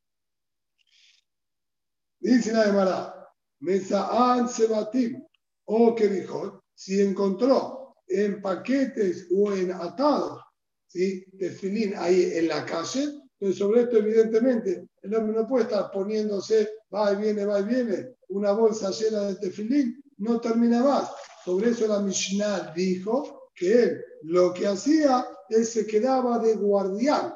Dice 2.19 2.53
la 2.53 2.65
Gemara, 2.65 3.33
Mesa'an 3.61 4.47
Sebatim, 4.47 5.25
o 5.65 5.95
que 5.95 6.07
dijo, 6.07 6.65
si 6.75 7.01
encontró 7.01 7.95
en 8.07 8.43
paquetes 8.43 9.27
o 9.35 9.51
en 9.53 9.71
atados, 9.71 10.39
¿sí? 10.85 11.25
tefilín 11.39 11.95
ahí 11.97 12.31
en 12.35 12.47
la 12.47 12.63
calle, 12.63 13.27
sobre 13.53 13.81
esto 13.81 13.97
evidentemente 13.97 14.89
el 15.01 15.15
hombre 15.15 15.33
no 15.33 15.47
puede 15.47 15.63
estar 15.63 15.89
poniéndose, 15.91 16.69
va 16.93 17.13
y 17.13 17.15
viene, 17.15 17.45
va 17.45 17.59
y 17.59 17.63
viene, 17.63 18.15
una 18.29 18.51
bolsa 18.51 18.91
llena 18.91 19.21
de 19.21 19.35
tefilín, 19.35 20.03
no 20.17 20.41
termina 20.41 20.83
más. 20.83 21.09
Sobre 21.45 21.69
eso 21.69 21.87
la 21.87 21.99
Mishnah 21.99 22.73
dijo 22.75 23.49
que 23.55 23.83
él 23.83 24.03
lo 24.23 24.53
que 24.53 24.67
hacía, 24.67 25.25
él 25.49 25.65
se 25.65 25.87
quedaba 25.87 26.39
de 26.39 26.55
guardián 26.55 27.33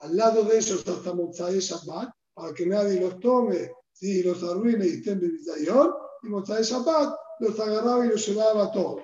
al 0.00 0.16
lado 0.16 0.44
de 0.44 0.58
ellos 0.58 0.86
hasta 0.86 1.14
Motzai 1.14 1.60
Shabbat, 1.60 2.10
para 2.34 2.52
que 2.52 2.66
nadie 2.66 3.00
los 3.00 3.18
tome 3.20 3.70
¿sí? 3.92 4.22
los 4.22 4.42
arruine 4.42 4.86
y 4.86 4.90
estén 4.94 5.20
bebizayon, 5.20 5.92
y 6.24 6.28
Motzai 6.28 6.62
Shabbat 6.62 7.16
los 7.38 7.58
agarraba 7.60 8.04
y 8.04 8.10
los 8.10 8.26
llevaba 8.26 8.70
todos. 8.72 9.02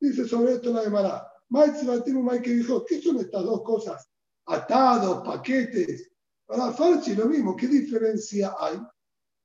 Dice 0.00 0.26
sobre 0.26 0.54
esto 0.54 0.72
la 0.72 0.82
Gemara, 0.82 1.26
Maitzibatim 1.50 2.26
que 2.42 2.54
dijo, 2.54 2.84
¿qué 2.84 3.00
son 3.02 3.18
estas 3.18 3.44
dos 3.44 3.62
cosas? 3.62 4.08
Atados, 4.50 5.22
paquetes. 5.24 6.10
Para 6.44 6.72
Farchi 6.72 7.14
lo 7.14 7.26
mismo, 7.26 7.54
¿qué 7.54 7.68
diferencia 7.68 8.52
hay? 8.58 8.80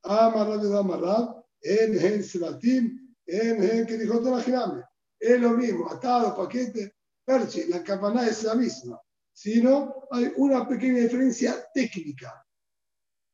Amarrad 0.02 0.60
de 0.60 0.76
Amarrad, 0.76 1.36
en 1.62 2.00
Gen 2.00 2.24
Sebatim, 2.24 3.14
en 3.28 3.62
Gen 3.62 3.86
que 3.86 4.00
dijo 4.00 4.20
Tenajiname. 4.20 4.84
Es 5.20 5.40
lo 5.40 5.52
mismo, 5.52 5.92
atado, 5.92 6.36
paquete. 6.36 6.96
Farchi, 7.24 7.66
la 7.66 7.84
campana 7.84 8.26
es 8.26 8.44
la 8.44 8.56
misma, 8.56 9.00
sino 9.32 10.08
hay 10.10 10.32
una 10.38 10.68
pequeña 10.68 11.02
diferencia 11.02 11.64
técnica. 11.72 12.44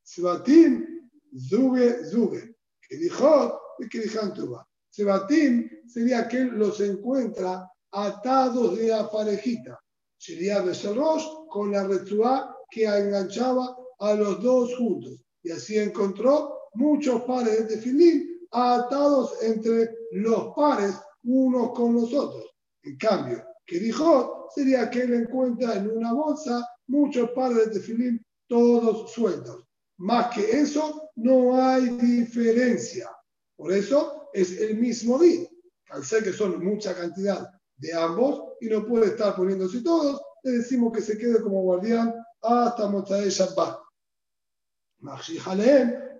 Sebatim 0.03 1.09
Zube, 1.37 2.05
Zube. 2.05 2.57
Que 2.81 2.97
dijo, 2.97 3.61
que 3.89 3.99
dijo 4.01 4.67
Sebatim 4.89 5.69
sería 5.87 6.27
que 6.27 6.43
los 6.43 6.81
encuentra 6.81 7.65
atados 7.91 8.77
de 8.77 8.89
la 8.89 9.09
parejita. 9.09 9.79
Sería 10.17 10.61
Becerros 10.61 11.40
con 11.51 11.71
la 11.71 11.85
retzua 11.85 12.57
que 12.69 12.85
enganchaba 12.85 13.77
a 13.99 14.13
los 14.15 14.41
dos 14.41 14.73
juntos. 14.77 15.23
Y 15.43 15.51
así 15.51 15.77
encontró 15.77 16.57
muchos 16.75 17.23
pares 17.23 17.59
de 17.59 17.75
tefilín 17.75 18.47
atados 18.51 19.43
entre 19.43 19.93
los 20.11 20.53
pares 20.55 20.95
unos 21.23 21.71
con 21.73 21.93
los 21.93 22.13
otros. 22.13 22.45
En 22.83 22.97
cambio, 22.97 23.43
que 23.65 23.79
dijo 23.79 24.47
sería 24.55 24.89
que 24.89 25.01
él 25.01 25.13
encuentra 25.13 25.75
en 25.75 25.91
una 25.91 26.13
bolsa 26.13 26.65
muchos 26.87 27.29
pares 27.31 27.57
de 27.57 27.79
tefilín 27.79 28.25
todos 28.47 29.11
sueltos. 29.11 29.65
Más 29.97 30.33
que 30.33 30.59
eso, 30.59 31.09
no 31.15 31.61
hay 31.61 31.89
diferencia. 31.97 33.09
Por 33.55 33.71
eso 33.71 34.29
es 34.33 34.59
el 34.59 34.77
mismo 34.77 35.19
día. 35.19 35.47
Al 35.89 36.03
ser 36.03 36.23
que 36.23 36.33
son 36.33 36.63
mucha 36.63 36.95
cantidad 36.95 37.47
de 37.77 37.93
ambos 37.93 38.53
y 38.61 38.67
no 38.67 38.85
puede 38.85 39.07
estar 39.07 39.35
poniéndose 39.35 39.81
todos, 39.81 40.21
le 40.43 40.51
decimos 40.51 40.91
que 40.93 41.01
se 41.01 41.17
quede 41.17 41.41
como 41.41 41.61
guardián 41.61 42.13
hasta 42.41 42.87
Motzai 42.87 43.29
Shabbat. 43.29 43.79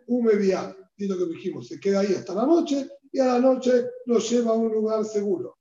un 0.07 0.24
mevial. 0.26 0.78
Y 0.97 1.07
lo 1.07 1.17
que 1.17 1.26
dijimos, 1.34 1.67
se 1.67 1.80
queda 1.80 2.01
ahí 2.01 2.13
hasta 2.13 2.34
la 2.34 2.45
noche 2.45 2.89
y 3.11 3.19
a 3.19 3.26
la 3.26 3.39
noche 3.39 3.86
lo 4.05 4.19
lleva 4.19 4.51
a 4.51 4.55
un 4.55 4.72
lugar 4.72 5.03
seguro. 5.05 5.57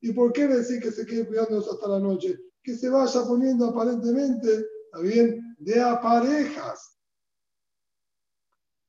¿Y 0.00 0.12
por 0.12 0.32
qué 0.32 0.46
decir 0.46 0.80
que 0.80 0.92
se 0.92 1.06
quede 1.06 1.26
cuidándonos 1.26 1.68
hasta 1.68 1.88
la 1.88 1.98
noche? 1.98 2.38
que 2.66 2.76
se 2.76 2.90
vaya 2.90 3.22
poniendo 3.22 3.66
aparentemente, 3.66 4.66
bien, 5.00 5.56
de 5.56 5.80
a 5.80 6.00
parejas. 6.00 6.98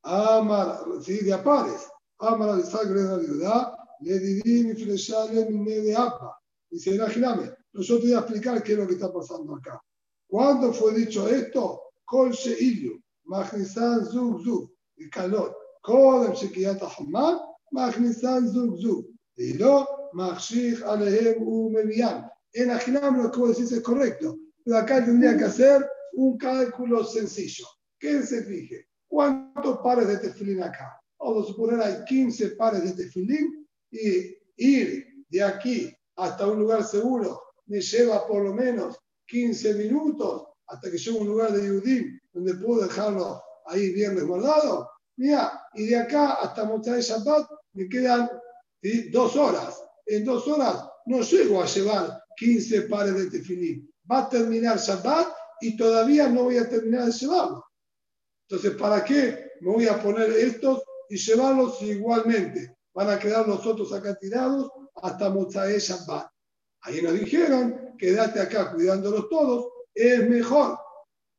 Amar, 0.01 0.79
sí, 0.99 1.23
de 1.23 1.31
a 1.31 1.43
pares. 1.43 1.87
Amar 2.17 2.49
al 2.49 2.63
sangre 2.63 3.03
de 3.03 3.07
la 3.07 3.17
viuda, 3.17 3.76
le 4.01 4.19
didí 4.19 4.63
mi 4.63 4.73
flechale 4.73 5.49
mi 5.49 5.73
de 5.73 5.95
apa. 5.95 6.37
Dice, 6.69 6.95
imagíname, 6.95 7.51
nosotros 7.73 8.03
voy 8.03 8.13
a 8.13 8.19
explicar 8.19 8.63
qué 8.63 8.73
es 8.73 8.77
lo 8.77 8.87
que 8.87 8.93
está 8.93 9.11
pasando 9.11 9.55
acá. 9.55 9.81
¿Cuándo 10.27 10.73
fue 10.73 10.93
dicho 10.93 11.27
esto? 11.27 11.81
Kol 12.05 12.31
Sheilu, 12.31 13.01
Magnizan 13.25 14.05
Zug 14.05 14.43
Zug, 14.43 14.71
el 14.97 15.09
calor. 15.09 15.55
Kodem 15.81 16.33
Shekiat 16.33 16.81
Ahmad, 16.81 17.39
Magnizan 17.71 18.51
Zug 18.51 18.77
Zug. 18.79 19.05
Y 19.37 19.53
no, 19.53 19.87
Machshich 20.13 20.81
Alehem 20.83 21.41
Umevian. 21.41 22.29
En 22.53 22.71
Ajinam 22.71 23.21
lo 23.21 23.31
que 23.31 23.39
vos 23.39 23.57
decís 23.57 23.71
es 23.71 23.83
correcto, 23.83 24.37
pero 24.63 24.77
acá 24.77 25.05
tendría 25.05 25.37
que 25.37 25.45
hacer 25.45 25.85
un 26.13 26.37
cálculo 26.37 27.03
sencillo. 27.03 27.65
¿Qué 27.99 28.21
se 28.23 28.43
fije? 28.43 28.87
¿Cuántos 29.07 29.77
pares 29.79 30.07
de 30.07 30.17
tefilín 30.17 30.63
acá? 30.63 30.99
Vamos 31.19 31.45
a 31.45 31.47
suponer 31.49 31.79
hay 31.81 32.03
15 32.05 32.49
pares 32.51 32.83
de 32.83 33.03
tefilín 33.03 33.66
y 33.91 34.35
ir 34.57 35.25
de 35.29 35.43
aquí 35.43 35.93
hasta 36.15 36.47
un 36.47 36.59
lugar 36.59 36.83
seguro 36.83 37.41
me 37.67 37.81
lleva 37.81 38.25
por 38.27 38.43
lo 38.43 38.53
menos 38.53 38.97
15 39.27 39.73
minutos 39.75 40.47
hasta 40.67 40.89
que 40.91 40.97
llegue 40.97 41.17
a 41.17 41.21
un 41.21 41.27
lugar 41.27 41.51
de 41.51 41.67
Yudim 41.67 42.19
donde 42.33 42.55
puedo 42.55 42.81
dejarlo 42.81 43.41
ahí 43.65 43.91
bien 43.93 44.15
resguardado. 44.15 44.89
Mira, 45.17 45.61
y 45.73 45.87
de 45.87 45.97
acá 45.97 46.33
hasta 46.33 46.65
Motzai 46.65 47.01
Shabbat 47.01 47.49
me 47.73 47.89
quedan 47.89 48.29
dos 49.11 49.35
horas. 49.35 49.83
En 50.05 50.23
dos 50.23 50.47
horas 50.47 50.87
no 51.05 51.21
llego 51.21 51.61
a 51.61 51.65
llevar 51.65 52.23
15 52.37 52.83
pares 52.83 53.15
de 53.15 53.29
tefilín. 53.29 53.91
va 54.09 54.19
a 54.19 54.29
terminar 54.29 54.77
Shabbat 54.77 55.27
y 55.61 55.75
todavía 55.75 56.29
no 56.29 56.43
voy 56.43 56.57
a 56.57 56.69
terminar 56.69 57.05
de 57.05 57.11
llevarlo. 57.11 57.65
Entonces, 58.49 58.77
¿para 58.77 59.03
qué 59.03 59.51
me 59.61 59.71
voy 59.71 59.87
a 59.87 60.01
poner 60.01 60.31
estos 60.31 60.83
y 61.09 61.17
llevarlos 61.17 61.81
igualmente? 61.81 62.76
Van 62.97 63.11
a 63.11 63.19
quedar 63.19 63.47
los 63.47 63.63
otros 63.63 63.93
acá 63.93 64.15
tirados 64.15 64.71
hasta 65.03 65.29
Mozae 65.29 65.77
Shabbat. 65.77 66.31
Ahí 66.81 66.99
nos 66.99 67.13
dijeron, 67.13 67.93
quédate 67.95 68.39
acá 68.39 68.73
cuidándolos 68.73 69.29
todos, 69.29 69.67
es 69.93 70.27
mejor. 70.27 70.79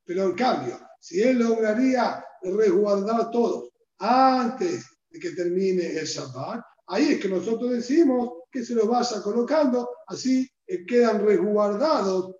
Pero 0.04 0.26
en 0.26 0.34
cambio, 0.34 0.78
si 1.00 1.20
él 1.20 1.40
lograría 1.40 2.24
resguardar 2.42 3.32
todos 3.32 3.70
antes 3.98 4.86
de 5.10 5.18
que 5.18 5.30
termine 5.30 5.98
el 5.98 6.06
Shabbat, 6.06 6.60
ahí 6.86 7.14
es 7.14 7.20
que 7.20 7.28
nosotros 7.28 7.72
decimos 7.72 8.34
que 8.52 8.64
se 8.64 8.76
los 8.76 8.86
vaya 8.86 9.20
colocando, 9.20 9.90
así 10.06 10.48
quedan 10.86 11.26
resguardados 11.26 12.36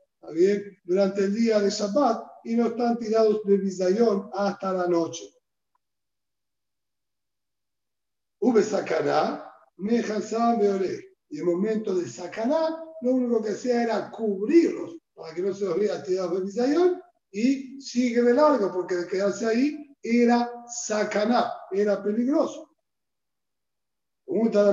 durante 0.85 1.25
el 1.25 1.35
día 1.35 1.59
de 1.59 1.71
Shabbat 1.71 2.23
y 2.45 2.55
no 2.55 2.69
están 2.69 2.97
tirados 2.97 3.41
de 3.47 3.57
Bizayón 3.57 4.31
hasta 4.33 4.73
la 4.73 4.87
noche. 4.87 5.25
Hube 8.49 8.63
sacará, 8.63 9.45
me 9.77 10.01
beore. 10.01 11.17
Y 11.29 11.41
el 11.41 11.45
momento 11.45 11.95
de 11.95 12.09
sacaná, 12.09 12.83
lo 13.03 13.13
único 13.13 13.43
que 13.43 13.51
hacía 13.51 13.83
era 13.83 14.11
cubrirlos 14.11 14.97
para 15.15 15.35
que 15.35 15.43
no 15.43 15.53
se 15.53 15.67
los 15.67 15.79
vea 15.79 16.03
tirados 16.03 16.39
de 16.39 16.47
Bizayón 16.47 16.99
y 17.31 17.79
sigue 17.79 18.23
de 18.23 18.33
largo 18.33 18.73
porque 18.73 18.95
de 18.95 19.07
quedarse 19.07 19.45
ahí 19.47 19.95
era 20.03 20.51
sacaná, 20.67 21.53
era 21.71 22.03
peligroso. 22.03 22.71
Hay 24.31 24.39
una 24.39 24.73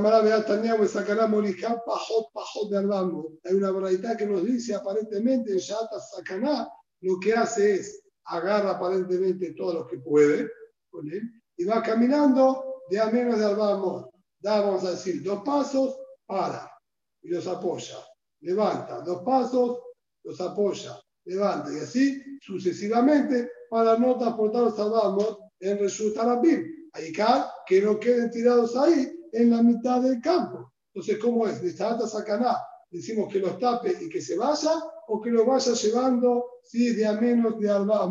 verdad 3.71 4.17
que 4.17 4.25
nos 4.25 4.45
dice 4.45 4.73
aparentemente 4.73 5.51
en 5.51 5.57
Shata 5.57 5.99
Sakaná 5.99 6.69
lo 7.01 7.19
que 7.19 7.33
hace 7.33 7.75
es 7.75 8.01
agarra 8.23 8.71
aparentemente 8.71 9.53
todo 9.53 9.73
lo 9.73 9.87
que 9.87 9.97
puede 9.97 10.49
con 10.89 11.11
él 11.11 11.29
y 11.57 11.65
va 11.65 11.83
caminando 11.83 12.74
de 12.89 12.99
a 12.99 13.07
menos 13.07 13.39
de 13.39 13.45
Albamor. 13.45 14.09
Da, 14.39 14.61
vamos 14.61 14.83
a 14.83 14.91
decir, 14.91 15.23
dos 15.23 15.41
pasos, 15.43 15.97
para 16.25 16.71
y 17.21 17.29
los 17.29 17.47
apoya. 17.47 17.97
Levanta, 18.41 19.01
dos 19.01 19.23
pasos, 19.23 19.79
los 20.23 20.39
apoya, 20.41 20.99
levanta 21.25 21.71
y 21.73 21.79
así 21.79 22.21
sucesivamente 22.41 23.49
para 23.69 23.97
no 23.97 24.17
transportar 24.17 24.63
los 24.63 24.79
Albamor 24.79 25.39
en 25.59 25.79
Reshut 25.79 26.17
Arabim. 26.17 26.63
Ahí 26.93 27.11
que 27.67 27.81
no 27.81 27.99
queden 27.99 28.31
tirados 28.31 28.75
ahí 28.77 29.11
en 29.33 29.49
la 29.49 29.61
mitad 29.61 30.01
del 30.01 30.21
campo. 30.21 30.71
Entonces, 30.93 31.17
¿cómo 31.19 31.45
es? 31.45 31.61
De 31.61 31.69
esta 31.69 32.07
sacaná, 32.07 32.57
decimos 32.89 33.31
que 33.31 33.39
los 33.39 33.59
tape 33.59 33.97
y 33.99 34.07
que 34.07 34.21
se 34.21 34.37
vaya, 34.37 34.71
o 35.07 35.21
que 35.21 35.29
lo 35.29 35.45
vaya 35.45 35.73
llevando 35.73 36.45
¿sí? 36.63 36.95
de 36.95 37.05
a 37.05 37.13
menos 37.13 37.59
de 37.59 37.69
Alba. 37.69 38.07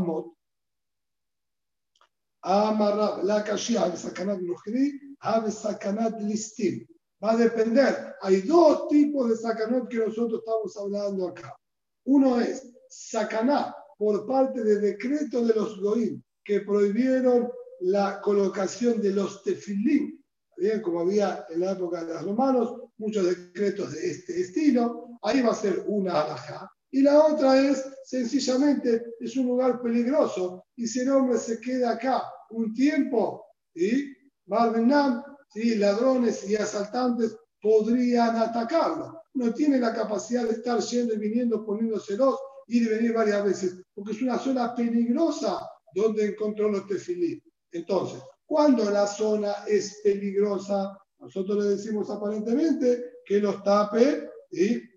Amarrab, 2.45 3.25
la 3.25 3.43
kashia, 3.43 3.89
de 3.89 3.97
sacanat 3.97 4.41
nujri, 4.41 4.93
ave 5.21 5.51
sacanat 5.51 6.21
listim. 6.21 6.87
Va 7.23 7.33
a 7.33 7.37
depender. 7.37 8.15
Hay 8.23 8.43
dos 8.43 8.89
tipos 8.89 9.31
de 9.31 9.37
sacanot 9.37 9.89
que 9.89 9.99
nosotros 9.99 10.41
estamos 10.41 10.77
hablando 10.77 11.29
acá. 11.29 11.57
Uno 12.05 12.41
es 12.41 12.71
sacaná 12.89 13.75
por 13.99 14.27
parte 14.27 14.63
del 14.63 14.81
decreto 14.83 15.45
de 15.45 15.55
los 15.55 15.81
goim 15.81 16.23
que 16.45 16.61
prohibieron 16.61 17.51
la 17.81 18.21
colocación 18.21 19.01
de 19.01 19.11
los 19.11 19.43
tefilim 19.43 20.25
bien 20.57 20.83
como 20.83 21.01
había 21.01 21.47
en 21.51 21.61
la 21.61 21.73
época 21.73 22.05
de 22.05 22.15
los 22.15 22.25
romanos, 22.25 22.75
muchos 22.99 23.25
decretos 23.27 23.93
de 23.93 24.11
este 24.11 24.41
estilo, 24.41 25.19
ahí 25.23 25.43
va 25.43 25.53
a 25.53 25.57
ser 25.57 25.85
una 25.87 26.23
alhaja. 26.23 26.71
Y 26.95 27.03
la 27.03 27.25
otra 27.25 27.59
es, 27.59 27.85
sencillamente, 28.05 29.17
es 29.19 29.37
un 29.37 29.49
lugar 29.49 29.83
peligroso, 29.83 30.65
y 30.77 30.87
si 30.87 31.01
el 31.01 31.11
hombre 31.11 31.39
se 31.39 31.61
queda 31.61 31.91
acá 31.91 32.23
un 32.51 32.73
tiempo, 32.73 33.45
y 33.75 34.15
Barbenam, 34.47 35.25
¿sí? 35.53 35.75
ladrones 35.75 36.49
y 36.49 36.55
asaltantes 36.55 37.37
podrían 37.61 38.37
atacarlo. 38.37 39.21
No 39.35 39.53
tiene 39.53 39.81
la 39.81 39.93
capacidad 39.93 40.45
de 40.45 40.53
estar 40.53 40.79
yendo 40.79 41.15
y 41.15 41.19
viniendo, 41.19 41.67
poniéndoselos, 41.67 42.37
y 42.69 42.87
venir 42.87 43.13
varias 43.13 43.45
veces, 43.45 43.83
porque 43.93 44.13
es 44.13 44.23
una 44.23 44.39
zona 44.39 44.73
peligrosa 44.77 45.69
donde 45.97 46.27
encontró 46.27 46.69
los 46.69 46.87
tefilí. 46.87 47.43
Entonces, 47.73 48.23
cuando 48.47 48.89
la 48.89 49.09
zona 49.09 49.53
es 49.67 50.01
peligrosa, 50.05 50.97
nosotros 51.19 51.65
le 51.65 51.71
decimos 51.71 52.09
aparentemente 52.09 53.15
que 53.27 53.41
los 53.41 53.65
tape 53.65 54.31
y, 54.53 54.95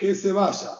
que 0.00 0.14
se 0.14 0.32
vaya. 0.32 0.70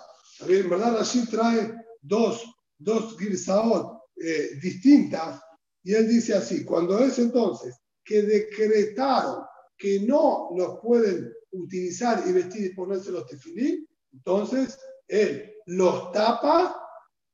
En 0.48 0.70
verdad, 0.70 0.98
allí 0.98 1.26
trae 1.26 1.74
dos, 2.00 2.42
dos 2.78 3.18
girsaot 3.18 4.00
eh, 4.16 4.58
distintas 4.62 5.38
y 5.84 5.92
él 5.92 6.08
dice 6.08 6.34
así, 6.34 6.64
cuando 6.64 6.98
es 6.98 7.18
entonces 7.18 7.76
que 8.02 8.22
decretaron 8.22 9.44
que 9.76 10.00
no 10.00 10.48
los 10.56 10.78
pueden 10.80 11.30
utilizar 11.50 12.24
y 12.26 12.32
vestir 12.32 12.64
y 12.64 12.74
ponerse 12.74 13.12
los 13.12 13.26
tefilín, 13.26 13.86
entonces 14.10 14.78
él 15.06 15.52
los 15.66 16.12
tapa 16.12 16.74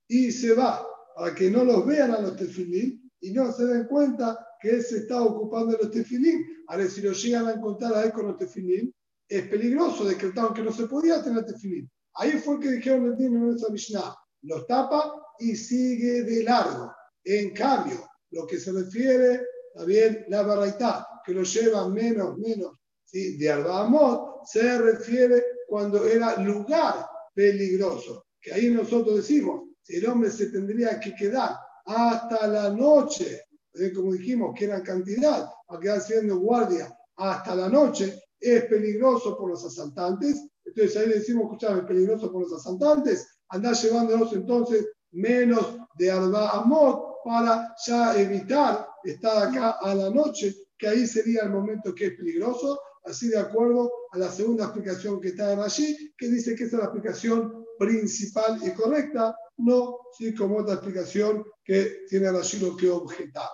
y 0.09 0.33
se 0.33 0.55
va 0.55 0.85
para 1.15 1.37
que 1.37 1.49
no 1.49 1.65
los 1.65 1.87
vean 1.87 2.11
a 2.11 2.21
los 2.21 2.37
tefilín 2.37 3.09
y 3.21 3.31
no 3.31 3.53
se 3.53 3.65
den 3.65 3.87
cuenta 3.87 4.45
que 4.61 4.71
él 4.71 4.83
se 4.83 4.99
está 4.99 5.23
ocupando 5.23 5.77
de 5.77 5.85
los 5.85 5.93
tefilín. 5.93 6.45
Ahora, 6.67 6.89
si 6.89 7.01
lo 7.01 7.13
llegan 7.13 7.47
a 7.47 7.53
encontrar 7.53 7.95
a 7.95 8.03
él 8.05 8.13
con 8.13 8.27
los 8.27 8.37
tefilín, 8.37 8.93
es 9.29 9.49
peligroso, 9.49 10.05
decretaron 10.05 10.55
que 10.55 10.63
no 10.63 10.73
se 10.73 10.87
podía 10.87 11.23
tener 11.23 11.45
tefilín. 11.45 11.91
Ahí 12.15 12.33
fue 12.33 12.61
que 12.61 12.71
dijeron 12.71 13.07
el 13.07 13.25
en 13.25 13.41
nuestra 13.41 13.71
Mishnah, 13.71 14.15
los 14.43 14.67
tapa 14.67 15.13
y 15.39 15.55
sigue 15.57 16.23
de 16.23 16.45
largo. 16.45 16.93
En 17.25 17.53
cambio, 17.53 18.09
lo 18.31 18.47
que 18.47 18.59
se 18.59 18.73
refiere, 18.73 19.43
también 19.75 20.25
la 20.29 20.43
baraitá, 20.43 21.07
que 21.25 21.35
lo 21.35 21.43
lleva 21.43 21.89
menos, 21.89 22.39
menos 22.39 22.79
¿sí? 23.05 23.37
de 23.37 23.51
Arbamot, 23.51 24.47
se 24.47 24.79
refiere 24.79 25.43
cuando 25.67 26.07
era 26.07 26.37
lugar 26.41 27.07
peligroso. 27.35 28.27
Que 28.41 28.53
ahí 28.53 28.71
nosotros 28.71 29.17
decimos, 29.17 29.65
el 29.89 30.07
hombre 30.07 30.31
se 30.31 30.47
tendría 30.47 30.99
que 31.01 31.15
quedar 31.15 31.57
hasta 31.85 32.47
la 32.47 32.71
noche, 32.71 33.43
¿eh? 33.75 33.93
como 33.93 34.13
dijimos, 34.13 34.55
que 34.57 34.67
era 34.67 34.83
cantidad, 34.83 35.49
a 35.69 35.81
quedar 35.81 35.99
haciendo 35.99 36.39
guardia 36.39 36.97
hasta 37.17 37.55
la 37.55 37.69
noche, 37.69 38.21
es 38.41 38.65
peligroso 38.67 39.37
por 39.37 39.51
los 39.51 39.65
asaltantes. 39.65 40.49
Entonces 40.65 40.97
ahí 40.97 41.09
le 41.09 41.15
decimos, 41.17 41.45
escuchame, 41.45 41.81
es 41.81 41.87
peligroso 41.87 42.31
por 42.31 42.43
los 42.43 42.53
asaltantes, 42.53 43.27
andar 43.49 43.75
llevándonos 43.75 44.33
entonces 44.33 44.87
menos 45.13 45.79
de 45.99 46.11
Arba 46.11 46.51
Amot 46.51 47.17
para 47.25 47.75
ya 47.87 48.19
evitar 48.21 48.89
estar 49.05 49.49
acá 49.49 49.79
a 49.81 49.95
la 49.95 50.11
noche, 50.11 50.55
que 50.79 50.89
ahí 50.89 51.07
sería 51.07 51.43
el 51.43 51.51
momento 51.51 51.95
que 51.95 52.07
es 52.07 52.17
peligroso, 52.17 52.79
así 53.05 53.29
de 53.29 53.39
acuerdo 53.39 53.91
a 54.13 54.19
la 54.19 54.31
segunda 54.31 54.65
explicación 54.65 55.21
que 55.21 55.29
está 55.29 55.63
allí, 55.63 56.15
que 56.17 56.29
dice 56.29 56.55
que 56.55 56.65
esa 56.65 56.77
es 56.77 56.83
la 56.83 56.89
explicación 56.89 57.65
principal 57.79 58.61
y 58.65 58.71
correcta, 58.73 59.37
no 59.59 59.99
sí, 60.17 60.35
como 60.35 60.59
otra 60.59 60.75
explicación 60.75 61.45
que 61.65 62.05
tiene 62.09 62.31
Rashi 62.31 62.59
lo 62.59 62.77
que 62.77 62.91
objetar. 62.91 63.49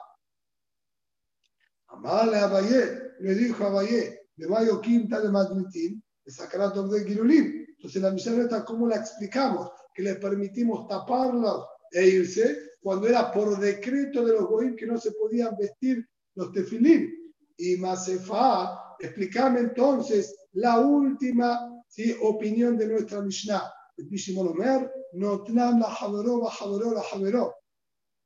Amale 1.89 2.39
a 2.39 2.47
Valle, 2.47 3.15
le 3.21 3.35
dijo 3.35 3.65
a 3.65 3.71
Valle, 3.71 4.22
de 4.37 4.49
Mayo 4.49 4.81
Quinta 4.81 5.21
de 5.21 5.31
Madmitín, 5.31 6.03
de 6.25 6.33
Sacrato 6.33 6.87
de 6.89 7.05
Girulim. 7.05 7.67
Entonces 7.69 8.03
la 8.03 8.11
misión 8.11 8.49
¿cómo 8.67 8.87
la 8.87 8.97
explicamos? 8.97 9.71
Que 9.95 10.03
le 10.03 10.15
permitimos 10.17 10.87
taparlos 10.89 11.67
e 11.91 12.07
irse 12.07 12.57
cuando 12.81 13.07
era 13.09 13.31
por 13.31 13.59
decreto 13.59 14.25
de 14.25 14.33
los 14.33 14.47
goim 14.47 14.75
que 14.77 14.87
no 14.87 14.99
se 14.99 15.13
podían 15.13 15.57
vestir 15.57 16.07
los 16.35 16.53
tefilín. 16.53 17.13
Y 17.57 17.77
Masefa, 17.77 18.97
explícame 18.99 19.61
entonces 19.61 20.35
la 20.53 20.79
última 20.81 21.83
¿sí? 21.89 22.17
opinión 22.23 22.77
de 22.77 22.89
nuestra 22.89 23.21
Mishnah. 23.21 23.73
El 23.97 24.07
Bishimon 24.07 24.49
Omer, 24.49 24.91
Notnam 25.13 25.79
la 25.79 25.91
Javeró, 25.91 26.41
Bajaveró, 26.41 26.95
la 26.95 27.03
Javeró. 27.03 27.55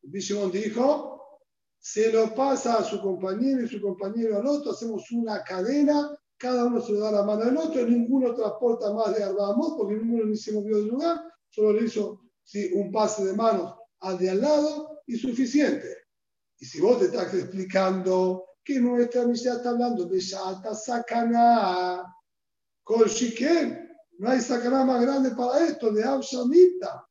El 0.02 0.10
Bishimon 0.10 0.52
dijo, 0.52 1.15
se 1.86 2.10
lo 2.10 2.34
pasa 2.34 2.78
a 2.78 2.84
su 2.84 3.00
compañero 3.00 3.62
y 3.62 3.68
su 3.68 3.80
compañero 3.80 4.38
al 4.38 4.46
otro, 4.48 4.72
hacemos 4.72 5.08
una 5.12 5.44
cadena, 5.44 6.18
cada 6.36 6.64
uno 6.64 6.80
se 6.80 6.92
lo 6.92 6.98
da 6.98 7.12
la 7.12 7.22
mano 7.22 7.44
al 7.44 7.56
otro, 7.56 7.86
ninguno 7.86 8.34
transporta 8.34 8.92
más 8.92 9.14
de 9.14 9.22
Arbamot 9.22 9.76
porque 9.76 9.94
ninguno 9.94 10.24
ni 10.24 10.36
se 10.36 10.50
movió 10.50 10.78
del 10.78 10.88
lugar, 10.88 11.22
solo 11.48 11.74
le 11.74 11.86
hizo 11.86 12.22
¿sí? 12.42 12.72
un 12.74 12.90
pase 12.90 13.26
de 13.26 13.34
manos 13.34 13.76
al 14.00 14.18
de 14.18 14.30
al 14.30 14.40
lado 14.40 15.00
y 15.06 15.16
suficiente. 15.16 15.86
Y 16.58 16.66
si 16.66 16.80
vos 16.80 16.98
te 16.98 17.04
estás 17.04 17.32
explicando 17.32 18.44
que 18.64 18.80
nuestra 18.80 19.24
misión 19.24 19.58
está 19.58 19.70
hablando 19.70 20.06
de 20.06 20.18
Shata 20.18 20.74
Sakana, 20.74 22.02
con 22.82 23.04
Shiken, 23.04 23.88
no 24.18 24.30
hay 24.30 24.40
sacará 24.40 24.84
más 24.84 25.02
grande 25.02 25.30
para 25.36 25.64
esto, 25.64 25.92
de 25.92 26.02
Abshamita. 26.02 27.06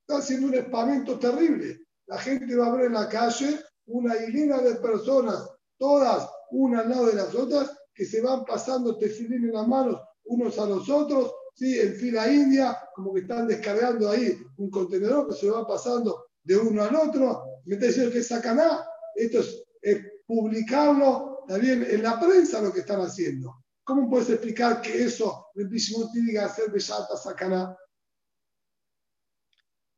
Está 0.00 0.20
haciendo 0.20 0.46
un 0.46 0.54
espamento 0.54 1.18
terrible. 1.18 1.82
La 2.06 2.16
gente 2.18 2.56
va 2.56 2.68
a 2.68 2.72
ver 2.72 2.86
en 2.86 2.94
la 2.94 3.06
calle 3.06 3.67
una 3.88 4.16
hilera 4.16 4.58
de 4.62 4.76
personas, 4.76 5.50
todas 5.76 6.28
una 6.50 6.80
al 6.80 6.88
lado 6.88 7.06
de 7.06 7.14
las 7.14 7.34
otras, 7.34 7.70
que 7.94 8.04
se 8.04 8.20
van 8.20 8.44
pasando 8.44 8.96
tefilín 8.96 9.44
en 9.44 9.52
las 9.52 9.66
manos 9.66 10.00
unos 10.28 10.58
a 10.58 10.66
los 10.66 10.88
otros, 10.88 11.32
¿sí? 11.54 11.78
en 11.78 11.94
fila 11.94 12.30
india, 12.32 12.78
como 12.94 13.12
que 13.12 13.20
están 13.20 13.46
descargando 13.46 14.10
ahí 14.10 14.38
un 14.58 14.70
contenedor 14.70 15.28
que 15.28 15.34
se 15.34 15.50
va 15.50 15.66
pasando 15.66 16.26
de 16.42 16.56
uno 16.56 16.82
al 16.82 16.94
otro. 16.94 17.44
Me 17.64 17.74
está 17.74 17.86
diciendo 17.86 18.12
que 18.12 18.18
es 18.18 18.28
sacaná. 18.28 18.84
Esto 19.14 19.40
es, 19.82 20.00
publicarlo 20.26 21.44
también 21.48 21.82
en 21.88 22.02
la 22.02 22.20
prensa 22.20 22.60
lo 22.60 22.72
que 22.72 22.80
están 22.80 23.00
haciendo. 23.00 23.64
¿Cómo 23.82 24.08
puedes 24.10 24.28
explicar 24.28 24.82
que 24.82 25.04
eso 25.04 25.46
el 25.54 25.68
Bishimon 25.68 26.12
tiene 26.12 26.32
que 26.32 26.38
hacer 26.38 26.70
Beshata 26.70 27.16
Sakana? 27.16 27.74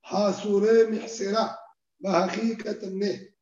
Hasure 0.04 0.86
Mihsera, 0.86 1.58
Bajají. 1.98 2.56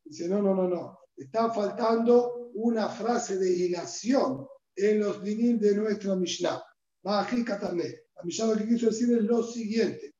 Dice, 0.09 0.27
no, 0.27 0.41
no, 0.41 0.55
no, 0.55 0.67
no. 0.67 0.99
Está 1.15 1.53
faltando 1.53 2.49
una 2.55 2.89
frase 2.89 3.37
de 3.37 3.47
hilación 3.47 4.47
en 4.75 4.99
los 5.01 5.21
dinim 5.21 5.59
de 5.59 5.75
nuestra 5.75 6.15
Mishnah. 6.15 6.63
La 7.03 7.27
Mishnah 8.23 8.45
lo 8.47 8.55
que 8.55 8.67
quiso 8.67 8.87
decir 8.87 9.15
es 9.15 9.23
lo 9.23 9.43
siguiente. 9.43 10.15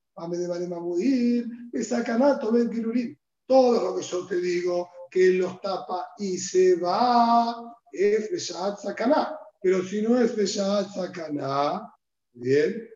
Todo 3.46 3.82
lo 3.82 3.96
que 3.96 4.02
yo 4.02 4.26
te 4.26 4.36
digo, 4.36 4.88
que 5.10 5.30
los 5.30 5.60
tapa 5.60 6.06
y 6.18 6.38
se 6.38 6.76
va, 6.76 7.76
es 7.90 8.30
Beshat 8.30 8.78
Sakana. 8.78 9.36
Pero 9.60 9.82
si 9.82 10.02
no 10.02 10.20
es 10.20 10.36
Beshat 10.36 10.88
Sakana, 10.94 11.92
bien. 12.32 12.88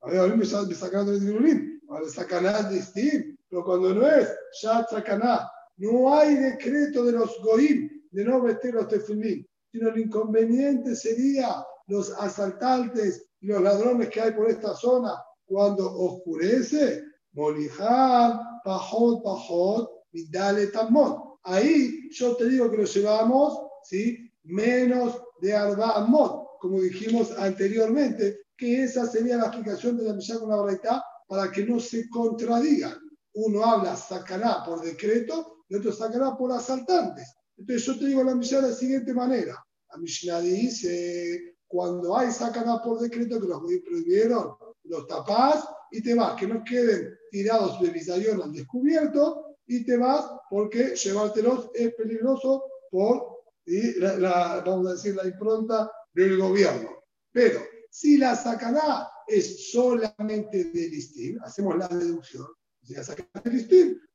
A 0.00 0.10
ver, 0.10 0.18
ahora 0.18 0.34
Beshat 0.34 0.72
Sakana 0.72 1.12
de. 1.12 1.80
Ahora 1.88 2.08
Sakana 2.08 2.58
es 2.58 2.70
distinto. 2.70 3.40
Pero 3.54 3.64
cuando 3.64 3.94
no 3.94 4.04
es 4.08 4.28
Shat 4.60 4.90
Sakana, 4.90 5.48
no 5.76 6.14
hay 6.14 6.36
decreto 6.36 7.04
de 7.04 7.12
los 7.12 7.40
Goim 7.42 7.90
de 8.10 8.24
no 8.24 8.40
vestir 8.42 8.74
los 8.74 8.88
tefilín, 8.88 9.46
sino 9.72 9.88
el 9.88 9.98
inconveniente 9.98 10.94
sería 10.94 11.64
los 11.88 12.12
asaltantes 12.12 13.26
y 13.40 13.46
los 13.46 13.60
ladrones 13.60 14.08
que 14.08 14.20
hay 14.20 14.32
por 14.32 14.48
esta 14.48 14.74
zona 14.74 15.14
cuando 15.44 15.92
oscurece, 15.92 17.02
Molijab, 17.32 18.62
Pajot, 18.64 19.22
Pajot, 19.22 19.90
Vidale, 20.12 20.68
Tamot. 20.68 21.38
Ahí 21.42 22.08
yo 22.10 22.36
te 22.36 22.48
digo 22.48 22.70
que 22.70 22.78
lo 22.78 22.84
llevamos, 22.84 23.58
¿sí? 23.82 24.30
Menos 24.44 25.20
de 25.40 25.52
Arba 25.52 25.96
Amot, 25.96 26.58
como 26.60 26.80
dijimos 26.80 27.32
anteriormente, 27.36 28.44
que 28.56 28.84
esa 28.84 29.06
sería 29.06 29.36
la 29.36 29.46
explicación 29.46 29.98
de 29.98 30.04
la 30.04 30.14
Mishnah 30.14 30.38
con 30.38 30.50
la 30.50 30.62
Braita 30.62 31.04
para 31.26 31.50
que 31.50 31.64
no 31.64 31.80
se 31.80 32.08
contradigan. 32.08 32.96
Uno 33.34 33.64
habla 33.64 33.96
sacará 33.96 34.62
por 34.64 34.80
decreto 34.80 35.53
y 35.68 35.74
otro 35.74 35.92
sacará 35.92 36.36
por 36.36 36.52
asaltantes. 36.52 37.34
Entonces 37.56 37.86
yo 37.86 37.98
te 37.98 38.06
digo 38.06 38.24
la 38.24 38.34
Mishnah 38.34 38.60
de 38.60 38.68
la 38.68 38.74
siguiente 38.74 39.12
manera. 39.12 39.64
La 39.90 39.98
Mishnah 39.98 40.40
dice, 40.40 41.56
cuando 41.66 42.16
hay 42.16 42.30
sacará 42.30 42.82
por 42.82 43.00
decreto 43.00 43.40
que 43.40 43.46
los 43.46 43.60
prohibieron, 43.84 44.54
los 44.84 45.06
tapás 45.06 45.66
y 45.90 46.02
te 46.02 46.14
vas, 46.14 46.36
que 46.38 46.46
no 46.46 46.62
queden 46.64 47.16
tirados 47.30 47.80
de 47.80 47.90
bisayón 47.90 48.42
al 48.42 48.52
descubierto 48.52 49.56
y 49.66 49.84
te 49.84 49.96
vas 49.96 50.26
porque 50.50 50.94
llevártelos 50.96 51.70
es 51.74 51.94
peligroso 51.94 52.64
por 52.90 53.34
la, 53.66 54.62
vamos 54.64 54.86
a 54.88 54.92
decir, 54.92 55.14
la 55.16 55.26
impronta 55.26 55.90
del 56.12 56.38
gobierno. 56.38 56.90
Pero 57.32 57.60
si 57.90 58.18
la 58.18 58.36
sacará 58.36 59.08
es 59.26 59.70
solamente 59.70 60.64
de 60.64 60.88
listín, 60.88 61.38
hacemos 61.42 61.76
la 61.78 61.88
deducción, 61.88 62.46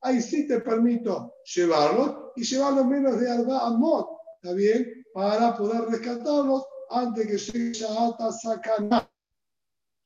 ahí 0.02 0.22
sí 0.22 0.48
te 0.48 0.60
permito 0.62 1.34
llevarlos 1.56 2.32
y 2.36 2.44
llevarlos 2.44 2.86
menos 2.86 3.20
de 3.20 3.30
Alba 3.30 3.68
Amot, 3.68 4.08
¿está 4.36 4.54
bien? 4.54 5.06
Para 5.14 5.56
poder 5.58 5.86
rescatarlos 5.90 6.64
antes 6.90 7.28
que 7.28 7.38
llegue 7.38 7.86
a 7.86 8.32
sacará. 8.32 9.10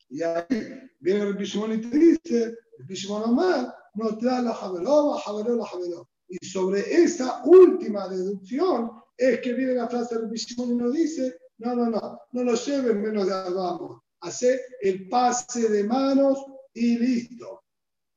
Y 0.08 0.22
ahí 0.22 0.90
viene 1.00 1.22
el 1.22 1.34
Bishimon 1.34 1.72
y 1.72 1.80
te 1.80 1.96
dice, 1.96 2.44
el 2.78 2.84
Bishimon 2.86 3.22
Omar, 3.22 3.74
no 3.94 4.18
la 4.20 4.54
Javeló, 4.54 5.14
la 5.14 5.20
Javeló, 5.20 5.56
la 5.56 5.66
Javeló. 5.66 6.08
Y 6.28 6.44
sobre 6.46 6.80
esa 6.80 7.42
última 7.44 8.08
deducción 8.08 8.90
es 9.16 9.40
que 9.40 9.52
viene 9.52 9.74
la 9.74 9.88
frase 9.88 10.18
del 10.18 10.28
Bishimon 10.28 10.72
y 10.72 10.74
nos 10.76 10.92
dice, 10.92 11.36
no, 11.58 11.74
no, 11.74 11.90
no, 11.90 12.20
no 12.32 12.44
lo 12.44 12.54
lleven 12.54 13.02
menos 13.02 13.26
de 13.26 13.32
vamos, 13.32 14.02
hacer 14.20 14.60
el 14.80 15.08
pase 15.08 15.68
de 15.68 15.84
manos 15.84 16.44
y 16.72 16.98
listo. 16.98 17.63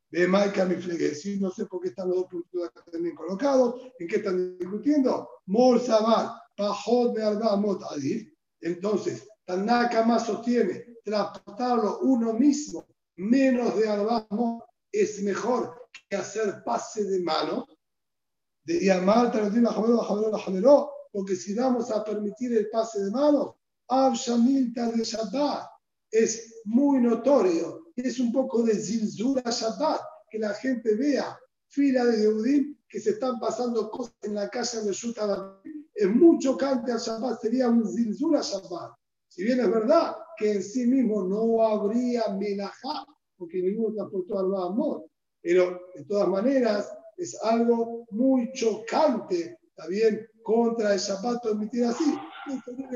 De 0.09 0.27
Maika 0.27 0.65
mi 0.65 0.81
sí, 0.81 1.37
no 1.39 1.51
sé 1.51 1.65
por 1.65 1.81
qué 1.81 1.89
están 1.89 2.07
los 2.07 2.17
dos 2.17 2.27
puntos 2.27 2.71
también 2.91 3.15
colocados, 3.15 3.81
en 3.99 4.07
qué 4.07 4.17
están 4.17 4.57
discutiendo. 4.57 5.29
Mor 5.47 5.79
Sabat, 5.81 6.31
Pajot 6.55 7.15
de 7.15 7.23
Arbamot 7.23 7.83
Adif. 7.91 8.31
Entonces, 8.61 9.27
Tanaka 9.45 10.03
más 10.03 10.25
sostiene 10.25 10.97
transportarlo 11.03 11.99
uno 12.01 12.33
mismo 12.33 12.85
menos 13.17 13.77
de 13.77 13.87
Arbamot 13.89 14.63
es 14.91 15.21
mejor 15.23 15.89
que 16.09 16.15
hacer 16.15 16.63
pase 16.63 17.03
de 17.03 17.21
manos. 17.21 17.65
De 18.63 18.83
llamar 18.83 19.31
porque 21.11 21.35
si 21.35 21.53
vamos 21.53 21.89
a 21.91 22.03
permitir 22.03 22.53
el 22.57 22.69
pase 22.69 22.99
de 23.05 23.11
Shabbat 25.03 25.69
es 26.11 26.61
muy 26.65 26.99
notorio, 26.99 27.86
es 28.05 28.19
un 28.19 28.31
poco 28.31 28.63
de 28.63 28.75
Zilzura 28.75 29.49
Shabbat, 29.49 30.01
que 30.29 30.39
la 30.39 30.53
gente 30.53 30.95
vea 30.95 31.37
fila 31.69 32.05
de 32.05 32.21
Yehudim 32.21 32.77
que 32.87 32.99
se 32.99 33.11
están 33.11 33.39
pasando 33.39 33.89
cosas 33.89 34.15
en 34.21 34.35
la 34.35 34.49
calle 34.49 34.81
de 34.81 34.93
Shuta 34.93 35.61
Es 35.93 36.07
mucho 36.09 36.51
chocante 36.51 36.91
al 36.91 36.99
Shabbat, 36.99 37.41
sería 37.41 37.69
un 37.69 37.85
Zilzura 37.87 38.41
Shabbat. 38.41 38.93
Si 39.27 39.43
bien 39.43 39.59
es 39.59 39.69
verdad 39.69 40.15
que 40.37 40.53
en 40.53 40.63
sí 40.63 40.85
mismo 40.85 41.23
no 41.23 41.61
habría 41.61 42.23
melajá, 42.39 43.05
porque 43.37 43.61
ninguno 43.61 43.95
transportó 43.95 44.39
al 44.39 44.55
amor, 44.55 45.05
pero 45.41 45.79
de 45.95 46.05
todas 46.05 46.27
maneras 46.27 46.89
es 47.17 47.37
algo 47.43 48.05
muy 48.11 48.51
chocante, 48.53 49.57
también 49.75 50.27
contra 50.43 50.93
el 50.93 50.99
zapato 50.99 51.49
permitir 51.49 51.85
así. 51.85 52.17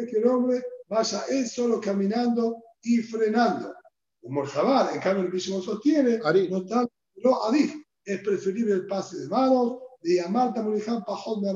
Que 0.10 0.18
el 0.18 0.28
hombre 0.28 0.64
vaya 0.88 1.24
él 1.30 1.48
solo 1.48 1.82
caminando 1.82 2.64
y 2.82 3.00
frenando. 3.00 3.74
Como 4.22 4.44
el 4.44 4.50
en 4.94 5.02
cambio 5.02 5.24
el 5.24 5.34
mismo 5.34 5.62
sostiene, 5.62 6.20
no 6.50 6.66
tanto, 6.66 6.94
lo 7.16 7.44
adif. 7.46 7.74
Es 8.06 8.22
preferible 8.22 8.74
el 8.74 8.88
pase 8.88 9.18
de 9.20 9.28
manos, 9.28 9.80
de 10.02 10.16
llamar 10.16 10.54
Tamuriján 10.54 11.04
Pajón 11.04 11.42
de 11.42 11.52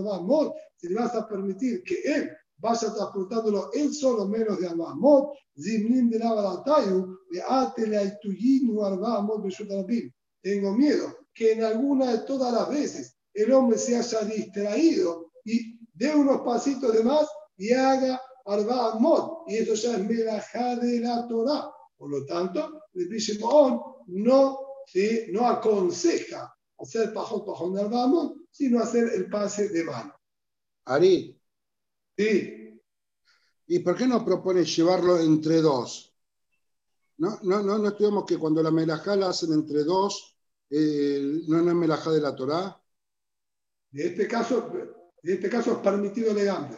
si 0.77 0.89
le 0.89 0.95
vas 0.95 1.15
a 1.15 1.27
permitir 1.27 1.83
que 1.83 2.01
él 2.03 2.29
vaya 2.57 2.93
transportándolo 2.93 3.71
él 3.73 3.93
solo 3.93 4.27
menos 4.27 4.59
de 4.59 4.69
Mod, 4.75 5.33
Zimnim 5.59 6.09
de 6.09 6.19
Navaratayu, 6.19 7.17
de 7.31 7.41
Atele 7.41 7.97
Aituyinu 7.97 8.73
Mod 8.73 9.43
de 9.43 10.13
Tengo 10.41 10.73
miedo 10.73 11.15
que 11.33 11.53
en 11.53 11.63
alguna 11.63 12.11
de 12.11 12.17
todas 12.19 12.53
las 12.53 12.69
veces 12.69 13.17
el 13.33 13.51
hombre 13.51 13.77
se 13.77 13.97
haya 13.97 14.21
distraído 14.21 15.31
y 15.43 15.79
dé 15.93 16.15
unos 16.15 16.41
pasitos 16.41 16.93
de 16.93 17.03
más 17.03 17.27
y 17.57 17.73
haga 17.73 18.21
Arba 18.45 18.99
Mod. 18.99 19.47
Y 19.47 19.57
eso 19.57 19.73
ya 19.73 19.97
es 19.97 20.05
Melajá 20.05 20.75
de 20.77 20.99
la 20.99 21.27
Torah. 21.27 21.71
Por 21.97 22.09
lo 22.09 22.25
tanto, 22.25 22.83
el 22.93 23.07
Bishimon 23.07 23.81
no, 24.07 24.59
¿sí? 24.85 25.27
no 25.31 25.47
aconseja 25.47 26.53
hacer 26.77 27.13
pajón, 27.13 27.45
pajón 27.45 27.73
de 27.73 27.83
Mod, 27.87 28.33
sino 28.51 28.79
hacer 28.79 29.11
el 29.13 29.29
pase 29.29 29.69
de 29.69 29.83
mano. 29.83 30.13
Ari. 30.85 31.39
Sí. 32.17 32.81
¿Y 33.67 33.79
por 33.79 33.97
qué 33.97 34.07
no 34.07 34.23
propones 34.23 34.75
llevarlo 34.75 35.19
entre 35.19 35.61
dos? 35.61 36.13
No, 37.17 37.39
no, 37.43 37.63
no, 37.63 37.77
no 37.77 37.87
estudiamos 37.87 38.25
que 38.25 38.37
cuando 38.37 38.61
la 38.61 38.71
melajá 38.71 39.15
la 39.15 39.29
hacen 39.29 39.53
entre 39.53 39.83
dos, 39.83 40.37
eh, 40.69 41.41
no 41.47 41.57
es 41.57 41.75
melajá 41.75 42.11
de 42.11 42.21
la 42.21 42.35
Torah. 42.35 42.81
En 43.93 44.07
este 44.07 44.27
caso, 44.27 44.71
en 45.23 45.33
este 45.33 45.49
caso 45.49 45.73
es 45.73 45.77
permitido 45.77 46.31
elegante. 46.31 46.77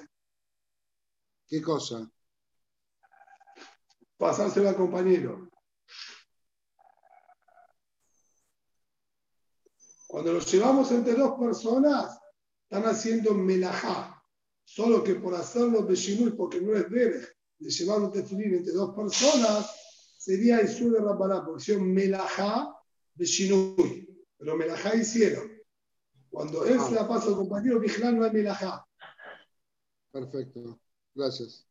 ¿Qué 1.47 1.61
cosa? 1.61 2.09
Pasárselo 4.17 4.69
al 4.69 4.75
compañero. 4.75 5.49
Cuando 10.07 10.33
lo 10.33 10.39
llevamos 10.39 10.91
entre 10.91 11.13
dos 11.13 11.37
personas, 11.37 12.17
están 12.63 12.85
haciendo 12.85 13.33
melajá. 13.33 14.23
Solo 14.63 15.03
que 15.03 15.15
por 15.15 15.35
hacerlo 15.35 15.85
beshinui, 15.85 16.31
porque 16.31 16.59
no 16.61 16.75
es 16.75 16.89
debe 16.89 17.27
de 17.59 17.69
llevar 17.69 18.01
un 18.01 18.11
tefilín 18.11 18.55
entre 18.55 18.73
dos 18.73 18.95
personas, 18.95 19.69
sería 20.17 20.59
el 20.59 20.67
sur 20.67 20.91
de 20.91 20.99
Rabbaná, 20.99 21.45
porque 21.45 21.61
hicieron 21.61 21.93
melajá 21.93 22.73
beshinui. 23.15 24.07
Pero 24.37 24.55
melajá 24.55 24.95
hicieron. 24.95 25.51
Cuando 26.29 26.65
él 26.65 26.79
se 26.79 26.95
la 26.95 27.07
pasa 27.07 27.27
al 27.27 27.35
compañero, 27.35 27.79
vigilar 27.79 28.13
no 28.13 28.25
hay 28.25 28.31
melajá. 28.31 28.85
Perfecto. 30.11 30.79
Gracias. 31.13 31.67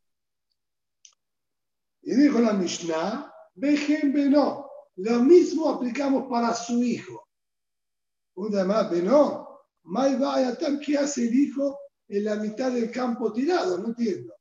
Y 2.06 2.14
dijo 2.14 2.38
la 2.38 2.52
Mishnah, 2.52 3.34
Bejen 3.56 4.12
Beno. 4.12 4.70
Lo 4.94 5.18
mismo 5.24 5.68
aplicamos 5.68 6.30
para 6.30 6.54
su 6.54 6.80
hijo. 6.80 7.28
Una 8.36 8.64
más, 8.64 8.88
Beno. 8.88 9.44
¿Qué 10.84 10.98
hace 10.98 11.26
el 11.26 11.34
hijo 11.34 11.76
en 12.06 12.24
la 12.24 12.36
mitad 12.36 12.70
del 12.70 12.92
campo 12.92 13.32
tirado? 13.32 13.78
No 13.78 13.88
entiendo. 13.88 14.34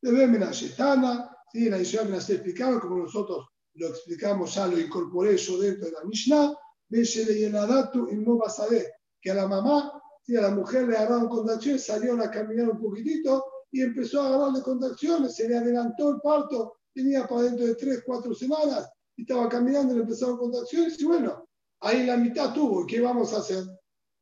Debe 0.00 0.28
Menashetana, 0.28 1.36
sí, 1.52 1.68
la 1.68 1.80
Isha 1.80 2.04
Menashe 2.04 2.34
explicaba 2.34 2.80
como 2.80 2.98
nosotros 2.98 3.48
lo 3.74 3.88
explicamos 3.88 4.54
ya, 4.54 4.68
lo 4.68 4.78
incorporé 4.78 5.36
yo 5.36 5.58
dentro 5.58 5.86
de 5.86 5.92
la 5.92 6.04
Mishnah, 6.04 6.54
y 6.90 7.44
el 7.44 7.56
Adatu 7.56 8.08
y 8.08 8.16
no 8.16 8.36
vas 8.36 8.58
a 8.60 8.68
ver 8.68 8.86
que 9.20 9.32
a 9.32 9.34
la 9.34 9.48
mamá, 9.48 10.00
si 10.22 10.36
a 10.36 10.42
la 10.42 10.50
mujer 10.50 10.86
le 10.88 10.96
agarraron 10.96 11.28
contracciones, 11.28 11.84
salió 11.84 12.14
a 12.22 12.30
caminar 12.30 12.70
un 12.70 12.80
poquitito 12.80 13.44
y 13.70 13.82
empezó 13.82 14.22
a 14.22 14.28
agarrarle 14.28 14.62
contracciones, 14.62 15.36
se 15.36 15.48
le 15.48 15.56
adelantó 15.56 16.10
el 16.10 16.20
parto, 16.20 16.78
tenía 16.94 17.26
para 17.26 17.42
dentro 17.42 17.66
de 17.66 17.74
tres, 17.74 18.02
cuatro 18.04 18.34
semanas, 18.34 18.88
y 19.16 19.22
estaba 19.22 19.48
caminando 19.48 19.94
le 19.94 20.02
empezaron 20.02 20.38
contracciones, 20.38 21.00
y 21.00 21.04
bueno, 21.04 21.48
ahí 21.80 22.06
la 22.06 22.16
mitad 22.16 22.52
tuvo, 22.52 22.86
¿qué 22.86 23.00
vamos 23.00 23.32
a 23.32 23.38
hacer? 23.38 23.64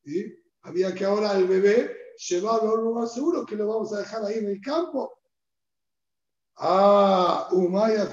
¿Sí? 0.04 0.34
Había 0.62 0.94
que 0.94 1.04
ahora 1.04 1.36
el 1.36 1.46
bebé 1.46 1.96
llevarlo 2.28 2.70
a 2.70 2.74
un 2.74 2.84
lugar 2.84 3.08
seguro, 3.08 3.46
que 3.46 3.56
lo 3.56 3.66
vamos 3.66 3.92
a 3.92 3.98
dejar 3.98 4.24
ahí 4.24 4.38
en 4.38 4.46
el 4.46 4.60
campo. 4.60 5.12
Ah, 6.56 7.48
Umaya 7.52 8.10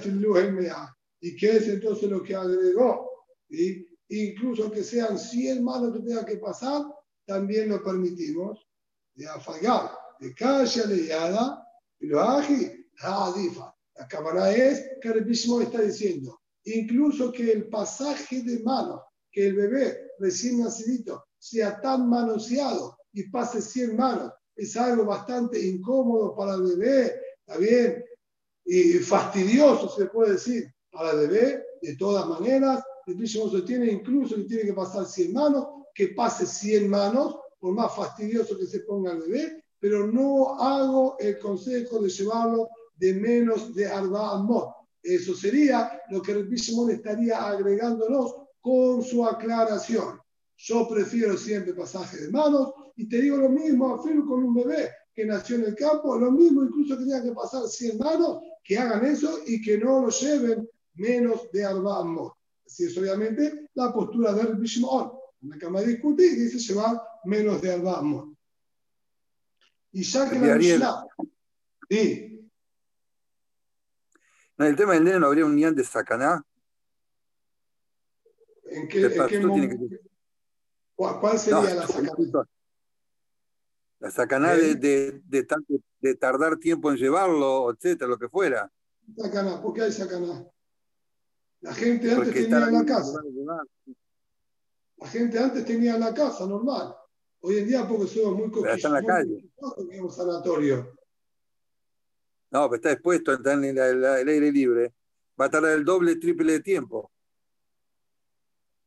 ¿Y 1.22 1.36
qué 1.38 1.52
es 1.52 1.68
entonces 1.70 2.10
lo 2.10 2.22
que 2.22 2.36
agregó? 2.36 3.10
¿Sí? 3.50 3.88
Incluso 4.10 4.70
que 4.70 4.84
sean 4.84 5.18
100 5.18 5.64
manos 5.64 5.94
que 5.94 6.00
tenga 6.00 6.26
que 6.26 6.38
pasar, 6.38 6.84
también 7.26 7.70
lo 7.70 7.82
permitimos. 7.82 8.68
De 9.16 9.28
afagar, 9.28 9.92
de 10.24 10.34
calle 10.34 10.88
leada, 10.88 11.67
y 11.99 12.07
lo 12.07 12.21
agi, 12.21 12.71
adifa. 13.01 13.76
La 13.95 14.07
cámara 14.07 14.51
es 14.51 14.89
que 15.01 15.09
el 15.09 15.26
mismo 15.26 15.59
está 15.59 15.82
diciendo, 15.82 16.39
incluso 16.63 17.32
que 17.32 17.51
el 17.51 17.67
pasaje 17.67 18.41
de 18.41 18.59
manos, 18.63 19.01
que 19.30 19.47
el 19.47 19.55
bebé 19.55 20.11
recién 20.19 20.61
nacidito 20.61 21.26
sea 21.38 21.82
tan 21.82 22.09
manoseado 22.09 22.97
y 23.11 23.24
pase 23.30 23.61
100 23.61 23.97
manos, 23.97 24.32
es 24.55 24.78
algo 24.78 25.05
bastante 25.05 25.59
incómodo 25.61 26.36
para 26.36 26.53
el 26.55 26.63
bebé, 26.63 27.15
está 27.45 27.59
bien, 27.59 28.03
y 28.65 28.93
fastidioso 28.99 29.89
se 29.89 30.05
puede 30.05 30.34
decir 30.34 30.74
para 30.89 31.11
el 31.11 31.28
bebé, 31.28 31.65
de 31.82 31.97
todas 31.97 32.26
maneras, 32.28 32.82
el 33.07 33.28
se 33.28 33.61
tiene 33.63 33.91
incluso 33.91 34.36
que 34.38 34.43
tiene 34.43 34.63
que 34.63 34.74
pasar 34.74 35.05
100 35.05 35.34
manos, 35.34 35.67
que 35.93 36.09
pase 36.09 36.45
100 36.45 36.89
manos, 36.89 37.36
por 37.59 37.74
más 37.74 37.93
fastidioso 37.93 38.57
que 38.57 38.65
se 38.65 38.80
ponga 38.82 39.11
el 39.11 39.19
bebé, 39.19 39.62
pero 39.84 40.08
no 40.08 40.58
hago 40.62 41.18
el 41.20 41.38
consejo 41.40 42.00
de 42.00 42.08
llevarlo 42.08 42.70
de 42.96 43.16
menos 43.16 43.76
de 43.76 43.86
Arba 43.86 44.32
Amot. 44.32 44.70
Eso 45.04 45.36
sería 45.36 46.00
lo 46.10 46.22
que 46.22 46.32
el 46.32 46.50
Shimon 46.50 46.92
estaría 46.92 47.50
agregándonos 47.50 48.34
con 48.62 49.04
su 49.04 49.26
aclaración. 49.26 50.22
Yo 50.56 50.88
prefiero 50.88 51.36
siempre 51.36 51.74
pasaje 51.74 52.16
de 52.16 52.32
manos 52.32 52.72
y 52.96 53.10
te 53.10 53.20
digo 53.20 53.36
lo 53.36 53.50
mismo, 53.50 53.96
afirmo 53.96 54.26
con 54.26 54.46
un 54.46 54.54
bebé 54.54 54.90
que 55.14 55.26
nació 55.26 55.58
en 55.58 55.66
el 55.66 55.76
campo, 55.76 56.18
lo 56.18 56.32
mismo 56.32 56.64
incluso 56.64 56.98
que 56.98 57.04
tenga 57.04 57.22
que 57.22 57.34
pasar 57.34 57.68
100 57.68 57.98
manos, 57.98 58.40
que 58.64 58.78
hagan 58.78 59.06
eso 59.06 59.40
y 59.46 59.62
que 59.62 59.78
no 59.78 60.04
lo 60.04 60.10
lleven 60.12 60.66
menos 60.94 61.52
de 61.52 61.66
Arba 61.66 62.00
Amot. 62.00 62.32
Así 62.66 62.86
es 62.86 62.98
obviamente 62.98 63.68
la 63.74 63.92
postura 63.92 64.32
del 64.32 64.56
Bishimon. 64.56 65.12
La 65.42 65.58
cama 65.58 65.82
discute 65.82 66.26
y 66.26 66.36
dice 66.36 66.58
llevar 66.58 67.02
menos 67.26 67.62
de 67.62 67.74
Arba 67.74 68.00
Amot. 68.00 68.33
Y 69.94 70.04
ya 70.04 70.30
que 70.30 70.39
la 70.39 70.56
Mishnah... 70.56 71.06
Sí. 71.89 72.50
En 74.58 74.66
el 74.66 74.76
tema 74.76 74.94
del 74.94 75.04
nene 75.04 75.20
no 75.20 75.28
habría 75.28 75.46
un 75.46 75.56
nián 75.56 75.76
de 75.76 75.84
sacaná. 75.84 76.44
¿En 78.66 78.88
qué, 78.88 79.06
en 79.06 79.28
qué 79.28 79.39
momento? 79.39 79.86
Que... 79.88 80.00
¿Cuál 80.96 81.39
sería 81.39 81.76
la 81.76 81.88
sacaná? 81.88 82.48
La 84.00 84.12
sacaná 84.12 84.56
de, 84.56 84.76
de, 84.76 85.22
de, 85.26 85.48
de, 86.02 86.16
tardar 86.16 86.58
tiempo 86.58 86.91
en 86.91 86.98
llevarlo, 86.98 87.72
etcétera, 87.72 88.10
lo 88.10 88.18
que 88.18 88.28
fuera. 88.30 88.72
Sacaná, 89.16 89.62
¿por 89.62 89.74
qué 89.74 89.84
hay 89.84 89.91
sacaná? 89.91 90.46
La 91.62 91.74
gente 91.74 92.12
antes 92.12 92.26
Porque 92.26 92.41
tenía 92.41 92.60
la 92.60 92.86
casa. 92.86 93.20
La 94.98 95.08
gente 95.08 95.39
antes 95.39 95.66
tenía 95.66 95.98
la 95.98 96.14
casa 96.14 96.46
normal. 96.48 96.96
Hoy 97.46 97.58
en 97.58 97.68
día 97.68 97.86
porque 97.86 98.08
somos 98.08 98.38
muy 98.38 98.50
coquillos. 98.50 98.78
Está 98.78 98.88
en 98.88 98.94
la 98.94 99.04
calle. 99.04 99.50
un 100.02 100.10
sanatorio. 100.10 100.98
No, 102.52 102.70
pero 102.70 102.76
está 102.76 102.91
expuesto 102.94 103.34
entrar 103.34 103.62
en 103.62 103.78
el 103.78 104.06
aire 104.30 104.50
libre. 104.50 104.94
Va 105.39 105.46
a 105.46 105.50
tardar 105.50 105.74
el 105.74 105.84
doble, 105.84 106.16
triple 106.16 106.54
de 106.54 106.60
tiempo. 106.62 107.12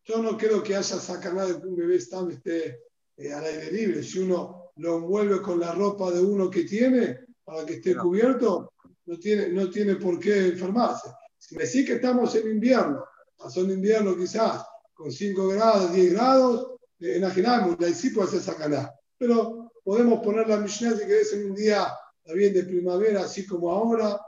Yo 0.04 0.22
no 0.22 0.38
creo 0.38 0.62
que 0.62 0.74
haya 0.74 0.82
sacado 0.82 1.46
de 1.46 1.60
que 1.60 1.66
un 1.66 1.76
bebé 1.76 1.96
esté 1.96 2.80
eh, 3.18 3.30
al 3.30 3.44
aire 3.44 3.72
libre. 3.72 4.02
Si 4.02 4.20
uno 4.20 4.72
lo 4.76 4.96
envuelve 4.96 5.42
con 5.42 5.60
la 5.60 5.74
ropa 5.74 6.10
de 6.10 6.20
uno 6.20 6.48
que 6.48 6.64
tiene 6.64 7.26
para 7.44 7.66
que 7.66 7.74
esté 7.74 7.94
cubierto, 7.94 8.72
no 9.04 9.18
tiene, 9.18 9.48
no 9.48 9.68
tiene 9.68 9.96
por 9.96 10.18
qué 10.18 10.48
enfermarse. 10.48 11.10
Si 11.36 11.56
me 11.56 11.64
decís 11.64 11.84
que 11.84 11.96
estamos 11.96 12.34
en 12.34 12.52
invierno, 12.52 13.04
pasó 13.36 13.60
en 13.60 13.72
invierno 13.72 14.16
quizás 14.16 14.64
con 14.94 15.12
5 15.12 15.48
grados, 15.48 15.92
10 15.92 16.14
grados, 16.14 16.75
eh, 17.00 17.18
imaginamos, 17.18 17.76
ahí 17.80 17.94
sí 17.94 18.10
puede 18.10 18.28
ser 18.28 18.40
sacaná. 18.40 18.90
Pero 19.18 19.72
podemos 19.84 20.20
poner 20.20 20.48
la 20.48 20.58
Mishnah 20.58 20.92
si 20.96 21.06
querés 21.06 21.32
en 21.32 21.50
un 21.50 21.56
día 21.56 21.92
bien 22.34 22.52
de 22.52 22.64
primavera, 22.64 23.22
así 23.22 23.46
como 23.46 23.70
ahora, 23.70 24.20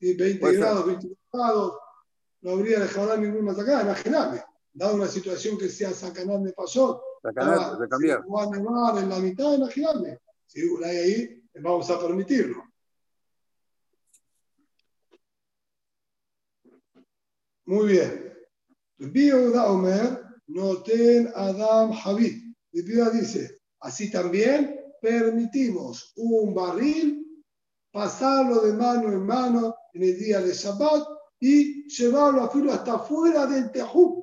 20 0.00 0.52
grados, 0.52 0.86
22 0.86 1.18
grados, 1.32 1.78
no 2.42 2.50
habría 2.52 2.80
dejado 2.80 3.16
ninguna 3.16 3.54
sacada, 3.54 3.82
imaginame, 3.82 4.42
dado 4.72 4.94
una 4.94 5.06
situación 5.06 5.58
que 5.58 5.68
sea 5.68 5.92
sacanal 5.92 6.40
me 6.40 6.52
pasó, 6.52 7.02
sacanal, 7.22 7.78
de 7.78 7.88
cambiar. 7.88 8.22
en 8.98 9.08
la 9.08 9.18
mitad, 9.18 9.54
imaginame, 9.54 10.20
si 10.46 10.60
hay 10.84 10.96
ahí, 10.96 11.42
vamos 11.54 11.90
a 11.90 12.00
permitirlo. 12.00 12.64
Muy 17.66 17.92
bien. 17.92 18.36
Biuda 18.98 19.70
Omer, 19.70 20.24
Noten 20.50 21.30
Adam 21.34 21.92
Javid. 21.92 22.54
Y 22.72 22.82
dice, 22.82 23.58
así 23.80 24.10
también 24.10 24.76
permitimos 25.00 26.12
un 26.16 26.54
barril 26.54 27.26
pasarlo 27.92 28.60
de 28.60 28.72
mano 28.72 29.12
en 29.12 29.26
mano 29.26 29.74
en 29.92 30.02
el 30.02 30.18
día 30.18 30.40
de 30.40 30.52
Shabbat 30.52 31.06
y 31.40 31.88
llevarlo 31.88 32.42
a 32.42 32.50
filo 32.50 32.72
hasta 32.72 32.98
fuera 32.98 33.46
del 33.46 33.70
Tejum. 33.72 34.22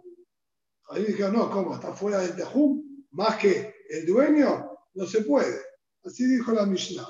Ahí 0.89 1.05
dije, 1.05 1.29
no, 1.29 1.49
¿cómo? 1.49 1.73
¿Hasta 1.73 1.93
fuera 1.93 2.19
del 2.19 2.35
Tejum? 2.35 2.83
Más 3.11 3.37
que 3.37 3.73
el 3.89 4.05
dueño, 4.05 4.71
no 4.93 5.05
se 5.05 5.21
puede. 5.21 5.59
Así 6.03 6.25
dijo 6.25 6.53
la 6.53 6.65
Mishnah. 6.65 7.07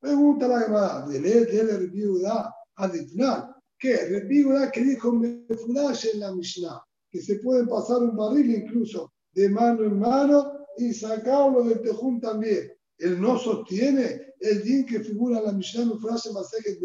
Pregunta 0.00 0.48
la 0.48 0.60
Gemara, 0.60 1.06
de 1.06 1.20
leer 1.20 1.90
viuda 1.90 2.54
aditnal. 2.76 3.54
¿Qué? 3.78 3.94
El 3.94 4.26
viuda 4.26 4.70
que 4.70 4.82
dijo 4.82 5.12
Mefudash 5.12 6.06
en 6.14 6.20
la 6.20 6.32
Mishnah, 6.32 6.82
que 7.10 7.20
se 7.20 7.36
puede 7.36 7.66
pasar 7.66 7.98
un 7.98 8.16
barril 8.16 8.54
incluso 8.54 9.12
de 9.32 9.48
mano 9.48 9.84
en 9.84 9.98
mano 9.98 10.66
y 10.76 10.92
sacarlo 10.92 11.64
del 11.64 11.80
Tejum 11.80 12.20
también 12.20 12.70
él 12.98 13.20
no 13.20 13.38
sostiene 13.38 14.34
el 14.40 14.62
din 14.62 14.84
que 14.84 15.00
figura 15.00 15.38
en 15.38 15.44
la 15.46 15.52
Mishnah 15.52 15.82
en 15.82 16.00
frase 16.00 16.32
Masejet 16.32 16.78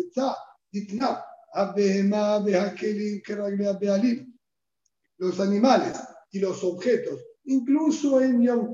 Behakelim, 1.76 3.21
Keraglea, 3.24 3.74
Bealim. 3.74 4.38
Los 5.17 5.39
animales 5.39 5.97
y 6.32 6.39
los 6.39 6.63
objetos, 6.63 7.19
incluso 7.45 8.21
en 8.21 8.41
Yom 8.41 8.74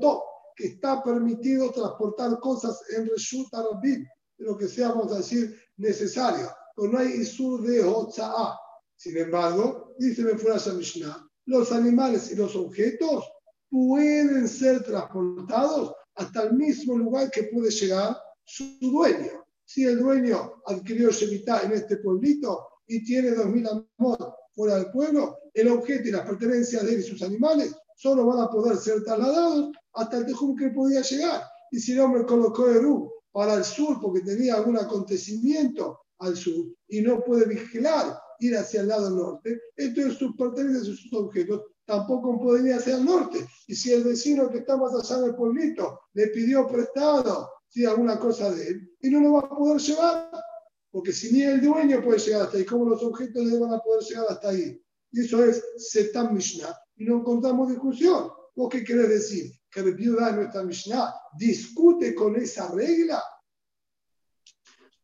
que 0.56 0.68
está 0.68 1.02
permitido 1.02 1.70
transportar 1.70 2.38
cosas 2.40 2.80
en 2.96 3.06
Reshut 3.06 3.52
Arabim, 3.52 4.06
lo 4.38 4.56
que 4.56 4.68
sea, 4.68 4.88
vamos 4.88 5.12
a 5.12 5.18
decir, 5.18 5.58
necesario. 5.76 6.48
Pero 6.74 6.92
no 6.92 6.98
hay 6.98 7.12
Isur 7.20 7.62
de 7.62 7.82
Hotza'a. 7.82 8.58
Sin 8.96 9.16
embargo, 9.16 9.94
dice 9.98 10.22
Mefurash 10.22 10.72
Mishnah, 10.72 11.29
los 11.50 11.72
animales 11.72 12.30
y 12.30 12.36
los 12.36 12.54
objetos 12.54 13.24
pueden 13.68 14.46
ser 14.46 14.84
transportados 14.84 15.92
hasta 16.14 16.44
el 16.44 16.52
mismo 16.52 16.96
lugar 16.96 17.28
que 17.30 17.44
puede 17.44 17.70
llegar 17.70 18.16
su 18.44 18.64
dueño. 18.80 19.44
Si 19.64 19.84
el 19.84 19.98
dueño 19.98 20.62
adquirió 20.66 21.10
Shemitah 21.10 21.62
en 21.62 21.72
este 21.72 21.96
pueblito 21.96 22.68
y 22.86 23.04
tiene 23.04 23.30
2.000 23.30 23.88
amos 23.98 24.18
fuera 24.54 24.76
del 24.76 24.92
pueblo, 24.92 25.38
el 25.54 25.68
objeto 25.68 26.08
y 26.08 26.12
las 26.12 26.26
pertenencias 26.26 26.84
de 26.84 26.94
él 26.94 27.00
y 27.00 27.02
sus 27.02 27.22
animales 27.22 27.74
solo 27.96 28.26
van 28.26 28.40
a 28.40 28.50
poder 28.50 28.76
ser 28.76 29.02
trasladados 29.02 29.72
hasta 29.94 30.18
el 30.18 30.26
tejum 30.26 30.56
que 30.56 30.70
podía 30.70 31.02
llegar. 31.02 31.42
Y 31.72 31.80
si 31.80 31.92
el 31.92 32.00
hombre 32.00 32.26
colocó 32.26 32.68
Eru 32.70 33.10
para 33.32 33.54
el 33.54 33.64
sur 33.64 34.00
porque 34.00 34.20
tenía 34.20 34.54
algún 34.54 34.78
acontecimiento 34.78 35.98
al 36.18 36.36
sur 36.36 36.66
y 36.88 37.00
no 37.00 37.20
puede 37.24 37.46
vigilar 37.46 38.16
ir 38.40 38.56
hacia 38.56 38.80
el 38.80 38.88
lado 38.88 39.10
norte, 39.10 39.60
entonces 39.76 40.18
sus 40.18 40.34
pertenencias 40.36 40.88
y 40.88 40.96
sus 40.96 41.12
objetos 41.12 41.62
tampoco 41.84 42.40
podría 42.40 42.78
ser 42.78 42.94
al 42.94 43.04
norte. 43.04 43.46
Y 43.66 43.74
si 43.74 43.92
el 43.92 44.04
vecino 44.04 44.50
que 44.50 44.58
está 44.58 44.76
más 44.76 44.92
allá 44.94 45.22
del 45.22 45.34
pueblito 45.34 46.00
le 46.14 46.28
pidió 46.28 46.66
prestado 46.66 47.50
si 47.68 47.84
alguna 47.84 48.18
cosa 48.18 48.50
de 48.50 48.68
él, 48.68 48.96
y 49.00 49.10
no 49.10 49.20
lo 49.20 49.32
va 49.34 49.40
a 49.40 49.48
poder 49.48 49.80
llevar, 49.80 50.30
porque 50.90 51.12
si 51.12 51.32
ni 51.32 51.42
el 51.42 51.60
dueño 51.60 52.02
puede 52.02 52.18
llegar 52.18 52.42
hasta 52.42 52.58
ahí, 52.58 52.64
¿cómo 52.64 52.84
los 52.84 53.02
objetos 53.02 53.44
le 53.44 53.58
van 53.58 53.72
a 53.72 53.78
poder 53.78 54.02
llegar 54.02 54.26
hasta 54.28 54.48
ahí? 54.48 54.82
Y 55.12 55.20
eso 55.20 55.44
es 55.44 55.62
Setam 55.76 56.34
Mishnah. 56.34 56.74
Y 56.96 57.04
no 57.04 57.18
encontramos 57.18 57.68
discusión. 57.68 58.28
¿Vos 58.56 58.68
qué 58.70 58.82
querés 58.82 59.08
decir? 59.08 59.52
Que 59.70 59.80
el 59.80 59.94
viuda 59.94 60.30
de 60.30 60.38
nuestra 60.38 60.64
Mishnah 60.64 61.14
discute 61.38 62.14
con 62.14 62.36
esa 62.36 62.72
regla. 62.72 63.22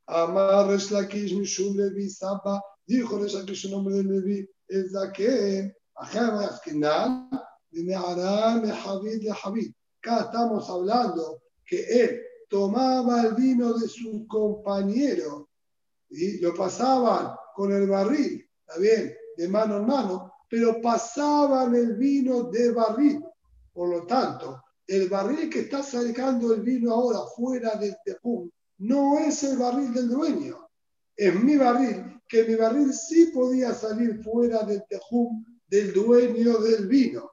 Amar 0.06 0.68
Mishum 0.68 1.76
Levi 1.76 2.08
Dijo 2.86 3.24
ella 3.24 3.44
que 3.44 3.54
su 3.54 3.70
nombre 3.70 3.96
de 3.96 4.04
Levi 4.04 4.48
es 4.68 4.92
de 9.20 9.32
Javid. 9.32 9.72
Acá 9.98 10.20
estamos 10.20 10.70
hablando 10.70 11.42
que 11.64 11.82
él 11.82 12.20
tomaba 12.48 13.22
el 13.22 13.34
vino 13.34 13.74
de 13.74 13.88
su 13.88 14.26
compañero 14.28 15.48
y 16.10 16.38
lo 16.38 16.54
pasaban 16.54 17.34
con 17.54 17.72
el 17.72 17.88
barril, 17.88 18.48
está 18.60 18.80
bien, 18.80 19.14
de 19.36 19.48
mano 19.48 19.78
en 19.78 19.86
mano, 19.86 20.32
pero 20.48 20.80
pasaban 20.80 21.74
el 21.74 21.94
vino 21.96 22.44
de 22.44 22.70
barril. 22.70 23.24
Por 23.72 23.88
lo 23.88 24.06
tanto, 24.06 24.62
el 24.86 25.08
barril 25.08 25.50
que 25.50 25.60
está 25.60 25.82
sacando 25.82 26.54
el 26.54 26.62
vino 26.62 26.92
ahora 26.92 27.20
fuera 27.34 27.74
del 27.74 27.96
tejum 28.04 28.48
no 28.78 29.18
es 29.18 29.42
el 29.42 29.58
barril 29.58 29.92
del 29.92 30.08
dueño, 30.08 30.68
es 31.16 31.34
mi 31.34 31.56
barril, 31.56 32.15
que 32.28 32.44
mi 32.44 32.54
barril 32.54 32.92
sí 32.92 33.26
podía 33.26 33.72
salir 33.74 34.22
fuera 34.22 34.62
del 34.64 34.82
tejum 34.88 35.44
del 35.68 35.92
dueño 35.92 36.58
del 36.58 36.86
vino. 36.86 37.30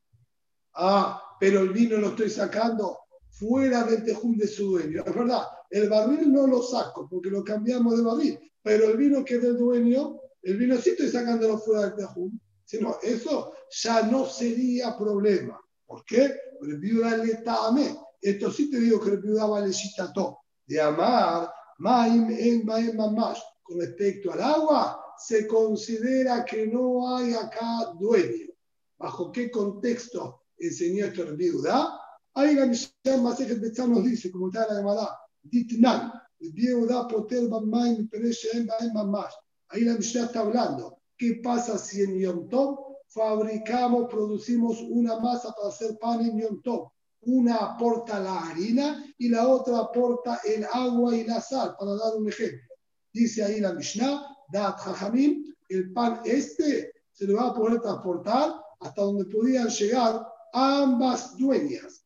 Ah, 0.74 1.22
pero 1.39 1.62
el 1.62 1.70
vino 1.70 1.98
lo 1.98 2.10
estoy 2.10 2.30
sacando 2.30 2.98
fuera 3.30 3.84
del 3.84 4.04
tejum 4.04 4.38
de 4.38 4.48
su 4.48 4.72
dueño. 4.72 5.04
Es 5.06 5.16
verdad, 5.16 5.44
el 5.70 5.89
barril 5.89 6.32
no 6.32 6.48
lo 6.48 6.62
saco 6.62 7.08
porque 7.10 7.30
lo 7.30 7.44
cambiamos 7.44 7.98
de 7.98 8.04
barril, 8.04 8.39
pero 8.62 8.89
el 8.89 8.98
vino 8.98 9.26
que 9.26 9.36
es 9.36 9.41
del 9.41 9.58
dueño, 9.58 10.20
el 10.41 10.58
vino 10.58 10.78
sí 10.78 10.91
estoy 10.91 11.10
sacándolo 11.10 11.58
fuera 11.58 11.89
del 11.89 11.96
tejum. 11.96 12.39
Sino 12.66 12.98
eso 13.04 13.54
ya 13.70 14.04
no 14.04 14.26
sería 14.26 14.98
problema. 14.98 15.60
¿Por 15.86 16.06
qué? 16.06 16.34
Porque 16.58 16.76
viuda 16.76 17.18
le 17.18 17.36
tame. 17.36 17.96
Esto 18.22 18.52
sí 18.52 18.72
te 18.72 18.80
digo 18.80 19.02
que 19.02 19.12
el 19.12 19.18
viuda 19.18 19.46
vale 19.46 19.72
todo. 20.14 20.39
De 20.66 20.80
amar, 20.80 21.52
maim 21.78 22.30
en 22.32 22.66
maim 22.66 22.96
mamash. 22.96 23.39
Respecto 23.76 24.32
al 24.32 24.41
agua, 24.41 25.03
se 25.17 25.47
considera 25.47 26.43
que 26.45 26.67
no 26.67 27.15
hay 27.15 27.34
acá 27.34 27.93
dueño. 27.99 28.53
¿Bajo 28.97 29.32
qué 29.32 29.49
contexto 29.49 30.43
enseñó 30.57 31.05
esto 31.05 31.24
el 31.24 31.36
viuda? 31.36 31.99
Ahí 32.36 32.55
la 32.55 32.65
Mishnah 32.65 33.17
Masejet 33.17 33.59
Betzá 33.59 33.88
nos 33.88 34.03
dice, 34.03 34.32
como 34.32 34.47
está 34.47 34.67
la 34.67 34.76
llamada, 34.80 35.19
Ditnan, 35.43 36.11
viuda 36.39 37.07
poter 37.07 37.49
maim 37.49 38.07
pereshe 38.07 38.49
en 38.53 38.65
maim 38.65 38.93
mamash. 38.93 39.34
Ahí 39.69 39.82
la 39.82 39.95
Mishnah 39.95 40.26
está 40.26 40.39
hablando. 40.41 40.99
¿Qué 41.17 41.39
pasa 41.43 41.78
si 41.78 42.01
en 42.01 42.19
Yom 42.19 42.49
Tov 42.49 42.97
fabricamos, 43.07 44.09
producimos 44.09 44.82
una 44.82 45.19
masa 45.19 45.53
para 45.53 45.69
hacer 45.69 45.97
pan 45.99 46.21
en 46.21 46.39
Yom 46.39 46.61
Tov? 46.61 46.89
Una 47.26 47.55
aporta 47.55 48.19
la 48.19 48.49
harina 48.49 49.03
y 49.17 49.30
la 49.30 49.47
otra 49.47 49.80
aporta 49.80 50.41
el 50.43 50.65
agua 50.65 51.15
y 51.15 51.24
la 51.24 51.39
sal, 51.39 51.76
para 51.80 51.95
dar 51.95 52.15
un 52.17 52.28
ejemplo. 52.28 52.72
Dice 53.14 53.43
ahí 53.43 53.59
la 53.59 53.74
Mishnah, 53.74 54.26
Dat 54.51 54.80
Jajamim, 54.80 55.53
el 55.70 55.93
pan 55.93 56.22
este 56.26 56.93
se 57.11 57.28
le 57.28 57.34
va 57.34 57.49
a 57.49 57.53
poder 57.53 57.80
transportar 57.80 58.53
hasta 58.80 59.01
donde 59.01 59.26
podían 59.26 59.70
llegar 59.70 60.28
ambas 60.51 61.38
dueñas. 61.38 62.05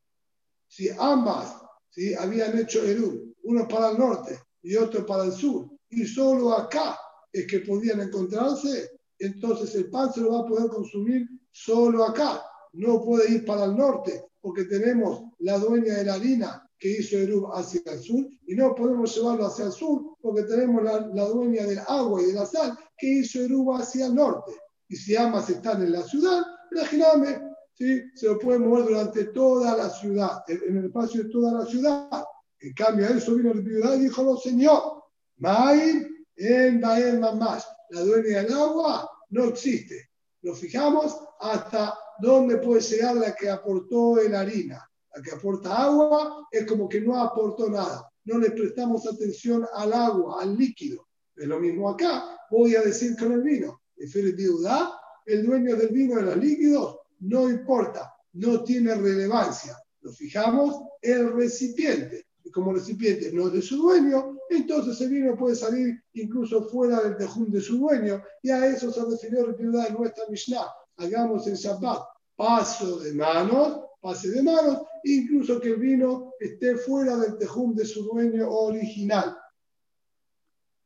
Si 0.68 0.90
ambas 1.00 1.56
¿sí? 1.90 2.14
habían 2.14 2.58
hecho 2.58 2.84
Eru, 2.84 3.34
uno 3.44 3.68
para 3.68 3.92
el 3.92 3.98
norte 3.98 4.38
y 4.62 4.76
otro 4.76 5.06
para 5.06 5.24
el 5.24 5.32
sur, 5.32 5.70
y 5.90 6.06
solo 6.06 6.54
acá 6.54 7.00
es 7.32 7.48
que 7.48 7.62
podían 7.62 8.02
encontrarse, 8.02 9.00
entonces 9.18 9.74
el 9.76 9.90
pan 9.90 10.12
se 10.12 10.22
lo 10.22 10.34
va 10.34 10.40
a 10.42 10.46
poder 10.46 10.70
consumir 10.70 11.28
solo 11.52 12.04
acá. 12.04 12.44
No 12.74 13.02
puede 13.02 13.32
ir 13.32 13.46
para 13.46 13.64
el 13.66 13.76
norte 13.76 14.26
porque 14.42 14.66
tenemos 14.66 15.24
la 15.40 15.58
dueña 15.58 15.96
de 15.96 16.04
la 16.04 16.14
harina 16.16 16.67
que 16.80 17.00
hizo 17.00 17.18
Erub 17.18 17.52
hacia 17.54 17.82
el 17.86 18.00
sur 18.00 18.26
y 18.46 18.56
no 18.56 18.76
podemos 18.76 19.16
llevarlo 19.16 19.48
hacia 19.48 19.66
el 19.66 19.72
sur 19.72 20.18
porque 20.22 20.44
tenemos 20.44 20.84
la, 20.84 21.26
dueña 21.26 21.64
del 21.66 21.80
agua 21.88 22.22
y 22.22 22.26
de 22.26 22.34
la 22.34 22.46
sal 22.46 22.78
que 22.98 23.08
hizo 23.08 23.42
Erub 23.42 23.74
hacia 23.76 24.08
el 24.08 24.16
norte. 24.16 24.52
Y 24.90 24.96
si 24.96 25.16
ambas 25.16 25.50
están 25.50 25.82
en 25.82 25.92
la 25.92 26.04
ciudad, 26.04 26.42
imagíname, 26.72 27.42
¿sí? 27.74 28.02
se 28.16 28.28
lo 28.28 28.40
puede 28.40 28.60
mover 28.60 28.86
durante 28.86 29.26
toda 29.26 29.76
la 29.76 29.90
ciudad, 29.90 30.44
en 30.48 30.78
el 30.78 30.86
espacio 30.86 31.24
de 31.24 31.30
toda 31.30 31.52
la 31.52 31.66
ciudad. 31.66 32.24
En 32.60 32.74
cambio, 32.74 33.06
a 33.06 33.10
eso 33.10 33.36
vino 33.36 33.52
el 33.52 33.64
ciudad 33.64 33.96
y 33.96 34.04
dijo, 34.04 34.24
no, 34.24 34.38
señor, 34.38 35.04
Maim 35.38 36.08
en 36.38 36.80
Bael 36.80 37.20
más 37.20 37.68
la 37.90 38.02
dueña 38.02 38.44
del 38.44 38.54
agua, 38.54 39.10
no 39.30 39.46
existe. 39.46 40.10
Lo 40.42 40.54
fijamos 40.54 41.18
hasta 41.40 41.98
dónde 42.20 42.58
puede 42.58 42.82
llegar 42.82 43.16
la 43.16 43.36
que 43.36 43.50
aportó 43.50 44.20
el 44.20 44.36
harina. 44.36 44.87
La 45.18 45.24
que 45.24 45.32
aporta 45.32 45.76
agua 45.76 46.48
es 46.52 46.68
como 46.68 46.88
que 46.88 47.02
no 47.02 47.20
aportó 47.20 47.72
nada. 47.72 48.08
No 48.26 48.38
le 48.38 48.52
prestamos 48.52 49.08
atención 49.08 49.66
al 49.74 49.92
agua, 49.92 50.44
al 50.44 50.56
líquido. 50.56 51.08
Es 51.36 51.48
lo 51.48 51.60
mismo 51.60 51.90
acá. 51.90 52.38
Voy 52.52 52.76
a 52.76 52.82
decir 52.82 53.18
con 53.18 53.32
el 53.32 53.42
vino. 53.42 53.82
El 53.98 55.46
dueño 55.46 55.76
del 55.76 55.90
vino 55.90 56.18
de 56.18 56.22
los 56.22 56.38
líquidos 56.38 57.00
no 57.22 57.50
importa, 57.50 58.14
no 58.34 58.64
tiene 58.64 58.94
relevancia. 58.94 59.76
Lo 60.02 60.12
fijamos 60.12 60.84
el 61.02 61.34
recipiente 61.34 62.28
y 62.44 62.52
como 62.52 62.70
el 62.70 62.78
recipiente 62.78 63.32
no 63.34 63.48
es 63.48 63.54
de 63.54 63.62
su 63.64 63.78
dueño, 63.78 64.38
entonces 64.52 65.02
el 65.02 65.10
vino 65.10 65.36
puede 65.36 65.56
salir 65.56 66.00
incluso 66.14 66.70
fuera 66.70 67.02
del 67.02 67.18
tejún 67.18 67.52
de 67.52 67.60
su 67.60 67.80
dueño, 67.80 68.24
y 68.44 68.52
a 68.52 68.68
eso 68.68 68.92
se 68.92 69.04
refirió 69.04 69.48
el 69.48 69.56
de 69.58 69.92
nuestra 69.92 70.26
Mishnah. 70.30 70.68
Hagamos 70.98 71.48
el 71.48 71.56
Shabbat 71.56 72.04
paso 72.38 73.00
de 73.00 73.14
manos, 73.14 73.82
pase 74.00 74.30
de 74.30 74.44
manos, 74.44 74.84
incluso 75.16 75.60
que 75.60 75.70
el 75.70 75.78
vino 75.78 76.34
esté 76.40 76.76
fuera 76.76 77.18
del 77.18 77.38
tejún 77.38 77.76
de 77.76 77.86
su 77.86 78.04
dueño 78.04 78.50
original. 78.50 79.38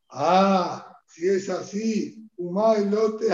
Ah, 0.09 0.97
si 1.07 1.27
es 1.27 1.49
así, 1.49 2.29
Umay 2.37 2.89
lote 2.89 3.27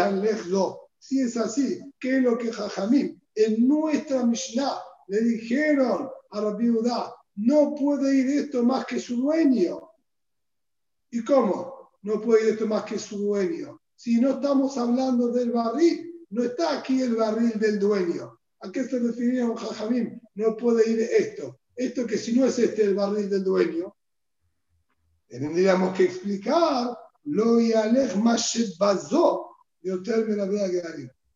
Si 0.99 1.21
es 1.21 1.37
así, 1.37 1.79
¿qué 1.99 2.17
es 2.17 2.23
lo 2.23 2.37
que 2.37 2.51
Jajamim 2.51 3.19
en 3.35 3.67
nuestra 3.67 4.25
Mishnah 4.25 4.77
le 5.07 5.21
dijeron 5.21 6.09
a 6.31 6.41
la 6.41 6.55
viuda? 6.55 7.17
no 7.37 7.75
puede 7.75 8.15
ir 8.15 8.29
esto 8.29 8.63
más 8.63 8.85
que 8.85 8.99
su 8.99 9.17
dueño. 9.17 9.91
¿Y 11.11 11.23
cómo? 11.23 11.91
No 12.01 12.19
puede 12.19 12.47
ir 12.47 12.53
esto 12.53 12.67
más 12.67 12.83
que 12.83 12.99
su 12.99 13.17
dueño. 13.17 13.81
Si 13.95 14.19
no 14.19 14.31
estamos 14.31 14.77
hablando 14.77 15.29
del 15.29 15.51
barril, 15.51 16.25
no 16.29 16.43
está 16.43 16.79
aquí 16.79 17.01
el 17.01 17.15
barril 17.15 17.59
del 17.59 17.79
dueño. 17.79 18.39
¿A 18.61 18.71
qué 18.71 18.83
se 18.83 18.99
refería 18.99 19.45
un 19.45 19.55
jajamín? 19.55 20.21
No 20.35 20.57
puede 20.57 20.89
ir 20.89 20.99
esto. 20.99 21.59
Esto 21.75 22.07
que 22.07 22.17
si 22.17 22.33
no 22.33 22.45
es 22.45 22.57
este 22.57 22.83
el 22.83 22.95
barril 22.95 23.29
del 23.29 23.43
dueño, 23.43 23.95
tendríamos 25.27 25.95
que 25.95 26.05
explicar 26.05 26.97
lo 27.25 27.59
yalech 27.59 28.15
bazó 28.79 29.49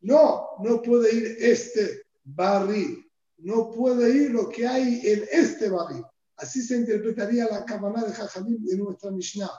No, 0.01 0.47
no 0.63 0.81
puede 0.81 1.13
ir 1.13 1.37
este 1.39 2.03
barril 2.23 3.11
no 3.43 3.71
puede 3.71 4.09
ir 4.15 4.31
lo 4.31 4.49
que 4.49 4.67
hay 4.67 5.01
en 5.03 5.25
este 5.31 5.69
barril. 5.69 6.03
Así 6.37 6.61
se 6.61 6.77
interpretaría 6.77 7.45
la 7.45 7.65
cabana 7.65 8.03
de 8.03 8.13
Jajamim 8.13 8.63
de 8.63 8.77
nuestra 8.77 9.11
Mishnah. 9.11 9.51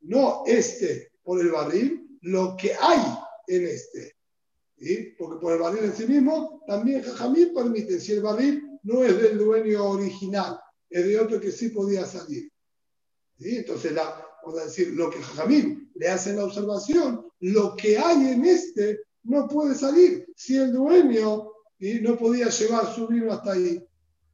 No 0.00 0.42
este 0.46 1.12
por 1.22 1.40
el 1.40 1.50
barril, 1.50 2.18
lo 2.22 2.56
que 2.56 2.74
hay 2.74 3.00
en 3.46 3.66
este. 3.66 4.16
Porque 5.18 5.40
por 5.40 5.52
el 5.52 5.58
barril 5.58 5.84
en 5.84 5.94
sí 5.94 6.06
mismo, 6.06 6.62
también 6.66 7.02
Jajamim 7.02 7.52
permite, 7.54 8.00
si 8.00 8.12
el 8.12 8.22
barril 8.22 8.78
no 8.82 9.04
es 9.04 9.20
del 9.20 9.38
dueño 9.38 9.84
original, 9.84 10.58
es 10.88 11.06
de 11.06 11.20
otro 11.20 11.40
que 11.40 11.52
sí 11.52 11.68
podía 11.68 12.06
salir. 12.06 12.50
Entonces, 13.38 13.92
la, 13.92 14.26
vamos 14.44 14.60
a 14.60 14.64
decir, 14.64 14.88
lo 14.94 15.10
que 15.10 15.22
Jajamim 15.22 15.90
le 15.94 16.08
hace 16.08 16.32
la 16.34 16.44
observación, 16.44 17.26
lo 17.40 17.76
que 17.76 17.98
hay 17.98 18.28
en 18.32 18.44
este 18.44 19.00
no 19.24 19.46
puede 19.48 19.74
salir. 19.74 20.26
Si 20.34 20.56
el 20.56 20.72
dueño 20.72 21.50
y 21.80 21.98
no 22.00 22.16
podía 22.16 22.48
llevar 22.48 22.94
su 22.94 23.08
vino 23.08 23.32
hasta 23.32 23.52
ahí. 23.52 23.82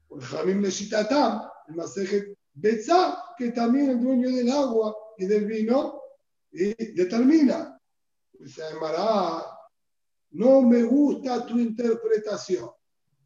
Porque 0.08 0.26
Jamim 0.26 0.62
Tam, 1.08 1.42
el 1.68 1.74
Masejet 1.76 2.36
Betzá, 2.54 3.18
que 3.38 3.52
también 3.52 3.90
el 3.90 4.00
dueño 4.02 4.30
del 4.30 4.50
agua 4.50 4.94
y 5.16 5.26
del 5.26 5.46
vino, 5.46 6.00
determina. 6.50 7.80
Se 8.44 8.62
llamará, 8.62 9.44
no 10.36 10.60
me 10.60 10.82
gusta 10.82 11.46
tu 11.46 11.58
interpretación. 11.58 12.68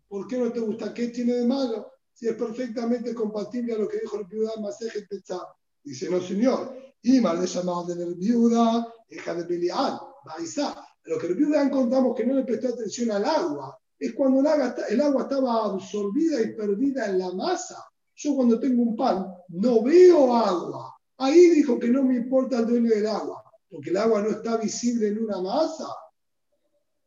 ¿Por 0.08 0.28
qué 0.28 0.38
no 0.38 0.52
te 0.52 0.60
gusta? 0.60 0.94
¿Qué 0.94 1.08
tiene 1.08 1.34
de 1.34 1.46
malo? 1.46 1.92
Si 2.12 2.28
es 2.28 2.34
perfectamente 2.34 3.14
compatible 3.14 3.74
a 3.74 3.78
lo 3.78 3.88
que 3.88 3.98
dijo 3.98 4.18
el 4.18 4.26
viuda 4.26 4.52
Masejet 4.60 5.08
Betzá. 5.08 5.40
Dice, 5.82 6.08
no 6.08 6.20
señor, 6.20 6.76
y 7.02 7.20
mal 7.20 7.40
de 7.40 7.46
llamado 7.46 7.84
de 7.84 7.96
la 7.96 8.14
viuda, 8.14 8.94
hija 9.08 9.34
de 9.34 9.44
Belial, 9.44 9.98
Baizá. 10.24 10.86
Lo 11.04 11.18
que 11.18 11.28
el 11.28 11.34
viuda 11.34 11.62
encontramos 11.62 12.14
que 12.14 12.24
no 12.24 12.34
le 12.34 12.44
prestó 12.44 12.68
atención 12.68 13.10
al 13.10 13.24
agua, 13.24 13.76
es 13.98 14.14
cuando 14.14 14.40
el 14.40 15.00
agua, 15.00 15.22
estaba 15.22 15.64
absorbida 15.64 16.40
y 16.40 16.54
perdida 16.54 17.06
en 17.06 17.18
la 17.18 17.32
masa. 17.32 17.84
Yo 18.14 18.36
cuando 18.36 18.60
tengo 18.60 18.82
un 18.82 18.96
pan 18.96 19.26
no 19.48 19.82
veo 19.82 20.36
agua. 20.36 20.94
Ahí 21.18 21.50
dijo 21.50 21.78
que 21.78 21.88
no 21.88 22.04
me 22.04 22.16
importa 22.16 22.58
el 22.58 22.66
dueño 22.66 22.90
del 22.90 23.06
agua, 23.06 23.42
porque 23.68 23.90
el 23.90 23.96
agua 23.96 24.22
no 24.22 24.30
está 24.30 24.58
visible 24.58 25.08
en 25.08 25.24
una 25.24 25.40
masa, 25.40 25.86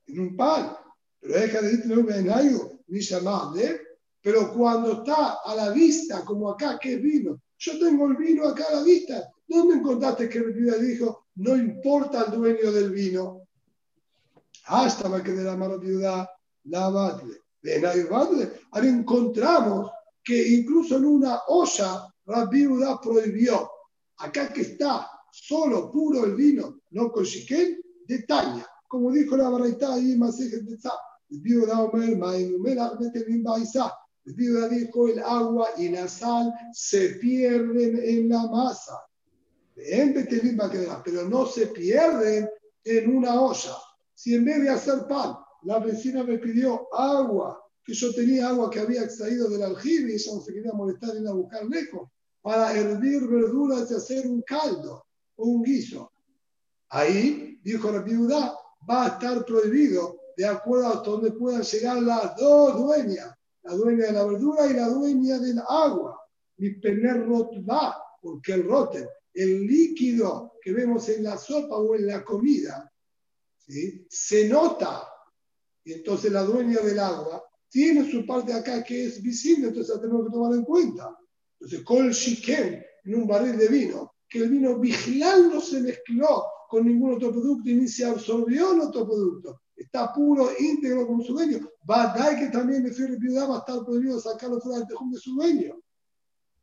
en 0.08 0.20
un 0.20 0.36
pan. 0.36 0.76
Pero 1.20 1.40
deja 1.40 1.62
de 1.62 1.72
decir 1.72 1.92
llamarle. 3.02 3.82
Pero 4.22 4.54
cuando 4.54 5.04
está 5.04 5.40
a 5.44 5.56
la 5.56 5.70
vista, 5.72 6.24
como 6.24 6.50
acá, 6.50 6.80
que 6.80 6.94
es 6.94 7.02
vino? 7.02 7.42
Yo 7.58 7.80
tengo 7.80 8.08
el 8.08 8.16
vino 8.16 8.48
acá 8.48 8.66
a 8.70 8.76
la 8.76 8.84
vista. 8.84 9.30
¿Dónde 9.48 9.76
encontraste 9.76 10.30
que 10.30 10.38
el 10.40 10.54
dijo, 10.82 11.28
no 11.36 11.56
importa 11.56 12.26
el 12.26 12.32
dueño 12.32 12.72
del 12.72 12.92
vino? 12.92 13.48
Hasta 14.66 15.10
me 15.10 15.22
quedé 15.22 15.44
la 15.44 15.58
mano 15.58 15.78
viuda, 15.78 16.30
la 16.66 16.90
batle. 16.90 17.36
De. 17.62 18.10
Ahora 18.72 18.88
encontramos 18.88 19.92
que 20.24 20.48
incluso 20.50 20.98
en 20.98 21.06
una 21.06 21.42
olla, 21.48 22.08
la 22.26 22.46
viuda 22.46 23.00
prohibió. 23.02 23.70
Acá 24.18 24.52
que 24.52 24.62
está 24.62 25.10
solo 25.32 25.92
puro 25.92 26.26
el 26.26 26.36
vino, 26.36 26.80
no 26.92 27.12
con 27.12 27.24
shikel, 27.24 27.84
de 28.06 28.24
taña. 28.24 28.66
Como 28.94 29.12
dijo 29.12 29.36
la 29.36 29.50
baraita 29.50 29.96
ahí, 29.96 30.16
Masejet 30.16 30.62
de. 30.62 30.78
El 31.32 31.40
viuda 31.40 31.82
Omer, 31.82 32.16
Maimumela, 32.16 32.96
Metelin 33.00 33.42
Baisa. 33.42 33.92
El 34.24 34.36
viuda 34.36 34.70
dijo, 34.70 35.08
el 35.08 35.18
agua 35.18 35.68
y 35.80 35.90
la 35.90 36.08
sal 36.08 36.54
se 36.72 37.16
pierden 37.16 38.00
en 38.04 38.30
la 38.30 38.46
masa. 38.46 39.00
En 39.76 40.14
pero 41.04 41.28
no 41.28 41.48
se 41.48 41.66
pierden 41.68 42.48
en 42.84 43.18
una 43.18 43.42
olla. 43.42 43.76
Si 44.14 44.36
en 44.36 44.46
vez 44.46 44.62
de 44.62 44.70
hacer 44.70 45.08
pan, 45.08 45.38
la 45.64 45.80
vecina 45.80 46.24
me 46.24 46.38
pidió 46.38 46.88
agua, 46.94 47.68
que 47.84 47.96
yo 47.96 48.14
tenía 48.14 48.50
agua 48.50 48.70
que 48.70 48.82
había 48.82 49.06
extraído 49.06 49.50
del 49.50 49.64
aljibe 49.64 50.12
y 50.12 50.16
ella 50.18 50.34
no 50.36 50.42
se 50.42 50.54
quería 50.54 50.74
molestar 50.74 51.18
en 51.18 51.28
a 51.28 51.32
buscar 51.32 51.66
lejos, 51.66 52.12
para 52.44 52.72
hervir 52.78 53.28
verduras 53.28 53.90
y 53.90 53.96
hacer 53.96 54.28
un 54.28 54.44
caldo 54.44 55.04
o 55.36 55.48
un 55.48 55.64
guiso. 55.64 56.12
Ahí, 56.90 57.60
dijo 57.64 57.92
la 57.92 58.04
viuda, 58.04 58.56
va 58.90 59.06
a 59.06 59.08
estar 59.10 59.46
prohibido 59.46 60.20
de 60.36 60.46
acuerdo 60.46 60.88
a 60.88 60.96
donde 61.04 61.32
puedan 61.32 61.62
llegar 61.62 62.02
las 62.02 62.36
dos 62.36 62.78
dueñas, 62.78 63.34
la 63.64 63.74
dueña 63.74 64.08
de 64.08 64.14
la 64.14 64.26
verdura 64.26 64.68
y 64.68 64.74
la 64.74 64.88
dueña 64.90 65.40
del 65.40 65.60
agua. 65.68 66.20
Mi 66.58 66.72
pener 66.76 67.26
rot 67.28 67.52
va, 67.70 67.96
porque 68.22 68.54
el 68.54 68.68
roten, 68.68 69.08
el 69.34 69.66
líquido 69.66 70.54
que 70.62 70.72
vemos 70.72 71.08
en 71.10 71.24
la 71.24 71.38
sopa 71.38 71.78
o 71.78 71.96
en 71.96 72.08
la 72.08 72.24
comida, 72.24 72.92
¿sí? 73.58 74.06
se 74.10 74.48
nota. 74.48 75.08
Y 75.84 75.94
entonces 75.94 76.32
la 76.32 76.44
dueña 76.44 76.80
del 76.80 77.00
agua 77.00 77.44
tiene 77.70 78.10
su 78.10 78.26
parte 78.26 78.54
acá 78.54 78.84
que 78.84 79.06
es 79.06 79.22
visible, 79.22 79.68
entonces 79.68 79.96
la 79.96 80.02
tenemos 80.02 80.26
que 80.26 80.32
tomar 80.32 80.54
en 80.54 80.64
cuenta. 80.64 81.18
Entonces, 81.60 81.84
con 81.84 82.10
shiken 82.12 82.84
en 83.06 83.16
un 83.16 83.28
barril 83.28 83.58
de 83.58 83.68
vino, 83.68 84.14
que 84.30 84.40
el 84.40 84.50
vino 84.50 84.78
vigilando 84.78 85.60
se 85.60 85.80
mezcló 85.82 86.44
con 86.74 86.88
ningún 86.88 87.14
otro 87.14 87.32
producto 87.32 87.70
y 87.70 87.76
ni 87.76 87.88
se 87.88 88.04
absorbió 88.04 88.74
en 88.74 88.82
otro 88.82 89.06
producto. 89.06 89.62
Está 89.76 90.12
puro, 90.12 90.50
íntegro 90.58 91.06
con 91.06 91.22
su 91.22 91.34
dueño. 91.34 91.60
Va 91.88 92.12
a 92.12 92.18
dar 92.18 92.36
que 92.36 92.48
también 92.48 92.82
me 92.82 92.90
fui 92.90 93.06
va 93.06 93.58
a 93.58 93.60
estar 93.60 93.86
prohibido 93.86 94.20
sacarlo 94.20 94.60
fuera 94.60 94.80
del 94.80 94.88
tejón 94.88 95.12
de 95.12 95.20
su 95.20 95.36
dueño. 95.36 95.76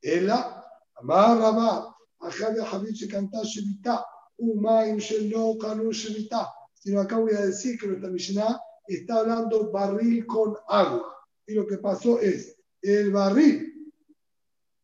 Ella, 0.02 0.64
amar, 0.96 1.40
amar, 1.40 1.84
ajá 2.18 2.52
Javid 2.52 2.96
se 2.96 3.06
canta 3.06 3.38
Shevita, 3.44 4.04
Umaim 4.38 4.96
Shelo 4.96 5.56
Kanu 5.56 5.92
Shevita. 5.92 6.52
Sino 6.74 7.00
acá 7.02 7.16
voy 7.16 7.34
a 7.34 7.46
decir 7.46 7.78
que 7.78 7.86
nuestra 7.86 8.10
Mishnah 8.10 8.60
está 8.88 9.20
hablando 9.20 9.70
barril 9.70 10.26
con 10.26 10.56
agua. 10.66 11.14
Y 11.46 11.54
lo 11.54 11.68
que 11.68 11.78
pasó 11.78 12.18
es, 12.18 12.56
el 12.82 13.12
barril 13.12 13.92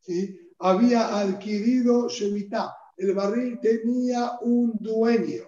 ¿sí? 0.03 0.53
había 0.61 1.19
adquirido 1.19 2.09
Shemitah. 2.09 2.73
El 2.97 3.15
barril 3.15 3.59
tenía 3.61 4.39
un 4.41 4.73
dueño. 4.81 5.45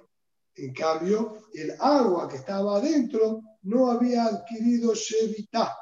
En 0.55 0.75
cambio, 0.75 1.39
el 1.55 1.73
agua 1.79 2.29
que 2.29 2.37
estaba 2.37 2.77
adentro 2.77 3.43
no 3.63 3.91
había 3.91 4.25
adquirido 4.27 4.93
Shemitah. 4.95 5.75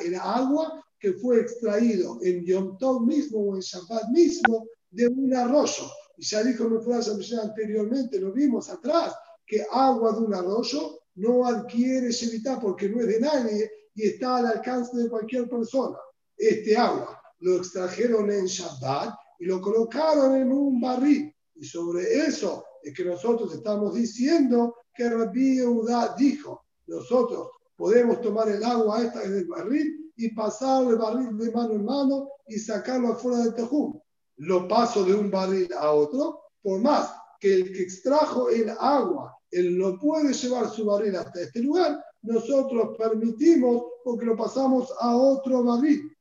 Era 0.00 0.22
agua 0.22 0.84
que 0.98 1.14
fue 1.14 1.40
extraído 1.40 2.18
en 2.22 2.44
Yom 2.44 2.78
Tov 2.78 3.06
mismo 3.06 3.38
o 3.40 3.54
en 3.56 3.62
Shabbat 3.62 4.08
mismo 4.10 4.66
de 4.90 5.08
un 5.08 5.34
arroyo. 5.34 5.84
Y 6.16 6.24
ya 6.24 6.42
dijo 6.42 6.68
mi 6.68 6.82
frase 6.84 7.12
anteriormente, 7.42 8.20
lo 8.20 8.32
vimos 8.32 8.68
atrás, 8.68 9.14
que 9.46 9.64
agua 9.72 10.12
de 10.12 10.18
un 10.18 10.34
arroyo 10.34 11.00
no 11.16 11.46
adquiere 11.46 12.10
Shemitah 12.10 12.60
porque 12.60 12.88
no 12.88 13.00
es 13.00 13.08
de 13.08 13.20
nadie 13.20 13.70
y 13.94 14.08
está 14.08 14.36
al 14.36 14.46
alcance 14.46 14.96
de 14.96 15.08
cualquier 15.08 15.48
persona. 15.48 15.96
Este 16.36 16.76
agua 16.76 17.20
lo 17.40 17.56
extrajeron 17.56 18.30
en 18.30 18.46
Shabbat 18.46 19.14
y 19.40 19.46
lo 19.46 19.60
colocaron 19.60 20.36
en 20.36 20.52
un 20.52 20.80
barril. 20.80 21.34
Y 21.56 21.64
sobre 21.64 22.26
eso 22.26 22.64
es 22.82 22.94
que 22.94 23.04
nosotros 23.04 23.54
estamos 23.54 23.94
diciendo 23.94 24.76
que 24.94 25.08
Rabbi 25.08 25.56
Yehuda 25.56 26.14
dijo, 26.16 26.66
nosotros 26.86 27.48
podemos 27.74 28.20
tomar 28.20 28.48
el 28.50 28.62
agua 28.62 29.02
esta 29.02 29.20
del 29.20 29.46
barril 29.46 30.12
y 30.16 30.28
pasar 30.34 30.84
el 30.84 30.96
barril 30.96 31.36
de 31.38 31.50
mano 31.50 31.72
en 31.72 31.84
mano 31.84 32.28
y 32.46 32.58
sacarlo 32.58 33.12
afuera 33.12 33.38
del 33.38 33.54
tejú. 33.54 34.00
Lo 34.36 34.68
paso 34.68 35.04
de 35.04 35.14
un 35.14 35.30
barril 35.30 35.72
a 35.72 35.90
otro, 35.90 36.40
por 36.62 36.80
más 36.80 37.10
que 37.40 37.54
el 37.54 37.72
que 37.72 37.82
extrajo 37.82 38.50
el 38.50 38.68
agua, 38.78 39.34
él 39.50 39.78
no 39.78 39.98
puede 39.98 40.34
llevar 40.34 40.68
su 40.68 40.84
barril 40.84 41.16
hasta 41.16 41.40
este 41.40 41.60
lugar, 41.60 41.98
nosotros 42.22 42.96
permitimos 42.98 43.84
porque 44.04 44.26
lo 44.26 44.36
pasamos 44.36 44.92
a 45.00 45.16
otro 45.16 45.64
barril. 45.64 46.14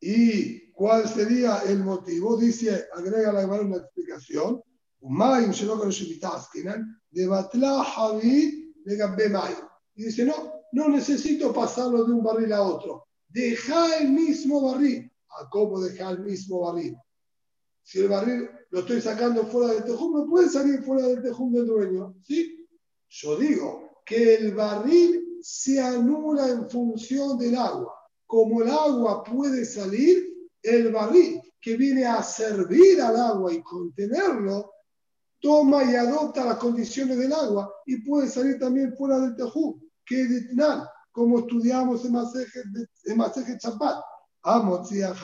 ¿Y 0.00 0.63
cuál 0.74 1.08
sería 1.08 1.62
el 1.66 1.82
motivo? 1.82 2.36
Dice, 2.36 2.86
agrega 2.94 3.32
la 3.32 3.46
una 3.46 3.76
explicación. 3.76 4.62
Y 9.94 10.04
dice, 10.04 10.24
no, 10.24 10.34
no 10.72 10.88
necesito 10.88 11.52
pasarlo 11.52 12.04
de 12.04 12.12
un 12.12 12.22
barril 12.22 12.52
a 12.52 12.62
otro. 12.62 13.06
Deja 13.28 13.98
el 13.98 14.10
mismo 14.10 14.72
barril. 14.72 15.10
¿A 15.40 15.48
cómo 15.50 15.80
dejar 15.80 16.14
el 16.14 16.20
mismo 16.24 16.60
barril? 16.60 16.96
Si 17.82 18.00
el 18.00 18.08
barril 18.08 18.48
lo 18.70 18.80
estoy 18.80 19.00
sacando 19.00 19.46
fuera 19.46 19.74
del 19.74 19.84
tejum, 19.84 20.16
no 20.16 20.26
puede 20.26 20.48
salir 20.48 20.82
fuera 20.82 21.06
del 21.06 21.22
tejum 21.22 21.52
del 21.52 21.66
dueño. 21.66 22.14
¿Sí? 22.22 22.66
Yo 23.08 23.36
digo 23.36 24.02
que 24.06 24.34
el 24.36 24.54
barril 24.54 25.38
se 25.42 25.80
anula 25.80 26.48
en 26.48 26.68
función 26.70 27.38
del 27.38 27.56
agua. 27.56 27.94
Como 28.26 28.62
el 28.62 28.70
agua 28.70 29.22
puede 29.22 29.64
salir, 29.64 30.33
el 30.64 30.92
barril 30.92 31.40
que 31.60 31.76
viene 31.76 32.04
a 32.04 32.22
servir 32.22 33.00
al 33.00 33.16
agua 33.16 33.52
y 33.52 33.62
contenerlo, 33.62 34.72
toma 35.40 35.84
y 35.84 35.94
adopta 35.94 36.44
las 36.44 36.58
condiciones 36.58 37.18
del 37.18 37.32
agua 37.32 37.72
y 37.86 37.98
puede 37.98 38.28
salir 38.28 38.58
también 38.58 38.96
fuera 38.96 39.20
del 39.20 39.36
tejú, 39.36 39.80
que 40.04 40.22
es 40.22 40.30
de 40.30 40.64
como 41.12 41.40
estudiamos 41.40 42.04
en 42.04 42.12
Maseje 43.16 43.58
Chapat. 43.58 44.02
Amotzia 44.42 45.14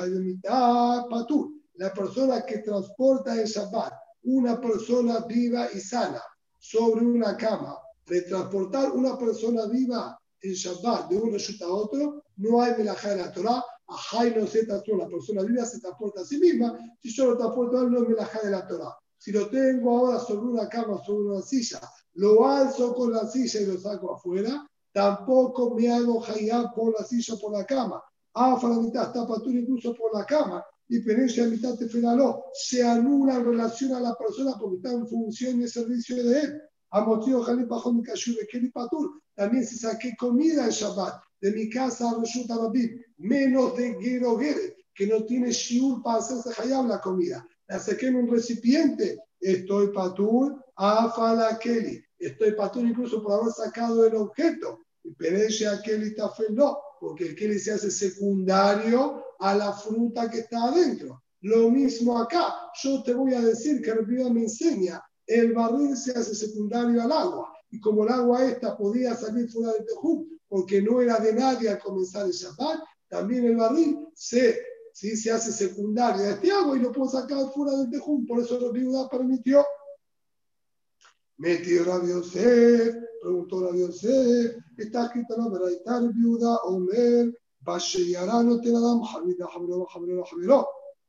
Patur 1.10 1.50
la 1.80 1.92
persona 1.94 2.44
que 2.44 2.58
transporta 2.58 3.40
el 3.40 3.46
Shabbat, 3.46 3.92
una 4.24 4.60
persona 4.60 5.20
viva 5.20 5.66
y 5.72 5.80
sana, 5.80 6.22
sobre 6.58 7.06
una 7.06 7.34
cama, 7.38 7.74
de 8.06 8.20
transportar 8.22 8.92
una 8.92 9.16
persona 9.16 9.64
viva 9.64 10.18
en 10.42 10.52
Shabbat 10.52 11.08
de 11.08 11.16
un 11.16 11.32
resulta 11.32 11.64
a 11.64 11.72
otro, 11.72 12.24
no 12.36 12.60
hay 12.60 12.74
melajá 12.76 13.10
de 13.10 13.16
la 13.16 13.32
Torah, 13.32 13.64
ajay 13.90 14.34
no 14.34 14.46
se 14.46 14.66
la 14.66 15.08
persona 15.08 15.42
viva 15.42 15.64
se 15.64 15.80
transporta 15.80 16.20
a 16.20 16.24
sí 16.24 16.38
misma, 16.38 16.78
si 17.00 17.12
yo 17.12 17.26
lo 17.26 17.36
transporto 17.36 17.78
a 17.78 17.82
él 17.82 17.90
no 17.90 18.02
es 18.02 18.08
melajá 18.08 18.40
de 18.42 18.50
la 18.50 18.66
Torah. 18.66 18.96
Si 19.18 19.32
lo 19.32 19.48
tengo 19.50 19.98
ahora 19.98 20.18
sobre 20.20 20.46
una 20.46 20.68
cama, 20.68 21.02
sobre 21.04 21.28
una 21.28 21.42
silla, 21.42 21.80
lo 22.14 22.46
alzo 22.46 22.94
con 22.94 23.12
la 23.12 23.26
silla 23.28 23.60
y 23.60 23.66
lo 23.66 23.78
saco 23.78 24.14
afuera, 24.14 24.66
tampoco 24.92 25.74
me 25.74 25.92
hago 25.92 26.24
hayá 26.24 26.70
por 26.74 26.98
la 26.98 27.04
silla 27.04 27.34
por 27.36 27.52
la 27.52 27.64
cama. 27.66 28.02
Ah, 28.34 28.58
la 28.62 28.80
mitad 28.80 29.08
está 29.08 29.26
patur 29.26 29.54
incluso 29.54 29.94
por 29.94 30.14
la 30.16 30.24
cama, 30.24 30.64
diferencia 30.88 31.44
de 31.44 31.50
mitad 31.50 31.76
fenaló, 31.88 32.44
se 32.52 32.82
anula 32.82 33.36
en 33.36 33.44
relación 33.44 33.94
a 33.94 34.00
la 34.00 34.14
persona 34.14 34.54
porque 34.58 34.76
está 34.76 34.92
en 34.92 35.06
función 35.06 35.60
y 35.62 35.68
servicio 35.68 36.16
de 36.16 36.40
él. 36.40 36.62
A 36.92 37.02
motivo 37.02 37.44
bajo 37.68 37.92
mi 37.92 38.02
de 38.02 38.70
Patur. 38.72 39.22
También 39.36 39.64
si 39.64 39.76
saqué 39.76 40.16
comida 40.18 40.64
en 40.64 40.70
Shabbat 40.70 41.22
de 41.40 41.52
mi 41.52 41.70
casa 41.70 42.10
a 42.10 42.18
Reshut 42.18 42.50
menos 43.18 43.76
de 43.76 43.96
Gero 44.00 44.38
que 44.94 45.06
no 45.06 45.24
tiene 45.24 45.50
shiur 45.50 46.02
para 46.02 46.18
hacerse 46.18 46.50
hayab 46.60 46.86
la 46.86 47.00
comida. 47.00 47.46
La 47.68 47.78
saqué 47.78 48.08
en 48.08 48.16
un 48.16 48.28
recipiente. 48.28 49.18
Estoy 49.40 49.92
Patur 49.92 50.62
a 50.76 51.10
Falakeli. 51.10 52.02
Estoy 52.18 52.52
Patur 52.52 52.84
incluso 52.84 53.22
por 53.22 53.40
haber 53.40 53.52
sacado 53.52 54.04
el 54.06 54.14
objeto. 54.16 54.80
Y 55.02 55.12
Perecia 55.12 55.80
Kelly 55.82 56.14
no, 56.50 56.78
porque 57.00 57.28
el 57.28 57.34
Kelly 57.34 57.58
se 57.58 57.72
hace 57.72 57.90
secundario 57.90 59.24
a 59.38 59.54
la 59.54 59.72
fruta 59.72 60.30
que 60.30 60.40
está 60.40 60.64
adentro. 60.64 61.22
Lo 61.40 61.70
mismo 61.70 62.18
acá. 62.18 62.54
Yo 62.82 63.02
te 63.02 63.14
voy 63.14 63.32
a 63.32 63.40
decir 63.40 63.80
que 63.80 63.94
Repida 63.94 64.30
me 64.30 64.42
enseña, 64.42 65.02
el 65.26 65.54
barril 65.54 65.96
se 65.96 66.12
hace 66.12 66.34
secundario 66.34 67.00
al 67.02 67.12
agua. 67.12 67.52
Y 67.70 67.80
como 67.80 68.04
el 68.04 68.10
agua 68.10 68.44
esta 68.44 68.76
podía 68.76 69.14
salir 69.14 69.48
fuera 69.48 69.72
del 69.72 69.86
tejú, 69.86 70.28
porque 70.50 70.82
no 70.82 71.00
era 71.00 71.18
de 71.20 71.32
nadie 71.32 71.70
al 71.70 71.78
comenzar 71.78 72.26
el 72.26 72.32
Shabbat, 72.32 72.80
también 73.08 73.44
el 73.44 73.56
barril 73.56 74.08
se, 74.14 74.58
¿sí? 74.92 75.16
se 75.16 75.30
hace 75.30 75.52
secundario 75.52 76.24
a 76.24 76.30
este 76.30 76.50
agua 76.50 76.76
y 76.76 76.80
lo 76.80 76.90
puedo 76.90 77.08
sacar 77.08 77.50
fuera 77.54 77.76
del 77.76 77.88
tejú. 77.88 78.26
Por 78.26 78.40
eso 78.40 78.58
la 78.58 78.72
viuda 78.72 79.08
permitió. 79.08 79.64
Metió 81.36 81.84
Rabbi 81.84 82.08
Yosef, 82.08 82.96
preguntó 83.22 83.64
Rabbi 83.64 83.78
Yosef, 83.78 84.56
está 84.76 85.06
escrito 85.06 85.36
en 85.36 85.44
la 85.44 85.50
verdad, 85.50 86.10
viuda, 86.14 86.56
Omer, 86.64 87.32
no 87.64 88.60
te 88.60 88.70
la 88.70 88.80
dan, 88.80 89.00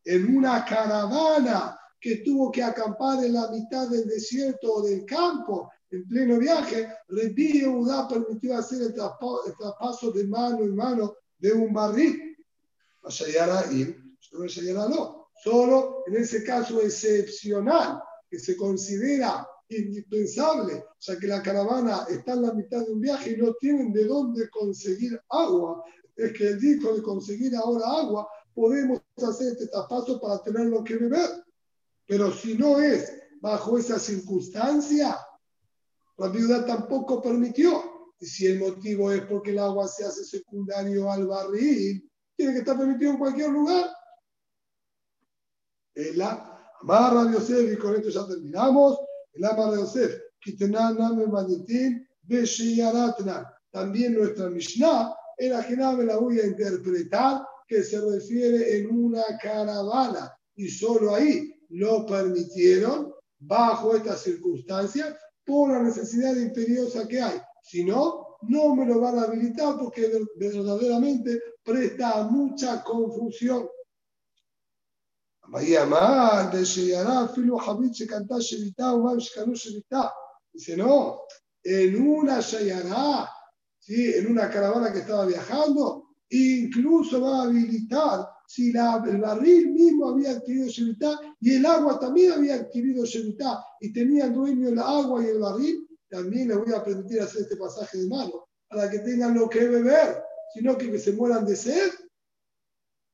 en 0.04 0.38
una 0.38 0.66
caravana 0.66 1.80
que 2.00 2.18
tuvo 2.18 2.52
que 2.52 2.64
acampar 2.64 3.24
en 3.24 3.34
la 3.34 3.50
mitad 3.50 3.90
del 3.90 4.08
desierto 4.08 4.72
o 4.74 4.82
del 4.84 5.04
campo 5.06 5.70
en 5.92 6.08
pleno 6.08 6.40
viaje, 6.40 6.88
Rabbi 7.10 7.60
Yehuda 7.60 8.08
permitió 8.08 8.58
hacer 8.58 8.82
el, 8.82 8.94
traspa- 8.96 9.42
el 9.46 9.56
traspaso 9.58 10.12
de 10.12 10.26
mano 10.26 10.60
en 10.60 10.76
mano 10.76 11.16
de 11.38 11.54
un 11.54 11.74
barril. 11.74 12.38
No. 14.90 15.28
Solo 15.44 16.04
en 16.08 16.16
ese 16.16 16.44
caso 16.44 16.82
excepcional, 16.82 18.02
que 18.30 18.40
se 18.40 18.56
considera 18.56 19.46
indispensable, 19.68 20.86
ya 21.00 21.20
que 21.20 21.28
la 21.28 21.42
caravana 21.42 22.06
está 22.10 22.34
en 22.34 22.44
la 22.44 22.54
mitad 22.54 22.86
de 22.86 22.92
un 22.92 23.02
viaje 23.02 23.32
y 23.32 23.38
no 23.38 23.54
tienen 23.56 23.92
de 23.92 24.06
dónde 24.06 24.50
conseguir 24.50 25.20
agua. 25.30 25.84
Es 26.16 26.32
que 26.34 26.50
el 26.50 26.60
dijo 26.60 26.94
de 26.94 27.02
conseguir 27.02 27.56
ahora 27.56 27.86
agua, 27.88 28.28
podemos 28.54 29.02
hacer 29.18 29.54
este 29.54 29.68
traspaso 29.68 30.22
para 30.22 30.42
tener 30.44 30.68
lo 30.68 30.84
que 30.84 30.96
beber. 30.98 31.30
Pero 32.06 32.32
si 32.32 32.56
no 32.58 32.80
es 32.80 33.12
bajo 33.42 33.78
esa 33.78 33.98
circunstancia, 33.98 35.18
la 36.18 36.28
viuda 36.30 36.66
tampoco 36.66 37.22
permitió. 37.22 37.84
Y 38.20 38.26
si 38.26 38.46
el 38.46 38.60
motivo 38.60 39.12
es 39.12 39.22
porque 39.24 39.52
el 39.52 39.60
agua 39.60 39.88
se 39.88 40.06
hace 40.06 40.24
secundario 40.24 41.12
al 41.12 41.26
barril, 41.26 42.08
tiene 42.36 42.54
que 42.54 42.60
estar 42.60 42.78
permitido 42.78 43.12
en 43.12 43.18
cualquier 43.18 43.50
lugar. 43.50 43.90
El 45.96 46.22
amarra 46.22 47.26
de 47.26 47.34
Yosef, 47.34 47.74
y 47.74 47.78
con 47.78 47.96
esto 47.96 48.10
ya 48.10 48.28
terminamos. 48.28 49.00
El 49.34 49.46
amarra 49.46 49.72
de 49.72 49.78
Yosef. 49.78 50.22
También 53.72 54.14
nuestra 54.14 54.50
Mishnah, 54.50 55.16
en 55.38 55.52
la 55.52 55.66
que 55.66 55.76
me 55.76 56.04
la 56.04 56.18
voy 56.18 56.40
a 56.40 56.46
interpretar, 56.46 57.44
que 57.68 57.84
se 57.84 58.00
refiere 58.00 58.78
en 58.78 58.92
una 58.92 59.24
caravana. 59.42 60.32
Y 60.56 60.68
solo 60.68 61.16
ahí 61.16 61.54
lo 61.70 62.06
permitieron, 62.06 63.14
bajo 63.40 63.96
estas 63.96 64.22
circunstancias, 64.22 65.16
por 65.46 65.72
la 65.72 65.82
necesidad 65.82 66.36
imperiosa 66.36 67.08
que 67.08 67.22
hay. 67.22 67.42
Si 67.62 67.84
no, 67.84 68.38
no 68.44 68.76
me 68.76 68.86
lo 68.86 69.00
van 69.00 69.20
a 69.20 69.24
habilitar 69.24 69.78
porque 69.78 70.10
verdaderamente 70.36 71.42
presta 71.64 72.24
mucha 72.24 72.84
confusión. 72.84 73.68
Dice, 80.54 80.78
no, 80.78 81.22
en 81.64 82.08
una 82.08 82.40
Shayará, 82.40 83.30
¿sí? 83.80 84.14
en 84.14 84.32
una 84.32 84.50
caravana 84.50 84.92
que 84.92 85.00
estaba 85.00 85.26
viajando, 85.26 86.16
incluso 86.30 87.22
va 87.22 87.40
a 87.40 87.44
habilitar 87.44 88.28
si 88.54 88.74
la, 88.74 89.02
el 89.08 89.22
barril 89.22 89.72
mismo 89.72 90.10
había 90.10 90.32
adquirido 90.32 90.68
Shevita 90.68 91.18
y 91.40 91.56
el 91.56 91.66
agua 91.66 91.98
también 91.98 92.34
había 92.34 92.56
adquirido 92.56 93.06
Shevita 93.06 93.64
y 93.80 93.94
tenían 93.94 94.34
dueño 94.34 94.68
el 94.68 94.78
agua 94.78 95.24
y 95.24 95.28
el 95.28 95.40
barril, 95.40 95.88
también 96.10 96.50
les 96.50 96.58
voy 96.58 96.74
a 96.74 96.84
permitir 96.84 97.22
hacer 97.22 97.44
este 97.44 97.56
pasaje 97.56 98.00
de 98.00 98.10
mano 98.10 98.50
para 98.68 98.90
que 98.90 99.00
tengan 99.00 99.36
lo 99.36 99.48
que 99.48 99.66
beber, 99.70 100.22
sino 100.54 100.78
que, 100.78 100.92
que 100.92 101.00
se 101.00 101.14
mueran 101.14 101.46
de 101.46 101.56
sed. 101.56 101.92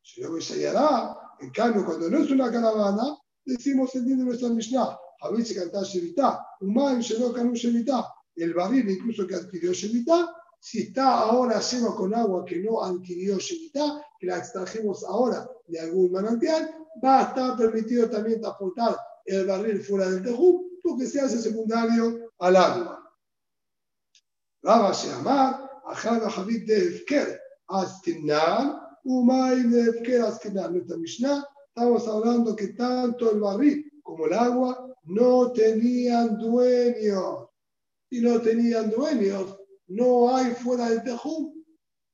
Si 0.01 0.21
no 0.21 0.41
se 0.41 0.67
hará, 0.67 1.15
en 1.39 1.51
cambio, 1.51 1.85
cuando 1.85 2.09
no 2.09 2.17
es 2.23 2.31
una 2.31 2.51
caravana, 2.51 3.15
decimos 3.45 3.93
entiende 3.93 4.23
nuestra 4.23 4.49
Mishnah, 4.49 4.97
a 5.21 5.29
veces 5.29 5.55
cantar 5.55 5.83
Shevita, 5.83 6.47
Umay 6.61 6.99
Sherokan 6.99 7.53
Shevita, 7.53 8.11
el 8.37 8.55
barril 8.55 8.89
incluso 8.89 9.27
que 9.27 9.35
adquirió 9.35 9.71
Shevita, 9.71 10.33
si 10.59 10.79
está 10.79 11.19
ahora 11.19 11.59
lleno 11.59 11.95
con 11.95 12.15
agua 12.15 12.43
que 12.43 12.59
no 12.59 12.83
adquirió 12.83 13.37
Shevita, 13.37 14.01
que 14.19 14.27
la 14.27 14.37
extrajimos 14.37 15.03
ahora 15.03 15.49
de 15.67 15.79
algún 15.79 16.11
manantial, 16.11 16.73
va 17.03 17.19
a 17.19 17.23
estar 17.29 17.57
permitido 17.57 18.09
también 18.09 18.41
transportar 18.41 18.97
el 19.25 19.45
barril 19.45 19.81
fuera 19.81 20.09
del 20.09 20.23
tejú, 20.23 20.79
porque 20.81 21.05
se 21.05 21.19
hace 21.19 21.37
secundario 21.39 22.31
al 22.39 22.55
agua. 22.55 23.13
Raba 24.63 24.91
Sheamar, 24.91 25.69
Ajada 25.85 26.29
Habib 26.29 26.65
de 26.65 26.77
Efker, 26.87 27.39
Astinan, 27.67 28.79
Umay 29.03 29.63
de 29.63 29.89
Efker 29.89 30.21
Astinan. 30.21 30.73
Nuestra 30.73 30.97
Mishnah, 30.97 31.45
estamos 31.67 32.07
hablando 32.07 32.55
que 32.55 32.69
tanto 32.69 33.31
el 33.31 33.39
barril 33.39 33.91
como 34.03 34.25
el 34.25 34.33
agua 34.33 34.93
no 35.03 35.51
tenían 35.51 36.37
dueños. 36.37 37.47
Y 38.09 38.21
no 38.21 38.41
tenían 38.41 38.89
dueños, 38.89 39.57
no 39.87 40.33
hay 40.33 40.51
fuera 40.51 40.89
del 40.89 41.03
tejú. 41.03 41.53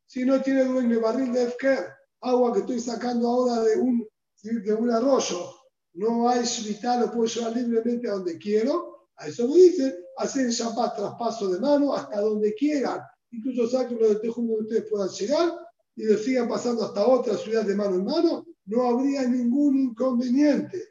Si 0.08 0.26
no 0.26 0.42
tiene 0.42 0.66
dueño 0.66 0.96
el 0.98 1.04
barril 1.04 1.32
de 1.32 1.44
Efker, 1.44 1.93
agua 2.24 2.54
que 2.54 2.60
estoy 2.60 2.80
sacando 2.80 3.28
ahora 3.28 3.62
de 3.62 3.78
un, 3.78 4.08
de 4.42 4.74
un 4.74 4.92
arroyo, 4.92 5.54
no 5.94 6.28
hay 6.28 6.44
shvita, 6.44 7.00
lo 7.00 7.12
puedo 7.12 7.26
llevar 7.26 7.56
libremente 7.56 8.10
a 8.10 8.14
donde 8.14 8.38
quiero. 8.38 9.08
A 9.18 9.28
eso 9.28 9.48
me 9.48 9.56
dicen, 9.56 9.94
hacer 10.18 10.50
Shabbat 10.50 10.96
traspaso 10.96 11.50
de 11.50 11.60
mano 11.60 11.94
hasta 11.94 12.20
donde 12.20 12.54
quieran. 12.56 13.00
Incluso 13.32 13.68
saquen 13.68 14.00
lo 14.00 14.08
del 14.08 14.22
tejú 14.22 14.42
donde 14.42 14.64
ustedes 14.64 14.90
puedan 14.90 15.10
llegar 15.10 15.54
y 15.96 16.06
lo 16.06 16.18
sigan 16.18 16.48
pasando 16.48 16.86
hasta 16.86 17.06
otra 17.06 17.38
ciudad 17.38 17.64
de 17.64 17.76
mano 17.76 17.96
en 17.96 18.06
mano, 18.06 18.46
no 18.66 18.90
habría 18.90 19.28
ningún 19.28 19.78
inconveniente. 19.78 20.82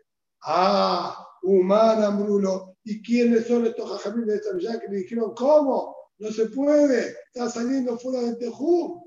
Ah, 0.42 1.26
humana, 1.42 2.10
Bruno. 2.10 2.76
¿Y 2.84 3.02
quiénes 3.02 3.46
son 3.46 3.66
estos 3.66 3.90
jajamín 3.90 4.26
de 4.26 4.36
esta 4.36 4.80
que 4.80 4.88
me 4.88 4.96
dijeron, 4.96 5.34
¿cómo? 5.36 5.94
No 6.18 6.30
se 6.30 6.46
puede, 6.46 7.14
está 7.32 7.48
saliendo 7.48 7.98
fuera 7.98 8.22
del 8.22 8.38
Tejum. 8.38 9.01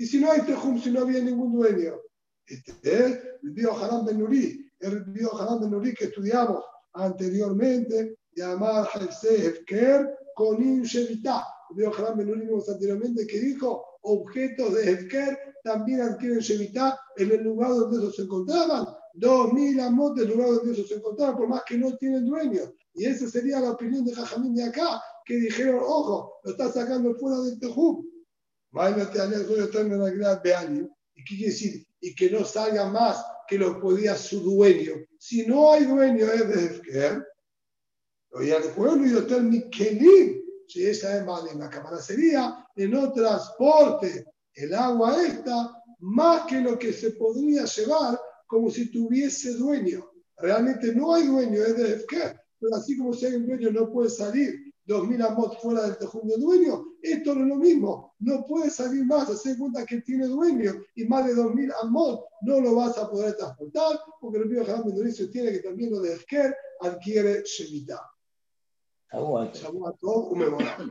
Y 0.00 0.06
si 0.06 0.18
no 0.18 0.32
hay 0.32 0.40
Tejum, 0.40 0.80
si 0.80 0.90
no 0.90 1.00
había 1.00 1.20
ningún 1.20 1.52
dueño. 1.52 2.00
Este 2.46 2.72
es 2.82 3.18
el 3.42 3.50
Bio 3.50 3.76
Haram 3.76 4.06
Ben 4.06 4.18
Nuri, 4.18 4.66
el 4.78 5.04
Bio 5.04 5.38
Haram 5.38 5.60
Ben 5.60 5.70
Nuri 5.70 5.92
que 5.92 6.06
estudiamos 6.06 6.64
anteriormente, 6.94 8.16
llamar 8.34 8.88
Hefse 8.94 9.46
Hefker 9.46 10.08
con 10.34 10.62
Inshevita. 10.62 11.44
El 11.68 11.76
Bio 11.76 11.94
Haram 11.94 12.16
Ben 12.16 12.28
Nuri 12.28 12.46
vimos 12.46 12.66
anteriormente 12.70 13.26
que 13.26 13.40
dijo, 13.40 13.84
objetos 14.00 14.72
de 14.72 14.90
Hefker 14.90 15.38
también 15.64 16.00
adquieren 16.00 16.38
Shevita 16.38 16.98
en 17.18 17.32
el 17.32 17.42
lugar 17.42 17.72
donde 17.72 17.98
esos 17.98 18.16
se 18.16 18.22
encontraban. 18.22 18.86
Dos 19.12 19.52
mil 19.52 19.78
amos 19.80 20.14
del 20.14 20.30
lugar 20.30 20.48
donde 20.48 20.72
esos 20.72 20.88
se 20.88 20.94
encontraban, 20.94 21.36
por 21.36 21.46
más 21.46 21.62
que 21.66 21.76
no 21.76 21.94
tienen 21.98 22.24
dueño. 22.24 22.62
Y 22.94 23.04
esa 23.04 23.28
sería 23.28 23.60
la 23.60 23.72
opinión 23.72 24.06
de 24.06 24.14
Jajamín 24.14 24.54
de 24.54 24.64
acá, 24.64 24.98
que 25.26 25.34
dijeron, 25.34 25.80
ojo, 25.82 26.40
lo 26.42 26.52
está 26.52 26.72
sacando 26.72 27.14
fuera 27.16 27.38
del 27.42 27.60
Tejum. 27.60 28.02
¿Y 31.14 31.24
qué 31.24 31.36
quiere 31.36 31.46
decir? 31.46 31.86
Y 32.00 32.14
que 32.14 32.30
no 32.30 32.44
salga 32.44 32.88
más 32.88 33.24
que 33.48 33.58
lo 33.58 33.80
podía 33.80 34.16
su 34.16 34.40
dueño. 34.40 34.92
Si 35.18 35.44
no 35.46 35.72
hay 35.72 35.84
dueño 35.84 36.24
es 36.26 36.48
de 36.48 36.64
Hefker, 36.66 37.26
y 38.42 38.50
al 38.52 38.62
pueblo 38.74 39.06
y 39.06 39.14
hotel 39.14 39.42
Mikelim, 39.42 40.40
si 40.68 40.86
esa 40.86 41.16
es 41.16 41.26
más 41.26 41.50
en 41.50 41.58
la 41.58 41.68
cámara 41.68 41.98
sería, 41.98 42.64
en 42.76 42.92
no 42.92 43.12
transporte 43.12 44.24
el 44.54 44.72
agua 44.72 45.20
esta 45.26 45.82
más 45.98 46.46
que 46.46 46.60
lo 46.60 46.78
que 46.78 46.92
se 46.92 47.10
podría 47.12 47.64
llevar 47.64 48.20
como 48.46 48.70
si 48.70 48.90
tuviese 48.90 49.54
dueño. 49.54 50.08
Realmente 50.36 50.94
no 50.94 51.14
hay 51.14 51.26
dueño, 51.26 51.62
es 51.62 51.76
de 51.76 51.92
Hefker. 51.94 52.40
Pero 52.60 52.76
así 52.76 52.96
como 52.96 53.12
si 53.12 53.26
hay 53.26 53.34
un 53.34 53.46
dueño 53.46 53.70
no 53.72 53.90
puede 53.90 54.10
salir 54.10 54.69
2.000 54.90 55.24
amos 55.24 55.56
fuera 55.58 55.82
del 55.82 55.98
tejún 55.98 56.26
de 56.26 56.36
dueño, 56.36 56.84
esto 57.00 57.34
no 57.34 57.42
es 57.42 57.48
lo 57.48 57.56
mismo. 57.56 58.14
No 58.18 58.44
puede 58.44 58.70
salir 58.70 59.04
más, 59.06 59.30
hacer 59.30 59.56
cuenta 59.56 59.86
que 59.86 60.00
tiene 60.00 60.26
dueño 60.26 60.72
y 60.96 61.04
más 61.04 61.26
de 61.26 61.34
2.000 61.36 61.72
amos 61.82 62.20
no 62.42 62.60
lo 62.60 62.74
vas 62.74 62.98
a 62.98 63.08
poder 63.08 63.36
transportar 63.36 64.00
porque 64.20 64.38
el 64.38 64.50
río 64.50 64.64
Jarán 64.64 64.84
Bendoricio 64.84 65.30
tiene 65.30 65.52
que 65.52 65.60
también 65.60 65.92
lo 65.92 66.00
de 66.00 66.14
Hefker 66.14 66.56
adquiere 66.80 67.42
Shemitah. 67.44 68.02
Un 70.32 70.38
memorable. 70.38 70.86